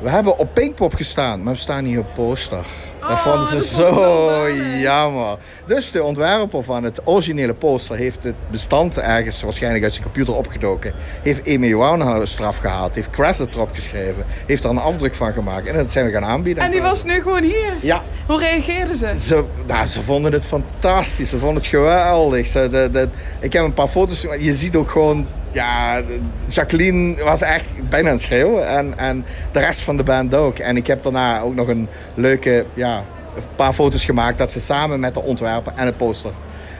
We 0.00 0.10
hebben 0.10 0.38
op 0.38 0.54
Pinkpop 0.54 0.94
gestaan, 0.94 1.42
maar 1.42 1.52
we 1.52 1.58
staan 1.58 1.84
niet 1.84 1.98
op 1.98 2.14
poster. 2.14 2.66
Dat 3.00 3.10
Oh, 3.10 3.16
vonden 3.18 3.46
ze 3.48 3.54
dat 3.54 3.64
zo 3.64 4.50
jammer. 4.80 5.36
Dus 5.66 5.92
de 5.92 6.02
ontwerper 6.02 6.62
van 6.62 6.84
het 6.84 7.00
originele 7.04 7.54
poster 7.54 7.96
heeft 7.96 8.24
het 8.24 8.34
bestand 8.50 8.98
ergens 8.98 9.42
waarschijnlijk 9.42 9.84
uit 9.84 9.92
zijn 9.92 10.04
computer 10.04 10.34
opgedoken. 10.36 10.92
Heeft 11.22 11.46
Amy 11.48 11.76
Winehouse 11.76 12.40
eraf 12.40 12.56
gehaald, 12.56 12.94
heeft 12.94 13.10
Crasset 13.10 13.54
erop 13.54 13.70
geschreven, 13.74 14.24
heeft 14.46 14.64
er 14.64 14.70
een 14.70 14.78
afdruk 14.78 15.14
van 15.14 15.32
gemaakt 15.32 15.66
en 15.66 15.74
dat 15.76 15.90
zijn 15.90 16.04
we 16.06 16.12
gaan 16.12 16.24
aanbieden. 16.24 16.62
En 16.64 16.70
die 16.70 16.82
was 16.82 17.04
nu 17.04 17.20
gewoon 17.22 17.42
hier. 17.42 17.72
Ja, 17.80 18.02
Hoe 18.26 18.38
reageerden 18.38 18.96
ze? 18.96 19.12
ze, 19.18 19.44
nou, 19.66 19.86
ze 19.86 20.02
vonden 20.02 20.32
het 20.32 20.44
fantastisch. 20.44 21.28
Ze 21.28 21.38
vonden 21.38 21.56
het 21.56 21.66
geweldig. 21.66 22.46
Ze, 22.46 22.68
de, 22.70 22.88
de- 22.92 23.08
ik 23.40 23.52
heb 23.52 23.62
een 23.64 23.74
paar 23.74 23.88
foto's. 23.88 24.26
Je 24.38 24.52
ziet 24.52 24.76
ook 24.76 24.90
gewoon. 24.90 25.26
Ja, 25.50 26.02
Jacqueline 26.46 27.22
was 27.24 27.40
echt 27.40 27.64
bijna 27.88 28.08
aan 28.08 28.14
het 28.14 28.22
schreeuwen. 28.24 28.68
En, 28.68 28.98
en 28.98 29.24
de 29.52 29.58
rest 29.60 29.82
van 29.82 29.96
de 29.96 30.02
band 30.02 30.34
ook. 30.34 30.58
En 30.58 30.76
ik 30.76 30.86
heb 30.86 31.02
daarna 31.02 31.40
ook 31.40 31.54
nog 31.54 31.68
een 31.68 31.88
leuke. 32.14 32.64
Ja, 32.74 32.97
een 33.44 33.56
paar 33.56 33.72
foto's 33.72 34.04
gemaakt. 34.04 34.38
Dat 34.38 34.50
ze 34.50 34.60
samen 34.60 35.00
met 35.00 35.14
de 35.14 35.22
ontwerper 35.22 35.72
en 35.76 35.86
het 35.86 35.96
poster 35.96 36.32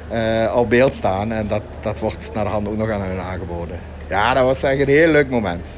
eh, 0.08 0.54
op 0.54 0.70
beeld 0.70 0.94
staan. 0.94 1.32
En 1.32 1.48
dat, 1.48 1.62
dat 1.80 2.00
wordt 2.00 2.34
naar 2.34 2.44
de 2.44 2.50
hand 2.50 2.68
ook 2.68 2.76
nog 2.76 2.90
aan 2.90 3.00
hun 3.00 3.20
aangeboden. 3.20 3.80
Ja, 4.08 4.34
dat 4.34 4.44
was 4.44 4.62
echt 4.62 4.80
een 4.80 4.88
heel 4.88 5.10
leuk 5.10 5.30
moment. 5.30 5.74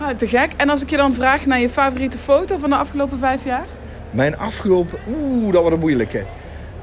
Ah, 0.00 0.08
te 0.16 0.26
gek. 0.26 0.52
En 0.56 0.68
als 0.68 0.82
ik 0.82 0.90
je 0.90 0.96
dan 0.96 1.12
vraag 1.12 1.46
naar 1.46 1.60
je 1.60 1.68
favoriete 1.68 2.18
foto 2.18 2.58
van 2.58 2.70
de 2.70 2.76
afgelopen 2.76 3.18
vijf 3.18 3.44
jaar? 3.44 3.64
Mijn 4.10 4.38
afgelopen... 4.38 4.98
Oeh, 5.08 5.52
dat 5.52 5.60
wordt 5.60 5.74
een 5.76 5.80
moeilijke. 5.80 6.24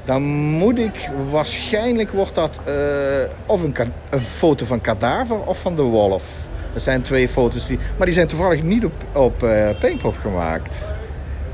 Dan 0.04 0.22
moet 0.32 0.78
ik... 0.78 1.10
Waarschijnlijk 1.30 2.10
wordt 2.10 2.34
dat 2.34 2.50
eh, 2.64 2.74
of 3.46 3.62
een, 3.62 3.74
een 4.10 4.20
foto 4.20 4.64
van 4.64 4.80
Kadaver 4.80 5.44
of 5.44 5.60
van 5.60 5.76
de 5.76 5.82
Wolf. 5.82 6.48
Dat 6.72 6.82
zijn 6.82 7.02
twee 7.02 7.28
foto's 7.28 7.66
die... 7.66 7.78
Maar 7.96 8.06
die 8.06 8.14
zijn 8.14 8.26
toevallig 8.26 8.62
niet 8.62 8.84
op, 8.84 8.92
op 9.12 9.42
eh 9.42 9.68
Pinkpop 9.80 10.16
gemaakt. 10.16 10.84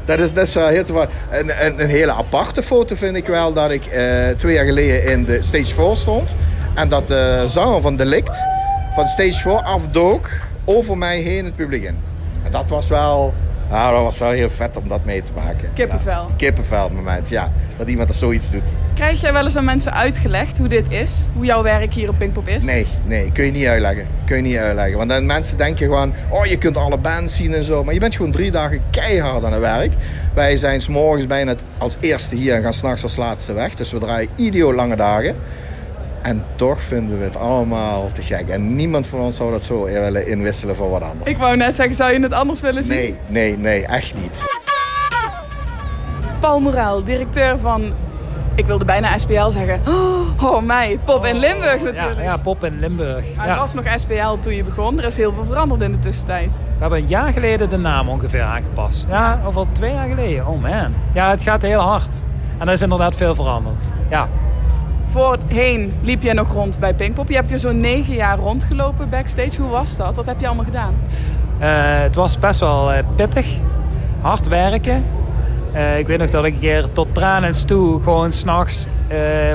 Dat 0.07 0.19
is, 0.19 0.33
dat 0.33 0.53
wel 0.53 0.69
heel. 0.69 0.85
Een, 1.31 1.81
een, 1.81 1.89
hele 1.89 2.13
aparte 2.13 2.63
foto 2.63 2.95
vind 2.95 3.17
ik 3.17 3.27
wel 3.27 3.53
dat 3.53 3.71
ik 3.71 3.87
eh, 3.87 4.29
twee 4.29 4.55
jaar 4.55 4.65
geleden 4.65 5.05
in 5.05 5.25
de 5.25 5.43
stage 5.43 5.75
4 5.75 5.97
stond. 5.97 6.29
En 6.75 6.89
dat 6.89 7.09
de 7.09 7.45
zanger 7.47 7.81
van 7.81 7.97
Delict 7.97 8.37
van 8.91 9.07
stage 9.07 9.41
4 9.41 9.53
afdook 9.53 10.29
over 10.65 10.99
mij 10.99 11.21
heen 11.21 11.45
het 11.45 11.57
publiek 11.57 11.83
in. 11.83 11.99
En 12.45 12.51
dat 12.51 12.69
was 12.69 12.89
wel, 12.89 13.35
ja, 13.71 13.91
dat 13.91 14.03
was 14.03 14.19
wel 14.19 14.31
heel 14.31 14.51
vet 14.51 14.77
om 14.77 14.89
dat 14.89 15.05
mee 15.05 15.23
te 15.23 15.33
maken. 15.35 15.71
Kippenvel. 15.75 16.27
Ja, 16.29 16.35
kippenvel 16.37 16.91
moment, 16.91 17.29
ja. 17.29 17.53
Dat 17.79 17.89
iemand 17.89 18.09
er 18.09 18.15
zoiets 18.15 18.51
doet. 18.51 18.75
Krijg 18.95 19.21
jij 19.21 19.33
wel 19.33 19.45
eens 19.45 19.57
aan 19.57 19.65
mensen 19.65 19.93
uitgelegd 19.93 20.59
hoe 20.59 20.69
dit 20.69 20.91
is? 20.91 21.25
Hoe 21.35 21.45
jouw 21.45 21.63
werk 21.63 21.93
hier 21.93 22.09
op 22.09 22.19
Pinkpop 22.19 22.49
is? 22.49 22.65
Nee, 22.65 22.87
nee, 23.05 23.33
kun 23.33 23.45
je 23.45 23.51
niet 23.51 23.67
uitleggen. 23.67 24.07
Kun 24.25 24.37
je 24.37 24.43
niet 24.43 24.57
uitleggen. 24.57 24.97
Want 24.97 25.11
dan 25.11 25.27
mensen 25.27 25.57
denken 25.57 25.87
gewoon, 25.87 26.13
oh 26.31 26.47
je 26.47 26.57
kunt 26.59 26.77
alle 26.77 26.99
bands 26.99 27.35
zien 27.35 27.55
en 27.55 27.65
zo. 27.65 27.85
Maar 27.85 27.95
je 27.95 28.01
bent 28.01 28.15
gewoon 28.15 28.33
drie 28.33 28.51
dagen 28.51 28.81
keihard 28.91 29.45
aan 29.45 29.53
het 29.53 29.61
werk. 29.61 29.93
Wij 30.35 30.57
zijn 30.57 30.81
s 30.81 30.89
morgens 30.89 31.27
bijna 31.27 31.55
als 31.79 31.97
eerste 32.01 32.37
hier 32.37 32.55
en 32.55 32.63
gaan 32.63 32.75
s'nachts 32.75 33.03
als 33.03 33.17
laatste 33.17 33.53
weg. 33.53 33.75
Dus 33.75 33.93
we 33.93 33.99
draaien 33.99 34.29
idioot 34.37 34.75
lange 34.75 34.97
dagen. 34.97 35.37
En 36.27 36.45
toch 36.57 36.81
vinden 36.81 37.19
we 37.19 37.25
het 37.25 37.37
allemaal 37.37 38.11
te 38.13 38.23
gek. 38.23 38.49
En 38.49 38.77
niemand 38.77 39.07
van 39.07 39.21
ons 39.21 39.37
zou 39.37 39.51
dat 39.51 39.63
zo 39.63 39.85
willen 39.85 40.27
inwisselen 40.27 40.77
voor 40.77 40.91
wat 40.91 41.03
anders. 41.03 41.31
Ik 41.31 41.37
wou 41.37 41.57
net 41.57 41.77
zeggen, 41.77 41.95
zou 41.95 42.13
je 42.13 42.21
het 42.21 42.33
anders 42.33 42.61
willen 42.61 42.85
zien? 42.85 42.97
Nee, 42.97 43.17
nee, 43.27 43.59
nee, 43.59 43.87
echt 43.87 44.15
niet. 44.23 44.45
Paul 46.41 46.61
Moraal, 46.61 47.05
directeur 47.05 47.59
van, 47.59 47.93
ik 48.55 48.67
wilde 48.67 48.85
bijna 48.85 49.19
SPL 49.19 49.49
zeggen. 49.49 49.81
Oh, 50.43 50.63
mij, 50.63 50.99
Pop 51.05 51.25
in 51.25 51.37
Limburg 51.37 51.83
natuurlijk. 51.83 52.17
Ja, 52.19 52.23
ja, 52.23 52.37
Pop 52.37 52.65
in 52.65 52.79
Limburg. 52.79 53.25
Maar 53.37 53.45
het 53.47 53.55
Ja. 53.55 53.61
was 53.61 53.75
nog 53.75 53.85
SPL 53.97 54.39
toen 54.41 54.55
je 54.55 54.65
begon. 54.65 54.99
Er 54.99 55.05
is 55.05 55.17
heel 55.17 55.33
veel 55.33 55.45
veranderd 55.45 55.81
in 55.81 55.93
de 55.93 55.99
tussentijd. 55.99 56.51
We 56.51 56.81
hebben 56.81 56.99
een 56.99 57.07
jaar 57.07 57.33
geleden 57.33 57.69
de 57.69 57.77
naam 57.77 58.09
ongeveer 58.09 58.43
aangepast. 58.43 59.07
Ja, 59.09 59.41
of 59.47 59.57
al 59.57 59.67
twee 59.73 59.93
jaar 59.93 60.09
geleden. 60.09 60.47
Oh 60.47 60.63
man. 60.63 60.95
Ja, 61.15 61.31
het 61.31 61.43
gaat 61.43 61.63
heel 61.63 61.81
hard. 61.81 62.09
En 62.59 62.67
er 62.67 62.73
is 62.73 62.83
inderdaad 62.83 63.15
veel 63.15 63.35
veranderd. 63.35 63.79
Ja. 64.11 64.29
Voorheen 65.17 65.93
liep 66.03 66.23
jij 66.23 66.33
nog 66.33 66.53
rond 66.53 66.81
bij 66.81 66.95
Pinkpop. 66.95 67.29
Je 67.29 67.35
hebt 67.35 67.49
hier 67.49 67.59
zo'n 67.59 67.81
negen 67.81 68.15
jaar 68.15 68.39
rondgelopen 68.39 69.11
backstage. 69.11 69.61
Hoe 69.61 69.71
was 69.71 69.97
dat? 69.97 70.17
Wat 70.17 70.27
heb 70.27 70.41
je 70.41 70.47
allemaal 70.47 70.65
gedaan? 70.65 70.95
Eh, 71.59 71.69
het 72.03 72.15
was 72.15 72.39
best 72.39 72.61
wel 72.61 72.93
eh, 72.93 73.05
pittig. 73.15 73.47
Hard 74.21 74.49
werken. 74.49 75.05
Eh, 75.73 75.99
ik 75.99 76.07
weet 76.07 76.19
nog 76.19 76.31
dat 76.31 76.45
ik 76.45 76.55
een 76.55 76.61
keer 76.61 76.93
tot 76.93 77.15
tranens 77.15 77.65
toe 77.65 78.03
gewoon 78.03 78.33
s'nachts 78.33 78.87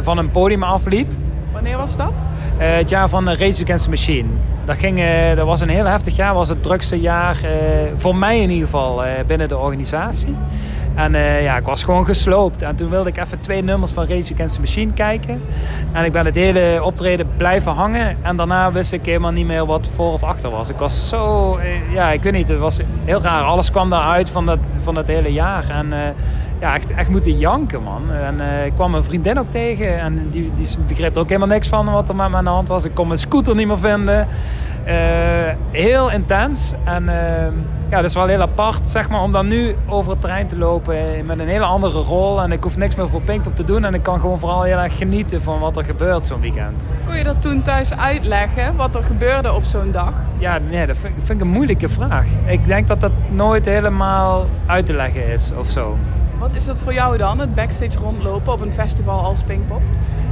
van 0.01 0.18
een 0.18 0.32
podium 0.32 0.64
afliep. 0.64 1.12
Wanneer 1.51 1.78
was 1.78 1.95
dat? 1.95 2.22
Het 2.57 2.89
jaar 2.89 3.09
van 3.09 3.26
de 3.26 3.32
Rage 3.32 3.64
Against 3.64 3.84
the 3.84 3.89
Machine. 3.89 4.28
Dat, 4.66 4.78
ging, 4.78 5.01
dat 5.36 5.45
was 5.45 5.62
een 5.62 5.70
heel 5.70 5.86
heftig 5.86 6.16
jaar. 6.16 6.34
was 6.34 6.49
het 6.49 6.64
drukste 6.64 6.99
jaar, 6.99 7.38
voor 7.95 8.16
mij 8.16 8.39
in 8.39 8.49
ieder 8.49 8.66
geval, 8.66 9.03
binnen 9.28 9.47
de 9.47 9.57
organisatie. 9.57 10.36
En 10.96 11.16
eh, 11.16 11.44
ja, 11.44 11.58
ik 11.58 11.66
was 11.66 11.84
gewoon 11.84 12.06
gesloopt. 12.06 12.62
En 12.62 12.76
toen 12.76 12.89
wilde 12.89 13.10
ik 13.10 13.18
even 13.18 13.39
twee 13.39 13.64
nummers 13.64 13.92
van 13.92 14.06
Rage 14.08 14.34
Against 14.34 14.56
the 14.56 14.60
Machine 14.60 14.94
kijken. 14.94 15.42
En 15.92 16.06
ik 16.06 16.12
ben 16.12 16.26
het 16.26 16.36
hele 16.36 16.84
optreden 16.84 17.28
blijven 17.38 17.72
hangen. 17.72 18.18
En 18.22 18.36
daarna 18.36 18.72
wist 18.72 18.94
ik 18.94 19.06
helemaal 19.06 19.32
niet 19.32 19.46
meer 19.46 19.66
wat 19.66 19.89
voor 19.94 20.12
of 20.12 20.24
achter 20.24 20.50
was. 20.50 20.70
Ik 20.70 20.78
was 20.78 21.10
zo, 21.10 21.56
eh, 21.56 21.94
ja, 21.94 22.12
ik 22.12 22.24
weet 22.24 22.34
niet, 22.34 22.48
het 22.48 22.60
was 22.60 22.80
heel 23.06 23.22
raar. 23.22 23.44
Alles 23.44 23.72
kwam 23.72 23.89
daaruit 23.89 24.30
van 24.30 24.46
dat, 24.46 24.80
van 24.82 24.94
dat 24.94 25.08
hele 25.08 25.34
jaar. 25.34 25.70
En 25.70 25.94
eh, 25.94 26.00
ja, 26.62 26.76
echt, 26.76 26.93
echt 26.93 27.09
moeten 27.09 27.38
janken, 27.38 27.84
man. 27.84 28.12
En 28.12 28.39
eh, 28.39 28.66
ik 28.66 28.74
kwam 28.74 28.91
mijn 28.91 29.03
vriendin 29.03 29.39
ook 29.39 29.51
tegen. 29.51 29.99
En 29.99 30.30
die, 30.30 30.53
die 30.53 30.68
begreep 30.88 31.16
er 31.16 31.22
ook 31.22 31.30
helemaal 31.30 31.49
niks 31.49 31.68
van 31.68 31.91
wat 31.91 32.09
er 32.09 32.16
met 32.16 32.30
me 32.30 32.36
aan 32.36 32.43
de 32.43 32.49
hand 32.49 32.68
was. 32.68 32.86
Ik 32.86 32.93
kon 32.93 33.07
mijn 33.07 33.20
scooter 33.20 33.55
niet 33.55 33.68
meer 33.68 33.78
vinden. 33.78 34.28
Eh, 34.86 34.95
heel 35.72 36.12
intens. 36.12 36.74
En 36.84 37.09
eh, 37.09 37.51
ja, 37.89 37.95
dat 37.95 38.05
is 38.05 38.14
wel 38.14 38.28
heel 38.28 38.41
apart, 38.41 38.89
zeg 38.89 39.09
maar, 39.09 39.22
om 39.22 39.32
dan 39.32 39.47
nu 39.47 39.76
over 39.88 40.12
het 40.12 40.22
terrein 40.22 40.47
te 40.47 40.57
lopen 40.57 41.26
met 41.26 41.39
een 41.39 41.47
hele 41.47 41.66
andere 41.66 41.99
rol. 41.99 42.41
En 42.41 42.51
ik 42.51 42.64
hoef 42.64 42.78
niks 42.78 42.95
meer 42.95 43.09
voor 43.09 43.22
Pinkpop 43.22 43.55
te 43.55 43.64
doen. 43.64 43.86
En 43.86 43.93
ik 43.93 44.03
kan 44.03 44.20
gewoon 44.20 44.39
vooral 44.39 44.62
heel 44.62 44.78
erg 44.78 44.97
genieten 44.97 45.41
van 45.41 45.59
wat 45.59 45.78
er 45.78 45.84
gebeurt 45.84 46.26
zo'n 46.26 46.41
weekend. 46.41 46.84
Kon 47.05 47.18
je 47.18 47.24
dat 47.24 47.41
toen 47.41 47.62
thuis 47.62 47.97
uitleggen? 47.97 48.76
Wat 48.76 48.95
er 48.95 49.03
gebeurde 49.03 49.53
op 49.53 49.64
zo'n 49.64 49.91
dag? 49.91 50.14
Ja, 50.38 50.59
nee, 50.70 50.86
dat 50.86 50.97
vind, 50.97 51.14
vind 51.18 51.41
ik 51.41 51.45
een 51.45 51.51
moeilijke 51.51 51.89
vraag. 51.89 52.26
Ik 52.45 52.66
denk 52.66 52.88
dat 52.88 53.01
dat 53.01 53.12
nooit 53.30 53.66
helemaal 53.66 54.45
uit 54.66 54.86
te 54.86 54.93
leggen 54.93 55.28
is 55.28 55.51
of 55.57 55.70
zo. 55.70 55.97
Wat 56.42 56.54
is 56.54 56.66
dat 56.66 56.80
voor 56.80 56.94
jou 56.94 57.18
dan, 57.18 57.39
het 57.39 57.56
backstage 57.56 57.98
rondlopen 58.00 58.54
op 58.54 58.62
een 58.62 58.72
festival 58.72 59.20
als 59.20 59.44
Pinkpop? 59.44 59.82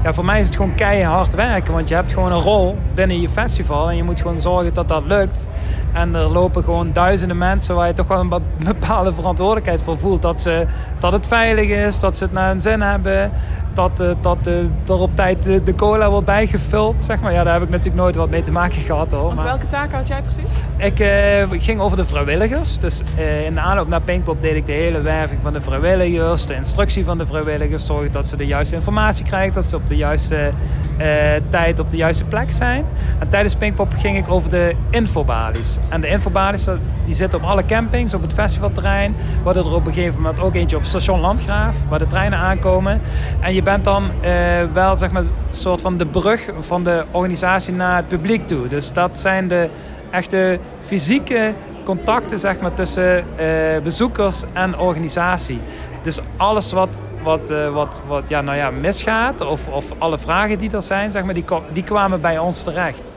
Ja, 0.04 0.14
voor 0.14 0.26
mij 0.26 0.40
is 0.40 0.46
het 0.46 0.56
gewoon 0.56 0.76
keihard 0.76 1.36
werken. 1.36 1.74
Want 1.74 1.90
je 1.90 1.96
hebt 1.96 2.12
gewoon 2.12 2.32
een 2.32 2.40
rol 2.40 2.78
binnen 2.94 3.22
je 3.22 3.30
festival. 3.30 3.90
En 3.90 3.96
je 3.96 4.04
moet 4.04 4.22
gewoon 4.22 4.40
zorgen 4.40 4.74
dat 4.74 4.88
dat 4.88 5.04
lukt. 5.06 5.48
En 5.94 6.16
er 6.16 6.30
lopen 6.32 6.64
gewoon 6.64 6.94
duizenden 6.94 7.38
mensen 7.38 7.76
waar 7.76 7.88
je 7.88 7.94
toch 7.94 8.08
wel 8.08 8.20
een 8.20 8.30
be- 8.30 8.42
bepaalde 8.74 9.14
verantwoordelijkheid 9.14 9.82
voor 9.82 9.98
voelt. 9.98 10.22
Dat, 10.22 10.42
ze, 10.42 10.66
dat 11.00 11.12
het 11.12 11.28
veilig 11.28 11.70
is, 11.70 12.00
dat 12.00 12.18
ze 12.18 12.24
het 12.24 12.34
naar 12.34 12.48
hun 12.48 12.60
zin 12.60 12.82
hebben. 12.82 13.32
Dat, 13.74 14.00
eh, 14.00 14.10
dat 14.22 14.48
eh, 14.48 14.54
er 14.88 15.00
op 15.00 15.16
tijd 15.16 15.44
de, 15.44 15.64
de 15.64 15.76
cola 15.76 16.10
wordt 16.10 16.26
bijgevuld. 16.26 17.04
Zeg 17.04 17.22
maar. 17.22 17.34
Ja, 17.34 17.44
daar 17.44 17.54
heb 17.54 17.64
ik 17.64 17.70
natuurlijk 17.70 18.02
nooit 18.02 18.16
wat 18.16 18.30
mee 18.30 18.42
te 18.42 18.52
maken 18.52 18.82
gehad 18.82 19.12
hoor. 19.12 19.22
Want 19.24 19.36
Maar 19.36 19.46
welke 19.46 19.68
taken 19.68 19.98
had 19.98 20.08
jij 20.08 20.22
precies? 20.22 20.64
ik 20.78 21.00
eh, 21.00 21.60
ging 21.62 21.80
over 21.80 21.98
de 21.98 22.06
vrijwilligers. 22.06 22.80
Dus 22.80 23.02
eh, 23.18 23.46
in 23.46 23.54
de 23.54 23.62
aanloop 23.62 23.88
naar 23.88 24.02
Pinkpop 24.02 24.42
deed 24.42 24.56
ik 24.56 24.66
de 24.66 24.72
hele 24.72 25.02
werving 25.02 25.40
van 25.42 25.54
de 25.54 25.62
vrijwilligers. 25.62 25.98
De 26.00 26.56
instructie 26.56 27.06
van 27.06 27.18
de 27.18 27.26
vrijwilligers. 27.26 27.86
Zorgen 27.86 28.12
dat 28.12 28.26
ze 28.26 28.38
de 28.38 28.46
juiste 28.46 28.76
informatie 28.76 29.26
krijgen. 29.26 29.54
Dat 29.54 29.66
ze 29.66 29.76
op 29.76 29.88
de 29.88 29.96
juiste 29.96 30.50
eh, 30.98 31.08
tijd 31.50 31.80
op 31.80 31.90
de 31.90 31.98
juiste 31.98 32.26
plek 32.26 32.52
zijn. 32.52 32.86
En 33.20 33.30
tijdens 33.30 33.56
Pinkpop 33.56 33.94
ging 33.98 34.18
ik 34.18 34.30
over 34.32 34.50
de 34.50 34.76
infobalies. 34.90 35.78
En 35.90 36.02
de 36.02 36.08
infobalies 36.08 36.64
dat- 36.64 36.78
die 37.06 37.16
zitten 37.16 37.40
op 37.40 37.46
alle 37.46 37.66
campings, 37.66 38.14
op 38.14 38.22
het 38.22 38.34
festivalterrein. 38.34 39.16
We 39.44 39.54
er 39.54 39.74
op 39.74 39.88
een 39.88 39.94
gegeven 39.94 40.22
moment 40.22 40.40
ook 40.40 40.56
eentje 40.56 40.78
op 40.78 40.84
station 40.84 41.20
Landgraaf. 41.20 41.76
Waar 41.90 42.00
de 42.00 42.08
treinen 42.08 42.40
aankomen. 42.40 43.02
En 43.40 43.54
je 43.54 43.62
bent 43.64 43.84
dan 43.84 44.12
eh, 44.22 44.32
wel 44.74 44.96
zeg 44.96 45.12
maar 45.12 45.24
soort 45.52 45.82
van 45.82 45.98
de 45.98 46.06
brug 46.06 46.50
van 46.60 46.84
de 46.84 47.04
organisatie 47.12 47.74
naar 47.74 47.96
het 47.96 48.08
publiek 48.08 48.48
toe. 48.48 48.68
Dus 48.68 48.94
dat 48.94 49.18
zijn 49.18 49.48
de 49.48 49.70
echte 50.12 50.60
fysieke 50.80 51.54
contacten 51.84 52.38
zeg 52.38 52.60
maar, 52.60 52.74
tussen 52.74 53.38
eh, 53.38 53.82
bezoekers 53.84 54.44
en 54.54 54.78
organisatie. 54.78 55.60
Dus 56.02 56.20
alles 56.38 56.72
wat, 56.72 57.02
wat, 57.24 57.52
eh, 57.52 57.74
wat, 57.74 58.02
wat 58.08 58.30
ja, 58.30 58.42
nou 58.42 58.58
ja, 58.58 58.70
misgaat 58.70 59.42
of, 59.42 59.68
of 59.68 59.86
alle 59.98 60.18
vragen 60.18 60.58
die 60.58 60.72
er 60.72 60.82
zijn, 60.82 61.12
zeg 61.12 61.24
maar, 61.24 61.34
die, 61.34 61.46
die 61.74 61.84
kwamen 61.84 62.22
bij 62.22 62.38
ons 62.38 62.64
terecht. 62.64 63.12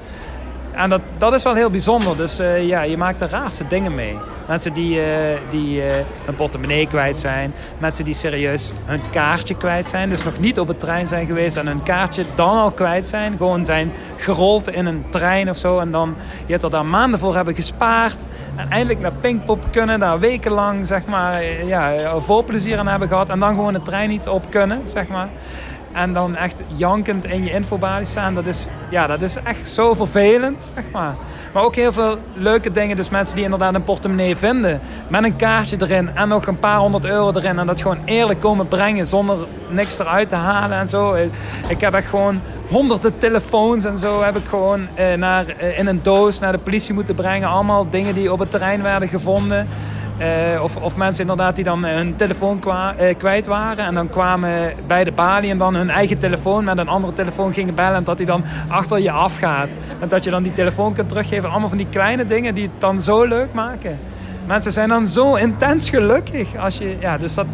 En 0.82 0.88
dat, 0.88 1.00
dat 1.18 1.32
is 1.32 1.42
wel 1.42 1.54
heel 1.54 1.70
bijzonder. 1.70 2.16
Dus 2.16 2.38
eh, 2.38 2.66
ja, 2.66 2.82
je 2.82 2.96
maakt 2.96 3.18
de 3.18 3.26
raarste 3.26 3.66
dingen 3.66 3.94
mee. 3.94 4.18
Mensen 4.48 4.72
die, 4.72 5.00
eh, 5.00 5.38
die 5.50 5.82
eh, 5.82 5.94
hun 6.24 6.34
portemonnee 6.34 6.86
kwijt 6.86 7.16
zijn. 7.16 7.54
Mensen 7.78 8.04
die 8.04 8.14
serieus 8.14 8.72
hun 8.84 9.00
kaartje 9.10 9.56
kwijt 9.56 9.86
zijn. 9.86 10.10
Dus 10.10 10.24
nog 10.24 10.38
niet 10.38 10.58
op 10.58 10.68
het 10.68 10.80
trein 10.80 11.06
zijn 11.06 11.26
geweest 11.26 11.56
en 11.56 11.66
hun 11.66 11.82
kaartje 11.82 12.24
dan 12.34 12.56
al 12.56 12.70
kwijt 12.70 13.06
zijn. 13.08 13.36
Gewoon 13.36 13.64
zijn 13.64 13.92
gerold 14.16 14.68
in 14.68 14.86
een 14.86 15.04
trein 15.08 15.50
of 15.50 15.58
zo. 15.58 15.78
En 15.78 15.90
dan 15.90 16.14
je 16.46 16.52
hebt 16.52 16.62
er 16.64 16.70
daar 16.70 16.86
maanden 16.86 17.18
voor 17.18 17.34
hebben 17.34 17.54
gespaard. 17.54 18.16
En 18.56 18.70
eindelijk 18.70 19.00
naar 19.00 19.12
Pinkpop 19.20 19.64
kunnen. 19.70 20.00
Daar 20.00 20.18
wekenlang 20.18 20.86
zeg 20.86 21.06
maar, 21.06 21.44
ja, 21.44 21.94
vol 22.20 22.44
plezier 22.44 22.78
aan 22.78 22.88
hebben 22.88 23.08
gehad. 23.08 23.30
En 23.30 23.38
dan 23.38 23.54
gewoon 23.54 23.72
de 23.72 23.82
trein 23.82 24.08
niet 24.08 24.28
op 24.28 24.50
kunnen, 24.50 24.80
zeg 24.88 25.08
maar. 25.08 25.28
En 25.92 26.12
dan 26.12 26.36
echt 26.36 26.62
jankend 26.66 27.24
in 27.24 27.44
je 27.44 27.52
infobalie 27.52 28.06
staan. 28.06 28.34
Dat 28.34 28.46
is, 28.46 28.68
ja, 28.90 29.06
dat 29.06 29.20
is 29.20 29.36
echt 29.36 29.70
zo 29.70 29.94
vervelend, 29.94 30.72
zeg 30.74 30.84
maar. 30.92 31.14
Maar 31.52 31.62
ook 31.62 31.74
heel 31.74 31.92
veel 31.92 32.18
leuke 32.34 32.70
dingen. 32.70 32.96
Dus 32.96 33.08
mensen 33.08 33.34
die 33.34 33.44
inderdaad 33.44 33.74
een 33.74 33.84
portemonnee 33.84 34.36
vinden. 34.36 34.80
Met 35.08 35.24
een 35.24 35.36
kaartje 35.36 35.76
erin 35.80 36.14
en 36.14 36.28
nog 36.28 36.46
een 36.46 36.58
paar 36.58 36.78
honderd 36.78 37.04
euro 37.04 37.32
erin. 37.34 37.58
En 37.58 37.66
dat 37.66 37.80
gewoon 37.80 38.04
eerlijk 38.04 38.40
komen 38.40 38.68
brengen 38.68 39.06
zonder 39.06 39.46
niks 39.68 39.98
eruit 39.98 40.28
te 40.28 40.34
halen 40.34 40.78
en 40.78 40.88
zo. 40.88 41.14
Ik 41.68 41.80
heb 41.80 41.94
echt 41.94 42.08
gewoon 42.08 42.40
honderden 42.68 43.18
telefoons 43.18 43.84
en 43.84 43.98
zo 43.98 44.22
heb 44.22 44.36
ik 44.36 44.44
gewoon 44.46 44.88
eh, 44.94 45.14
naar, 45.14 45.46
eh, 45.48 45.78
in 45.78 45.86
een 45.86 46.00
doos 46.02 46.38
naar 46.38 46.52
de 46.52 46.58
politie 46.58 46.94
moeten 46.94 47.14
brengen. 47.14 47.48
Allemaal 47.48 47.90
dingen 47.90 48.14
die 48.14 48.32
op 48.32 48.38
het 48.38 48.50
terrein 48.50 48.82
werden 48.82 49.08
gevonden. 49.08 49.68
Eh, 50.22 50.62
of, 50.62 50.76
of 50.76 50.96
mensen 50.96 51.20
inderdaad 51.20 51.56
die 51.56 51.64
dan 51.64 51.84
eh, 51.84 51.94
hun 51.94 52.16
telefoon 52.16 52.60
eh, 52.62 53.16
kwijt 53.16 53.46
waren. 53.46 53.84
En 53.84 53.94
dan 53.94 54.08
kwamen 54.08 54.72
bij 54.86 55.04
de 55.04 55.12
balie 55.12 55.50
en 55.50 55.58
dan 55.58 55.74
hun 55.74 55.90
eigen 55.90 56.18
telefoon 56.18 56.64
met 56.64 56.78
een 56.78 56.88
andere 56.88 57.12
telefoon 57.12 57.52
gingen 57.52 57.74
bellen. 57.74 57.94
En 57.94 58.04
dat 58.04 58.16
die 58.16 58.26
dan 58.26 58.44
achter 58.68 59.00
je 59.00 59.10
afgaat. 59.10 59.68
En 60.00 60.08
dat 60.08 60.24
je 60.24 60.30
dan 60.30 60.42
die 60.42 60.52
telefoon 60.52 60.94
kunt 60.94 61.08
teruggeven. 61.08 61.50
Allemaal 61.50 61.68
van 61.68 61.78
die 61.78 61.88
kleine 61.90 62.26
dingen 62.26 62.54
die 62.54 62.64
het 62.64 62.80
dan 62.80 63.00
zo 63.00 63.24
leuk 63.24 63.52
maken. 63.52 63.98
Mensen 64.46 64.72
zijn 64.72 64.88
dan 64.88 65.06
zo 65.06 65.34
intens 65.34 65.90
gelukkig. 65.90 66.56
Als 66.56 66.78
je, 66.78 66.96
ja, 67.00 67.18
dus 67.18 67.34
dat, 67.34 67.46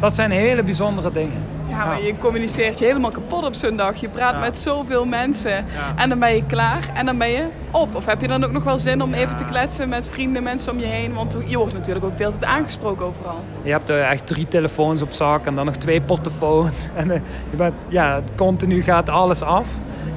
dat 0.00 0.14
zijn 0.14 0.30
hele 0.30 0.62
bijzondere 0.62 1.12
dingen. 1.12 1.51
Ja, 1.72 1.84
maar 1.84 2.02
je 2.02 2.18
communiceert 2.18 2.78
je 2.78 2.84
helemaal 2.84 3.10
kapot 3.10 3.44
op 3.44 3.54
zo'n 3.54 3.76
dag. 3.76 3.96
Je 3.96 4.08
praat 4.08 4.40
met 4.40 4.58
zoveel 4.58 5.04
mensen. 5.04 5.64
En 5.96 6.08
dan 6.08 6.18
ben 6.18 6.34
je 6.34 6.46
klaar 6.46 6.90
en 6.94 7.06
dan 7.06 7.18
ben 7.18 7.30
je 7.30 7.46
op. 7.70 7.94
Of 7.94 8.06
heb 8.06 8.20
je 8.20 8.28
dan 8.28 8.44
ook 8.44 8.52
nog 8.52 8.64
wel 8.64 8.78
zin 8.78 9.02
om 9.02 9.14
even 9.14 9.36
te 9.36 9.44
kletsen 9.44 9.88
met 9.88 10.08
vrienden, 10.08 10.42
mensen 10.42 10.72
om 10.72 10.78
je 10.78 10.86
heen? 10.86 11.14
Want 11.14 11.38
je 11.46 11.56
wordt 11.56 11.72
natuurlijk 11.72 12.04
ook 12.04 12.16
de 12.16 12.24
hele 12.24 12.38
tijd 12.38 12.52
aangesproken 12.52 13.06
overal. 13.06 13.44
Je 13.62 13.70
hebt 13.70 13.90
eh, 13.90 14.10
echt 14.10 14.26
drie 14.26 14.48
telefoons 14.48 15.02
op 15.02 15.12
zak 15.12 15.46
en 15.46 15.54
dan 15.54 15.66
nog 15.66 15.76
twee 15.76 16.00
portofoons. 16.00 16.88
En 16.94 17.10
eh, 17.10 17.20
je 17.50 17.56
bent, 17.56 17.74
ja, 17.88 18.20
continu 18.36 18.82
gaat 18.82 19.08
alles 19.08 19.42
af. 19.42 19.68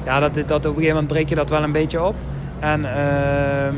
Ja, 0.05 0.19
dat, 0.19 0.33
dat, 0.33 0.51
op 0.51 0.65
een 0.65 0.73
gegeven 0.73 0.87
moment 0.87 1.07
breek 1.07 1.29
je 1.29 1.35
dat 1.35 1.49
wel 1.49 1.63
een 1.63 1.71
beetje 1.71 2.03
op. 2.03 2.15
En 2.59 2.85
ehm, 2.95 3.75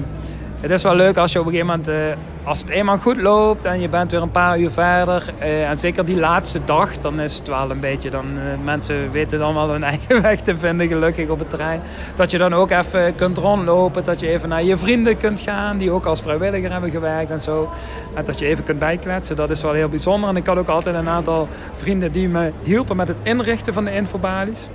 het 0.61 0.71
is 0.71 0.83
wel 0.83 0.95
leuk 0.95 1.17
als 1.17 1.31
je 1.31 1.39
op 1.39 1.45
een 1.45 1.51
gegeven 1.51 1.75
moment, 1.75 1.87
eh, 1.87 2.47
als 2.47 2.59
het 2.59 2.69
eenmaal 2.69 2.97
goed 2.97 3.21
loopt 3.21 3.65
en 3.65 3.79
je 3.79 3.89
bent 3.89 4.11
weer 4.11 4.21
een 4.21 4.31
paar 4.31 4.59
uur 4.59 4.71
verder. 4.71 5.33
eh, 5.39 5.69
en 5.69 5.77
zeker 5.77 6.05
die 6.05 6.17
laatste 6.17 6.59
dag, 6.65 6.97
dan 6.97 7.19
is 7.19 7.37
het 7.37 7.47
wel 7.47 7.71
een 7.71 7.79
beetje, 7.79 8.09
dan 8.09 8.25
eh, 8.25 8.63
mensen 8.63 9.11
weten 9.11 9.39
dan 9.39 9.53
wel 9.53 9.69
hun 9.69 9.83
eigen 9.93 10.21
weg 10.21 10.41
te 10.41 10.57
vinden 10.57 10.87
gelukkig 10.87 11.29
op 11.29 11.39
het 11.39 11.49
terrein. 11.49 11.81
Dat 12.15 12.31
je 12.31 12.37
dan 12.37 12.53
ook 12.53 12.71
even 12.71 13.15
kunt 13.15 13.37
rondlopen, 13.37 14.03
dat 14.03 14.19
je 14.19 14.27
even 14.27 14.49
naar 14.49 14.63
je 14.63 14.77
vrienden 14.77 15.17
kunt 15.17 15.39
gaan 15.39 15.77
die 15.77 15.91
ook 15.91 16.05
als 16.05 16.21
vrijwilliger 16.21 16.71
hebben 16.71 16.91
gewerkt 16.91 17.31
en 17.31 17.41
zo. 17.41 17.69
En 18.13 18.25
dat 18.25 18.39
je 18.39 18.45
even 18.45 18.63
kunt 18.63 18.79
bijkletsen, 18.79 19.35
dat 19.35 19.49
is 19.49 19.61
wel 19.61 19.73
heel 19.73 19.89
bijzonder. 19.89 20.29
En 20.29 20.35
ik 20.35 20.45
had 20.45 20.57
ook 20.57 20.67
altijd 20.67 20.95
een 20.95 21.09
aantal 21.09 21.47
vrienden 21.73 22.11
die 22.11 22.29
me 22.29 22.51
hielpen 22.63 22.95
met 22.95 23.07
het 23.07 23.17
inrichten 23.23 23.73
van 23.73 23.85
de 23.85 23.91
infobalies. 23.91 24.69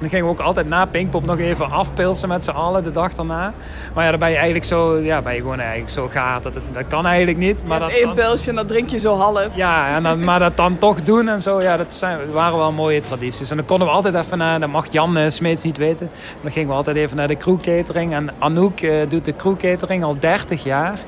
Dan 0.00 0.08
gingen 0.08 0.24
we 0.24 0.30
ook 0.30 0.40
altijd 0.40 0.68
na 0.68 0.84
Pinkpop 0.84 1.24
nog 1.24 1.38
even 1.38 1.70
afpilsen 1.70 2.28
met 2.28 2.44
z'n 2.44 2.50
allen 2.50 2.84
de 2.84 2.90
dag 2.90 3.14
daarna. 3.14 3.52
Maar 3.94 4.04
ja, 4.04 4.10
dan 4.10 4.18
ben 4.18 4.28
je 4.28 4.34
eigenlijk 4.34 4.64
zo, 4.64 4.98
ja, 4.98 5.22
ben 5.22 5.34
je 5.34 5.40
gewoon 5.40 5.60
eigenlijk 5.60 5.90
zo 5.90 6.08
gaar. 6.08 6.42
Dat, 6.42 6.54
dat 6.72 6.86
kan 6.88 7.06
eigenlijk 7.06 7.38
niet. 7.38 7.66
Maar 7.66 7.80
dat, 7.80 7.90
één 7.90 8.14
pilsje 8.14 8.48
en 8.48 8.56
dat 8.56 8.68
drink 8.68 8.90
je 8.90 8.98
zo 8.98 9.16
half. 9.16 9.48
ja, 9.54 9.94
en 9.96 10.02
dan, 10.02 10.24
maar 10.24 10.38
dat 10.38 10.56
dan 10.56 10.78
toch 10.78 11.02
doen 11.02 11.28
en 11.28 11.40
zo, 11.40 11.62
ja, 11.62 11.76
dat 11.76 11.94
zijn, 11.94 12.18
waren 12.32 12.58
wel 12.58 12.72
mooie 12.72 13.00
tradities. 13.00 13.50
En 13.50 13.56
dan 13.56 13.66
konden 13.66 13.86
we 13.86 13.92
altijd 13.92 14.14
even 14.14 14.38
naar, 14.38 14.60
dat 14.60 14.68
mag 14.68 14.92
Jan 14.92 15.18
uh, 15.18 15.28
Smeets 15.28 15.62
niet 15.62 15.76
weten, 15.76 16.06
maar 16.12 16.42
dan 16.42 16.52
gingen 16.52 16.68
we 16.68 16.74
altijd 16.74 16.96
even 16.96 17.16
naar 17.16 17.28
de 17.28 17.36
crew 17.36 17.60
catering. 17.60 18.12
En 18.12 18.30
Anouk 18.38 18.80
eh, 18.80 19.08
doet 19.08 19.24
de 19.24 19.36
crew 19.36 19.56
catering 19.56 20.04
al 20.04 20.16
30 20.18 20.64
jaar. 20.64 20.98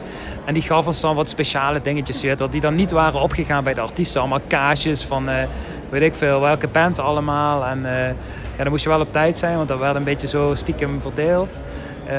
En 0.45 0.55
die 0.55 0.63
gaf 0.63 0.87
ons 0.87 1.01
dan 1.01 1.15
wat 1.15 1.29
speciale 1.29 1.81
dingetjes, 1.81 2.21
je 2.21 2.27
weet 2.27 2.53
die 2.53 2.61
dan 2.61 2.75
niet 2.75 2.91
waren 2.91 3.21
opgegaan 3.21 3.65
bij 3.65 3.75
de 3.75 3.81
artiesten. 3.81 4.21
Allemaal 4.21 4.41
kaasjes 4.47 5.05
van, 5.05 5.29
eh, 5.29 5.45
weet 5.89 6.03
ik 6.03 6.15
veel, 6.15 6.41
welke 6.41 6.69
bands 6.69 6.99
allemaal. 6.99 7.67
En 7.67 7.85
eh, 7.85 8.15
ja, 8.57 8.63
dan 8.63 8.69
moest 8.69 8.85
je 8.85 8.89
wel 8.89 9.01
op 9.01 9.13
tijd 9.13 9.37
zijn, 9.37 9.57
want 9.57 9.69
dat 9.69 9.79
werd 9.79 9.97
een 9.97 10.05
beetje 10.05 10.27
zo 10.27 10.55
stiekem 10.55 11.01
verdeeld. 11.01 11.61
Eh, 12.07 12.17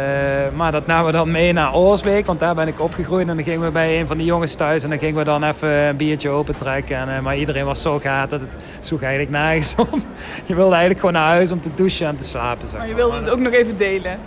maar 0.55 0.71
dat 0.71 0.87
namen 0.87 1.05
we 1.05 1.11
dan 1.11 1.31
mee 1.31 1.53
naar 1.53 1.75
Oorsbeek, 1.75 2.25
want 2.25 2.39
daar 2.39 2.55
ben 2.55 2.67
ik 2.67 2.81
opgegroeid. 2.81 3.27
En 3.27 3.35
dan 3.35 3.43
gingen 3.43 3.61
we 3.61 3.71
bij 3.71 3.99
een 3.99 4.07
van 4.07 4.17
de 4.17 4.23
jongens 4.23 4.53
thuis 4.55 4.83
en 4.83 4.89
dan 4.89 4.99
gingen 4.99 5.15
we 5.15 5.23
dan 5.23 5.43
even 5.43 5.69
een 5.69 5.95
biertje 5.95 6.29
opentrekken. 6.29 6.97
En, 6.97 7.15
eh, 7.15 7.21
maar 7.21 7.37
iedereen 7.37 7.65
was 7.65 7.81
zo 7.81 7.99
gaat 7.99 8.29
dat 8.29 8.39
het 8.39 8.55
sloeg 8.79 9.01
eigenlijk 9.01 9.31
nergens 9.31 9.75
om. 9.91 10.03
Je 10.45 10.55
wilde 10.55 10.71
eigenlijk 10.71 10.99
gewoon 10.99 11.15
naar 11.15 11.27
huis 11.27 11.51
om 11.51 11.61
te 11.61 11.69
douchen 11.75 12.07
en 12.07 12.15
te 12.15 12.23
slapen. 12.23 12.67
Zeg 12.67 12.79
Maar 12.79 12.87
je 12.87 12.95
wilde 12.95 13.15
het 13.15 13.29
ook 13.29 13.39
nog 13.39 13.53
even 13.53 13.77
delen. 13.77 14.19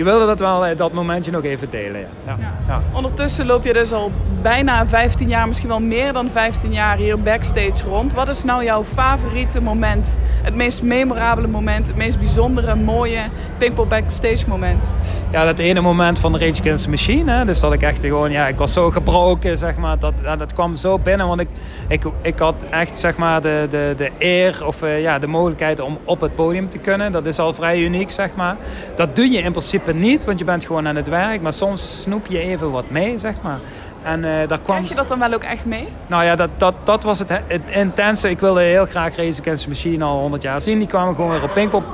Je 0.00 0.06
wilde 0.06 0.26
dat 0.26 0.38
wel, 0.38 0.66
eh, 0.66 0.76
dat 0.76 0.92
momentje 0.92 1.30
nog 1.30 1.44
even 1.44 1.70
delen. 1.70 2.00
Ja. 2.26 2.36
Ja. 2.66 2.82
Ondertussen 2.92 3.46
loop 3.46 3.64
je 3.64 3.72
dus 3.72 3.92
al 3.92 4.12
bijna 4.42 4.86
15 4.86 5.28
jaar, 5.28 5.46
misschien 5.46 5.68
wel 5.68 5.80
meer 5.80 6.12
dan 6.12 6.30
15 6.30 6.72
jaar 6.72 6.96
hier 6.96 7.22
backstage 7.22 7.88
rond. 7.88 8.14
Wat 8.14 8.28
is 8.28 8.44
nou 8.44 8.64
jouw 8.64 8.84
favoriete 8.84 9.60
moment? 9.60 10.18
Het 10.42 10.54
meest 10.54 10.82
memorabele 10.82 11.46
moment, 11.46 11.86
het 11.86 11.96
meest 11.96 12.18
bijzondere, 12.18 12.74
mooie 12.74 13.20
Pinkpop 13.58 13.88
backstage 13.88 14.48
moment? 14.48 14.82
Ja, 15.30 15.44
dat 15.44 15.58
ene 15.58 15.80
moment 15.80 16.18
van 16.18 16.32
de 16.32 16.38
Rage 16.38 16.60
Against 16.60 16.84
the 16.84 16.90
Machine. 16.90 17.32
Hè, 17.32 17.44
dus 17.44 17.60
dat 17.60 17.72
ik 17.72 17.82
echt 17.82 18.00
gewoon, 18.00 18.30
ja, 18.30 18.48
ik 18.48 18.56
was 18.56 18.72
zo 18.72 18.90
gebroken, 18.90 19.58
zeg 19.58 19.76
maar. 19.76 19.98
Dat, 19.98 20.12
dat, 20.22 20.38
dat 20.38 20.52
kwam 20.52 20.74
zo 20.76 20.98
binnen, 20.98 21.28
want 21.28 21.40
ik, 21.40 21.48
ik, 21.88 22.02
ik 22.22 22.38
had 22.38 22.64
echt, 22.70 22.96
zeg 22.96 23.16
maar, 23.16 23.40
de, 23.40 23.66
de, 23.70 23.92
de 23.96 24.10
eer 24.18 24.66
of 24.66 24.82
eh, 24.82 25.00
ja, 25.02 25.18
de 25.18 25.26
mogelijkheid 25.26 25.80
om 25.80 25.98
op 26.04 26.20
het 26.20 26.34
podium 26.34 26.68
te 26.68 26.78
kunnen. 26.78 27.12
Dat 27.12 27.26
is 27.26 27.38
al 27.38 27.52
vrij 27.52 27.78
uniek, 27.78 28.10
zeg 28.10 28.34
maar. 28.36 28.56
Dat 28.94 29.16
doe 29.16 29.30
je 29.30 29.38
in 29.38 29.50
principe 29.50 29.89
niet, 29.94 30.24
want 30.24 30.38
je 30.38 30.44
bent 30.44 30.64
gewoon 30.64 30.88
aan 30.88 30.96
het 30.96 31.08
werk. 31.08 31.42
Maar 31.42 31.52
soms 31.52 32.00
snoep 32.00 32.26
je 32.26 32.38
even 32.38 32.70
wat 32.70 32.90
mee, 32.90 33.18
zeg 33.18 33.34
maar. 33.42 33.58
En 34.02 34.24
eh, 34.24 34.48
daar 34.48 34.60
kwam... 34.60 34.76
Krijg 34.76 34.88
je 34.88 34.94
dat 34.94 35.08
dan 35.08 35.18
wel 35.18 35.32
ook 35.32 35.44
echt 35.44 35.64
mee? 35.64 35.88
Nou 36.06 36.24
ja, 36.24 36.36
dat, 36.36 36.50
dat, 36.56 36.74
dat 36.84 37.02
was 37.02 37.18
het, 37.18 37.28
het 37.46 37.62
intense. 37.70 38.30
Ik 38.30 38.40
wilde 38.40 38.60
heel 38.60 38.86
graag 38.86 39.16
Race 39.16 39.40
Against 39.40 39.62
the 39.62 39.68
Machine 39.68 40.04
al 40.04 40.18
100 40.18 40.42
jaar 40.42 40.60
zien. 40.60 40.78
Die 40.78 40.88
kwamen 40.88 41.14
gewoon 41.14 41.30
weer 41.30 41.42
op 41.42 41.54
Pinkpop. 41.54 41.84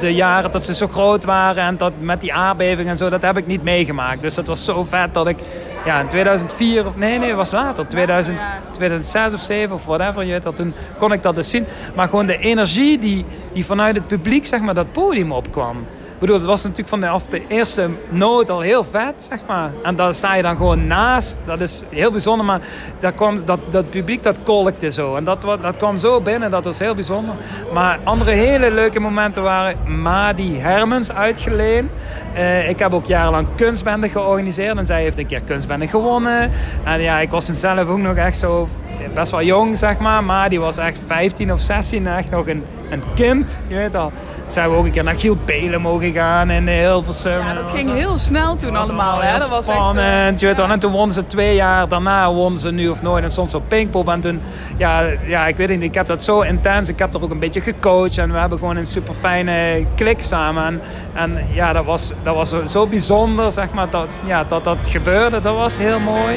De 0.00 0.14
jaren 0.14 0.50
dat 0.50 0.64
ze 0.64 0.74
zo 0.74 0.86
groot 0.86 1.24
waren 1.24 1.64
en 1.64 1.76
dat 1.76 1.92
met 1.98 2.20
die 2.20 2.34
aardbeving 2.34 2.88
en 2.88 2.96
zo, 2.96 3.08
dat 3.08 3.22
heb 3.22 3.36
ik 3.36 3.46
niet 3.46 3.62
meegemaakt. 3.62 4.22
Dus 4.22 4.34
dat 4.34 4.46
was 4.46 4.64
zo 4.64 4.84
vet 4.84 5.14
dat 5.14 5.26
ik 5.26 5.38
ja, 5.84 6.00
in 6.00 6.08
2004 6.08 6.86
of 6.86 6.96
nee, 6.96 7.18
nee, 7.18 7.28
het 7.28 7.36
was 7.36 7.50
later, 7.50 7.86
2000, 7.86 8.38
Ja. 8.38 8.60
2006 8.70 9.34
of 9.34 9.40
7 9.40 9.74
of 9.74 9.84
whatever, 9.84 10.24
je 10.24 10.32
weet 10.32 10.42
dat, 10.42 10.56
toen 10.56 10.74
kon 10.98 11.12
ik 11.12 11.22
dat 11.22 11.34
dus 11.34 11.48
zien. 11.48 11.66
Maar 11.94 12.08
gewoon 12.08 12.26
de 12.26 12.38
energie 12.38 12.98
die, 12.98 13.24
die 13.52 13.64
vanuit 13.64 13.94
het 13.94 14.06
publiek, 14.06 14.46
zeg 14.46 14.60
maar, 14.60 14.74
dat 14.74 14.92
podium 14.92 15.32
opkwam. 15.32 15.86
Bedoel, 16.20 16.36
het 16.36 16.44
was 16.44 16.62
natuurlijk 16.62 16.88
vanaf 16.88 17.26
de 17.26 17.46
eerste 17.48 17.90
noot 18.08 18.50
al 18.50 18.60
heel 18.60 18.84
vet, 18.84 19.28
zeg 19.30 19.38
maar. 19.46 19.70
En 19.82 19.96
daar 19.96 20.14
sta 20.14 20.34
je 20.34 20.42
dan 20.42 20.56
gewoon 20.56 20.86
naast. 20.86 21.40
Dat 21.44 21.60
is 21.60 21.82
heel 21.88 22.10
bijzonder, 22.10 22.46
maar 22.46 22.60
daar 22.98 23.12
kwam, 23.12 23.44
dat, 23.44 23.60
dat 23.70 23.90
publiek 23.90 24.22
dat 24.22 24.42
kolkte 24.42 24.90
zo. 24.90 25.16
En 25.16 25.24
dat, 25.24 25.42
dat 25.60 25.76
kwam 25.76 25.96
zo 25.96 26.20
binnen, 26.20 26.50
dat 26.50 26.64
was 26.64 26.78
heel 26.78 26.94
bijzonder. 26.94 27.34
Maar 27.72 27.98
andere 28.04 28.30
hele 28.30 28.70
leuke 28.70 29.00
momenten 29.00 29.42
waren 29.42 30.02
Madi 30.02 30.58
Hermans 30.58 31.12
uitgeleen. 31.12 31.90
Eh, 32.34 32.68
ik 32.68 32.78
heb 32.78 32.94
ook 32.94 33.06
jarenlang 33.06 33.46
kunstbende 33.56 34.08
georganiseerd 34.08 34.76
en 34.76 34.86
zij 34.86 35.02
heeft 35.02 35.18
een 35.18 35.26
keer 35.26 35.42
kunstbende 35.42 35.88
gewonnen. 35.88 36.50
En 36.84 37.00
ja, 37.00 37.18
ik 37.18 37.30
was 37.30 37.44
toen 37.44 37.54
zelf 37.54 37.88
ook 37.88 37.98
nog 37.98 38.16
echt 38.16 38.38
zo 38.38 38.68
best 39.14 39.30
wel 39.30 39.42
jong, 39.42 39.78
zeg 39.78 39.98
maar. 39.98 40.48
Die 40.48 40.60
was 40.60 40.78
echt 40.78 41.00
15 41.06 41.52
of 41.52 41.60
16, 41.60 42.06
echt 42.06 42.30
nog 42.30 42.46
een, 42.46 42.64
een 42.90 43.02
kind, 43.14 43.60
je 43.66 43.74
weet 43.74 43.94
al. 43.94 44.12
Zijn 44.52 44.70
we 44.70 44.76
ook 44.76 44.84
een 44.84 44.90
keer 44.90 45.04
naar 45.04 45.18
Giel 45.18 45.36
Belen 45.44 45.80
mogen 45.80 46.12
gaan 46.12 46.50
in 46.50 46.68
Hilversum. 46.68 47.38
Ja, 47.38 47.48
En 47.48 47.54
dat 47.54 47.64
was 47.64 47.72
ging 47.72 47.92
heel 47.94 48.18
snel 48.18 48.56
toen 48.56 48.76
allemaal. 48.76 49.22
Hè? 49.22 49.38
Dat 49.38 49.48
was 49.48 49.68
echt, 49.68 49.76
eh, 49.76 49.82
spannend, 49.84 50.40
je 50.40 50.46
weet 50.46 50.56
wel. 50.56 50.68
En 50.68 50.78
toen 50.78 50.92
wonnen 50.92 51.14
ze 51.14 51.26
twee 51.26 51.54
jaar 51.54 51.88
daarna, 51.88 52.32
wonnen 52.32 52.60
ze 52.60 52.70
nu 52.70 52.88
of 52.88 53.02
nooit. 53.02 53.24
En 53.24 53.46
ze 53.46 53.56
op 53.56 53.68
Pinkpop. 53.68 54.08
En 54.08 54.20
toen, 54.20 54.40
ja, 54.76 55.02
ja, 55.26 55.46
ik 55.46 55.56
weet 55.56 55.68
niet, 55.68 55.82
ik 55.82 55.94
heb 55.94 56.06
dat 56.06 56.22
zo 56.22 56.40
intens. 56.40 56.88
Ik 56.88 56.98
heb 56.98 57.14
er 57.14 57.22
ook 57.22 57.30
een 57.30 57.38
beetje 57.38 57.60
gecoacht. 57.60 58.18
En 58.18 58.32
we 58.32 58.38
hebben 58.38 58.58
gewoon 58.58 58.76
een 58.76 58.86
super 58.86 59.14
fijne 59.14 59.84
klik 59.94 60.22
samen. 60.22 60.64
En, 60.64 60.80
en 61.12 61.46
ja, 61.52 61.72
dat 61.72 61.84
was, 61.84 62.12
dat 62.22 62.34
was 62.34 62.48
zo, 62.48 62.66
zo 62.66 62.86
bijzonder, 62.86 63.52
zeg 63.52 63.72
maar, 63.72 63.90
dat, 63.90 64.06
ja, 64.24 64.44
dat 64.44 64.64
dat 64.64 64.88
gebeurde. 64.88 65.40
Dat 65.40 65.56
was 65.56 65.76
heel 65.76 66.00
mooi. 66.00 66.34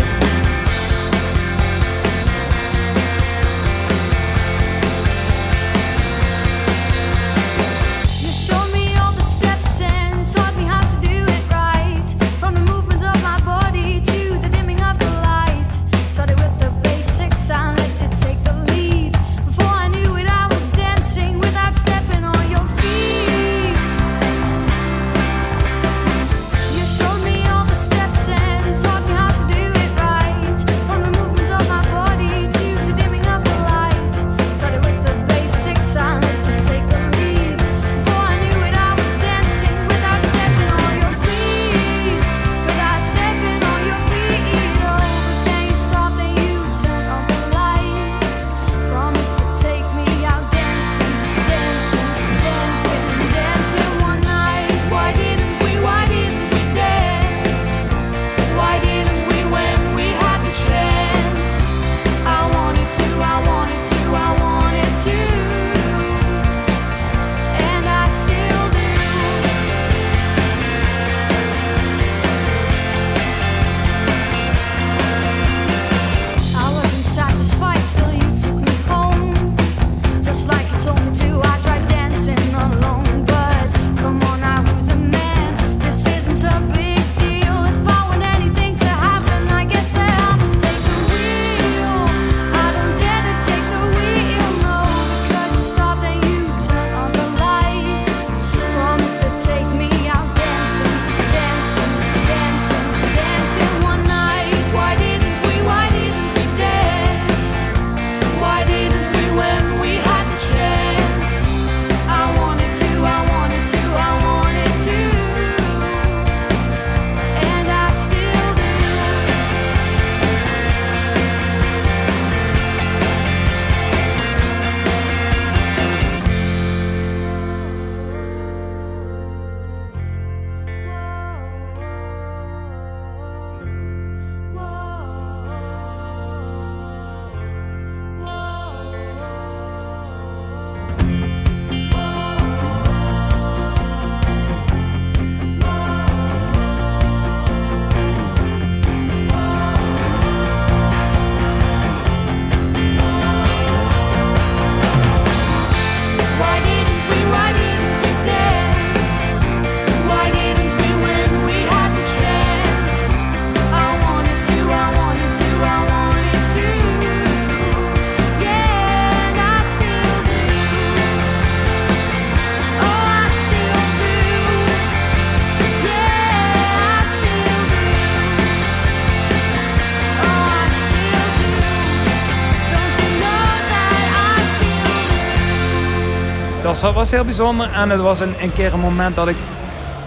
Was, 186.82 186.94
was 186.94 187.12
heel 187.12 187.24
bijzonder. 187.24 187.72
En 187.72 187.90
het 187.90 188.00
was 188.00 188.20
een, 188.20 188.34
een 188.42 188.54
keer 188.54 188.74
een 188.74 188.80
moment 188.80 189.16
dat 189.16 189.28
ik 189.28 189.36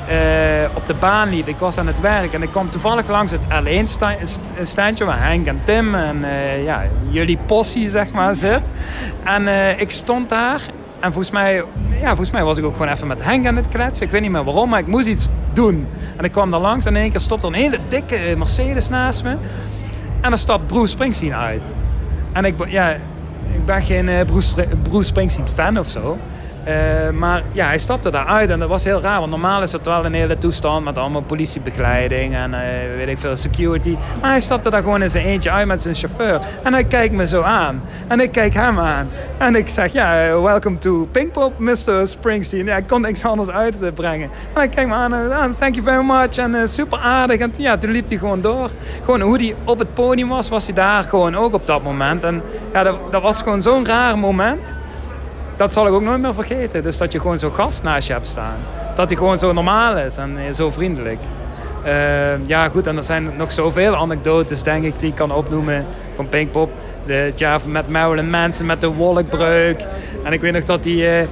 eh, 0.08 0.16
op 0.74 0.86
de 0.86 0.94
baan 0.94 1.28
liep. 1.28 1.48
Ik 1.48 1.58
was 1.58 1.78
aan 1.78 1.86
het 1.86 2.00
werk 2.00 2.32
en 2.32 2.42
ik 2.42 2.50
kwam 2.50 2.70
toevallig 2.70 3.08
langs 3.08 3.32
het 3.32 3.40
L1-standje 3.44 5.04
waar 5.04 5.28
Henk 5.28 5.46
en 5.46 5.60
Tim 5.64 5.94
en 5.94 6.24
eh, 6.24 6.64
ja, 6.64 6.82
jullie 7.08 7.38
possie 7.46 7.90
zeg 7.90 8.12
maar 8.12 8.34
zit. 8.34 8.60
En 9.24 9.48
eh, 9.48 9.80
ik 9.80 9.90
stond 9.90 10.28
daar 10.28 10.60
en 11.00 11.12
volgens 11.12 11.30
mij, 11.30 11.64
ja, 12.00 12.08
volgens 12.08 12.30
mij 12.30 12.44
was 12.44 12.58
ik 12.58 12.64
ook 12.64 12.76
gewoon 12.76 12.92
even 12.92 13.06
met 13.06 13.24
Henk 13.24 13.46
aan 13.46 13.56
het 13.56 13.68
kletsen. 13.68 14.06
Ik 14.06 14.10
weet 14.10 14.20
niet 14.20 14.30
meer 14.30 14.44
waarom, 14.44 14.68
maar 14.68 14.80
ik 14.80 14.86
moest 14.86 15.06
iets 15.06 15.28
doen. 15.52 15.86
En 16.16 16.24
ik 16.24 16.32
kwam 16.32 16.50
daar 16.50 16.60
langs 16.60 16.84
en 16.86 16.96
in 16.96 17.02
één 17.02 17.10
keer 17.10 17.20
stopt 17.20 17.42
er 17.42 17.48
een 17.48 17.54
hele 17.54 17.78
dikke 17.88 18.34
Mercedes 18.38 18.88
naast 18.88 19.22
me. 19.22 19.36
En 20.20 20.28
dan 20.28 20.38
stapt 20.38 20.66
Bruce 20.66 20.86
Springsteen 20.86 21.34
uit. 21.34 21.72
En 22.32 22.44
ik, 22.44 22.54
ja, 22.68 22.96
ik 23.52 23.64
ben 23.64 23.82
geen 23.82 24.08
eh, 24.08 24.24
Bruce 24.82 25.08
Springsteen 25.08 25.48
fan 25.48 25.78
of 25.78 25.88
zo. 25.88 26.18
Eh, 26.66 27.10
maar 27.10 27.42
ja, 27.52 27.66
hij 27.66 27.78
stapte 27.78 28.10
daaruit 28.10 28.50
en 28.50 28.58
dat 28.58 28.68
was 28.68 28.84
heel 28.84 29.00
raar. 29.00 29.18
Want 29.18 29.30
normaal 29.30 29.62
is 29.62 29.72
het 29.72 29.86
wel 29.86 30.04
een 30.04 30.14
hele 30.14 30.38
toestand 30.38 30.84
met 30.84 30.98
allemaal 30.98 31.22
politiebegeleiding 31.22 32.34
en 32.34 32.54
eh, 32.54 32.96
weet 32.96 33.08
ik 33.08 33.18
veel, 33.18 33.36
security. 33.36 33.96
Maar 34.20 34.30
hij 34.30 34.40
stapte 34.40 34.70
daar 34.70 34.82
gewoon 34.82 35.02
in 35.02 35.10
zijn 35.10 35.24
eentje 35.24 35.50
uit 35.50 35.66
met 35.66 35.82
zijn 35.82 35.94
chauffeur. 35.94 36.40
En 36.62 36.72
hij 36.72 36.84
kijkt 36.84 37.14
me 37.14 37.26
zo 37.26 37.42
aan. 37.42 37.82
En 38.08 38.20
ik 38.20 38.32
kijk 38.32 38.54
hem 38.54 38.78
aan. 38.78 39.08
En 39.38 39.54
ik 39.54 39.68
zeg, 39.68 39.92
ja, 39.92 40.26
eh, 40.26 40.42
welcome 40.42 40.78
to 40.78 41.08
Pinkpop, 41.12 41.58
Mr. 41.58 42.00
Springsteen. 42.02 42.68
Ik 42.68 42.86
kon 42.86 43.00
niks 43.00 43.24
anders 43.24 43.50
uitbrengen. 43.50 44.30
En 44.30 44.54
hij 44.54 44.68
kijkt 44.68 44.88
me 44.90 44.94
aan, 44.94 45.12
ah, 45.12 45.50
thank 45.58 45.74
you 45.74 45.86
very 45.86 46.04
much. 46.04 46.36
En 46.36 46.68
super 46.68 46.98
aardig. 46.98 47.40
En 47.40 47.52
ja, 47.58 47.78
toen 47.78 47.90
liep 47.90 48.08
hij 48.08 48.18
gewoon 48.18 48.40
door. 48.40 48.70
Gewoon 49.04 49.20
hoe 49.20 49.36
hij 49.36 49.54
op 49.64 49.78
het 49.78 49.94
podium 49.94 50.28
was, 50.28 50.48
was 50.48 50.64
hij 50.66 50.74
daar 50.74 51.02
gewoon 51.02 51.36
ook 51.36 51.54
op 51.54 51.66
dat 51.66 51.82
moment. 51.82 52.24
En 52.24 52.42
ja, 52.72 52.82
dat, 52.82 52.96
dat 53.10 53.22
was 53.22 53.42
gewoon 53.42 53.62
zo'n 53.62 53.86
raar 53.86 54.18
moment 54.18 54.76
dat 55.56 55.72
zal 55.72 55.86
ik 55.86 55.92
ook 55.92 56.02
nooit 56.02 56.20
meer 56.20 56.34
vergeten. 56.34 56.82
Dus 56.82 56.98
dat 56.98 57.12
je 57.12 57.20
gewoon 57.20 57.38
zo'n 57.38 57.54
gast 57.54 57.82
naast 57.82 58.06
je 58.06 58.12
hebt 58.12 58.28
staan. 58.28 58.56
Dat 58.94 59.08
hij 59.08 59.18
gewoon 59.18 59.38
zo 59.38 59.52
normaal 59.52 59.98
is 59.98 60.16
en 60.16 60.38
eh, 60.38 60.52
zo 60.52 60.70
vriendelijk. 60.70 61.18
Eh, 61.86 62.46
ja, 62.46 62.68
goed, 62.68 62.86
en 62.86 62.96
er 62.96 63.02
zijn 63.02 63.36
nog 63.36 63.52
zoveel 63.52 63.96
anekdotes, 63.96 64.62
denk 64.62 64.84
ik, 64.84 64.98
die 64.98 65.08
ik 65.08 65.14
kan 65.14 65.32
opnoemen 65.32 65.86
van 66.14 66.28
Pinkpop. 66.28 66.70
De, 67.06 67.12
het 67.12 67.38
jaar 67.38 67.60
met 67.66 67.88
Marilyn 67.88 68.28
Manson 68.28 68.66
met 68.66 68.80
de 68.80 68.88
wolkbreuk. 68.88 69.84
En 70.24 70.32
ik 70.32 70.40
weet 70.40 70.52
nog 70.52 70.62
dat 70.62 70.84
hij, 70.84 71.20
eh, 71.20 71.26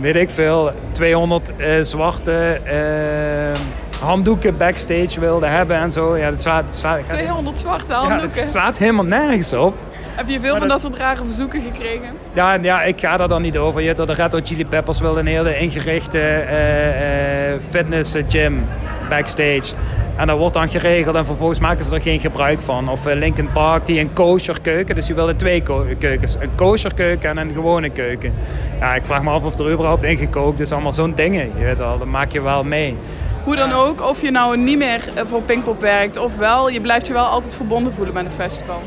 weet 0.00 0.16
ik 0.16 0.30
veel, 0.30 0.70
200 0.92 1.56
eh, 1.56 1.68
zwarte 1.80 2.60
eh, 2.64 3.60
handdoeken 4.00 4.56
backstage 4.56 5.20
wilde 5.20 5.46
hebben 5.46 5.76
en 5.76 5.90
zo. 5.90 6.16
Ja, 6.16 6.30
dat 6.30 6.40
slaat, 6.40 6.74
slaat, 6.74 7.08
200 7.08 7.58
zwarte 7.58 7.92
ja, 7.92 7.98
handdoeken. 7.98 8.40
het 8.40 8.50
slaat 8.50 8.78
helemaal 8.78 9.04
nergens 9.04 9.52
op. 9.52 9.76
Heb 10.18 10.28
je 10.28 10.40
veel 10.40 10.50
Maar 10.50 10.58
van 10.58 10.68
dat- 10.68 10.80
dat 10.82 10.90
soort 10.90 11.02
rare 11.02 11.24
verzoeken 11.24 11.62
gekregen? 11.62 12.08
Ja, 12.32 12.54
ja, 12.62 12.82
ik 12.82 13.00
ga 13.00 13.16
daar 13.16 13.28
dan 13.28 13.42
niet 13.42 13.58
over. 13.58 13.80
Je 13.80 13.92
wel, 13.94 14.06
de 14.06 14.12
Red 14.12 14.32
Hot 14.32 14.46
Chili 14.46 14.66
Peppers 14.66 15.00
wilden 15.00 15.26
een 15.26 15.32
hele 15.32 15.58
ingerichte 15.58 16.20
eh, 16.20 17.54
fitness 17.70 18.14
eh, 18.14 18.24
gym 18.28 18.64
backstage. 19.08 19.74
En 20.16 20.26
dat 20.26 20.38
wordt 20.38 20.54
dan 20.54 20.68
geregeld 20.68 21.16
en 21.16 21.24
vervolgens 21.24 21.58
maken 21.58 21.84
ze 21.84 21.94
er 21.94 22.00
geen 22.00 22.20
gebruik 22.20 22.60
van. 22.60 22.88
Of 22.88 23.04
Linkin 23.04 23.52
Park 23.52 23.86
die 23.86 24.00
een 24.00 24.12
kosher 24.12 24.60
keuken, 24.60 24.94
dus 24.94 25.06
die 25.06 25.14
wilden 25.14 25.36
twee 25.36 25.62
keukens. 25.98 26.34
Een 26.40 26.54
kosher 26.54 26.94
keuken 26.94 27.30
en 27.30 27.36
een 27.36 27.52
gewone 27.52 27.90
keuken. 27.90 28.32
Ja, 28.80 28.94
ik 28.94 29.04
vraag 29.04 29.22
me 29.22 29.30
af 29.30 29.44
of 29.44 29.58
er 29.58 29.70
überhaupt 29.70 30.02
ingekookt 30.02 30.60
is. 30.60 30.72
Allemaal 30.72 30.92
zo'n 30.92 31.14
dingen, 31.14 31.50
je 31.58 31.64
weet 31.64 31.78
wel, 31.78 31.98
dat 31.98 32.06
maak 32.08 32.32
je 32.32 32.40
wel 32.42 32.64
mee. 32.64 32.96
Hoe 33.44 33.56
dan 33.56 33.72
ook, 33.72 34.02
of 34.02 34.22
je 34.22 34.30
nou 34.30 34.56
niet 34.56 34.78
meer 34.78 35.00
voor 35.26 35.42
Pinkpop 35.42 35.80
werkt 35.80 36.16
of 36.16 36.36
wel, 36.36 36.68
je 36.70 36.80
blijft 36.80 37.06
je 37.06 37.12
wel 37.12 37.26
altijd 37.26 37.54
verbonden 37.54 37.92
voelen 37.94 38.14
met 38.14 38.24
het 38.24 38.34
festival. 38.34 38.80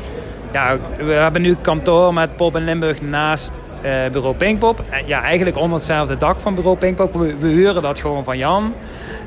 Ja, 0.52 0.76
we 0.96 1.12
hebben 1.12 1.42
nu 1.42 1.56
kantoor 1.60 2.14
met 2.14 2.36
Pop 2.36 2.56
in 2.56 2.64
Limburg 2.64 3.02
naast 3.02 3.60
eh, 3.82 3.92
bureau 4.12 4.34
Pinkpop. 4.34 4.82
Ja, 5.06 5.22
eigenlijk 5.22 5.56
onder 5.56 5.76
hetzelfde 5.76 6.16
dak 6.16 6.40
van 6.40 6.54
bureau 6.54 6.76
Pinkpop. 6.76 7.14
We, 7.14 7.36
huren 7.46 7.82
dat 7.82 8.00
gewoon 8.00 8.24
van 8.24 8.38
Jan. 8.38 8.74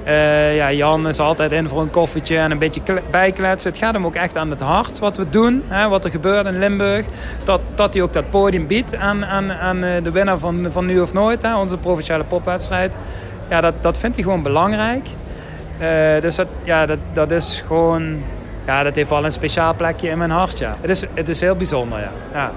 Eh, 0.03 0.55
ja, 0.55 0.71
Jan 0.71 1.07
is 1.07 1.19
altijd 1.19 1.51
in 1.51 1.67
voor 1.67 1.81
een 1.81 1.89
koffietje 1.89 2.37
en 2.37 2.51
een 2.51 2.57
beetje 2.57 2.81
kle- 2.83 3.01
bijkletsen. 3.11 3.71
Het 3.71 3.79
gaat 3.79 3.93
hem 3.93 4.05
ook 4.05 4.15
echt 4.15 4.37
aan 4.37 4.49
het 4.49 4.61
hart 4.61 4.99
wat 4.99 5.17
we 5.17 5.29
doen, 5.29 5.63
hè, 5.67 5.87
wat 5.87 6.05
er 6.05 6.11
gebeurt 6.11 6.45
in 6.45 6.59
Limburg. 6.59 7.05
Dat, 7.43 7.61
dat 7.75 7.93
hij 7.93 8.03
ook 8.03 8.13
dat 8.13 8.29
podium 8.29 8.67
biedt 8.67 8.95
aan, 8.95 9.25
aan, 9.25 9.51
aan 9.51 9.83
eh, 9.83 10.03
de 10.03 10.11
winnaar 10.11 10.37
van, 10.37 10.67
van 10.71 10.85
Nu 10.85 10.99
of 10.99 11.13
Nooit, 11.13 11.41
hè, 11.41 11.57
onze 11.57 11.77
provinciale 11.77 12.23
popwedstrijd. 12.23 12.97
Ja, 13.49 13.61
dat, 13.61 13.73
dat 13.81 13.97
vindt 13.97 14.15
hij 14.15 14.23
gewoon 14.25 14.43
belangrijk. 14.43 15.07
Dus 16.21 16.35
dat, 16.35 16.47
ja, 16.63 16.85
dat, 16.85 16.97
dat 17.13 17.31
is 17.31 17.63
gewoon... 17.67 18.23
Ja, 18.65 18.83
dat 18.83 18.95
heeft 18.95 19.09
wel 19.09 19.25
een 19.25 19.31
speciaal 19.31 19.75
plekje 19.75 20.09
in 20.09 20.17
mijn 20.17 20.29
hart, 20.31 20.57
ja. 20.57 20.77
Het 20.81 20.89
is, 20.89 21.03
het 21.13 21.29
is 21.29 21.41
heel 21.41 21.55
bijzonder, 21.55 21.99
ja. 21.99 22.11
ja. 22.33 22.51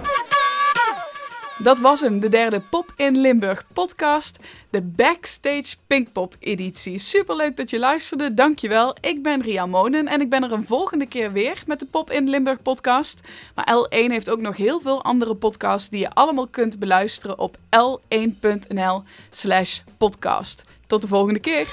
Dat 1.59 1.79
was 1.79 2.01
hem, 2.01 2.21
de 2.21 2.29
derde 2.29 2.61
Pop 2.61 2.93
in 2.97 3.17
Limburg 3.17 3.65
podcast, 3.73 4.39
de 4.71 4.83
Backstage 4.83 5.77
Pinkpop 5.87 6.37
editie. 6.39 6.99
Superleuk 6.99 7.57
dat 7.57 7.71
je 7.71 7.79
luisterde, 7.79 8.35
dankjewel. 8.35 8.97
Ik 9.01 9.23
ben 9.23 9.43
Ria 9.43 9.67
Monen 9.67 10.07
en 10.07 10.21
ik 10.21 10.31
ben 10.31 10.45
er 10.45 10.53
een 10.53 10.67
volgende 10.67 11.07
keer 11.07 11.33
weer 11.33 11.63
met 11.67 11.79
de 11.79 11.87
Pop 11.87 12.11
in 12.11 12.29
Limburg 12.29 12.63
podcast. 12.63 13.21
Maar 13.55 13.69
L1 13.75 14.11
heeft 14.11 14.31
ook 14.31 14.41
nog 14.41 14.57
heel 14.57 14.81
veel 14.81 15.03
andere 15.03 15.35
podcasts 15.35 15.89
die 15.89 16.01
je 16.01 16.11
allemaal 16.11 16.47
kunt 16.47 16.79
beluisteren 16.79 17.39
op 17.39 17.57
l1.nl 17.77 19.03
slash 19.31 19.81
podcast. 19.97 20.65
Tot 20.87 21.03
de 21.03 21.09
volgende 21.09 21.41
keer. 21.41 21.67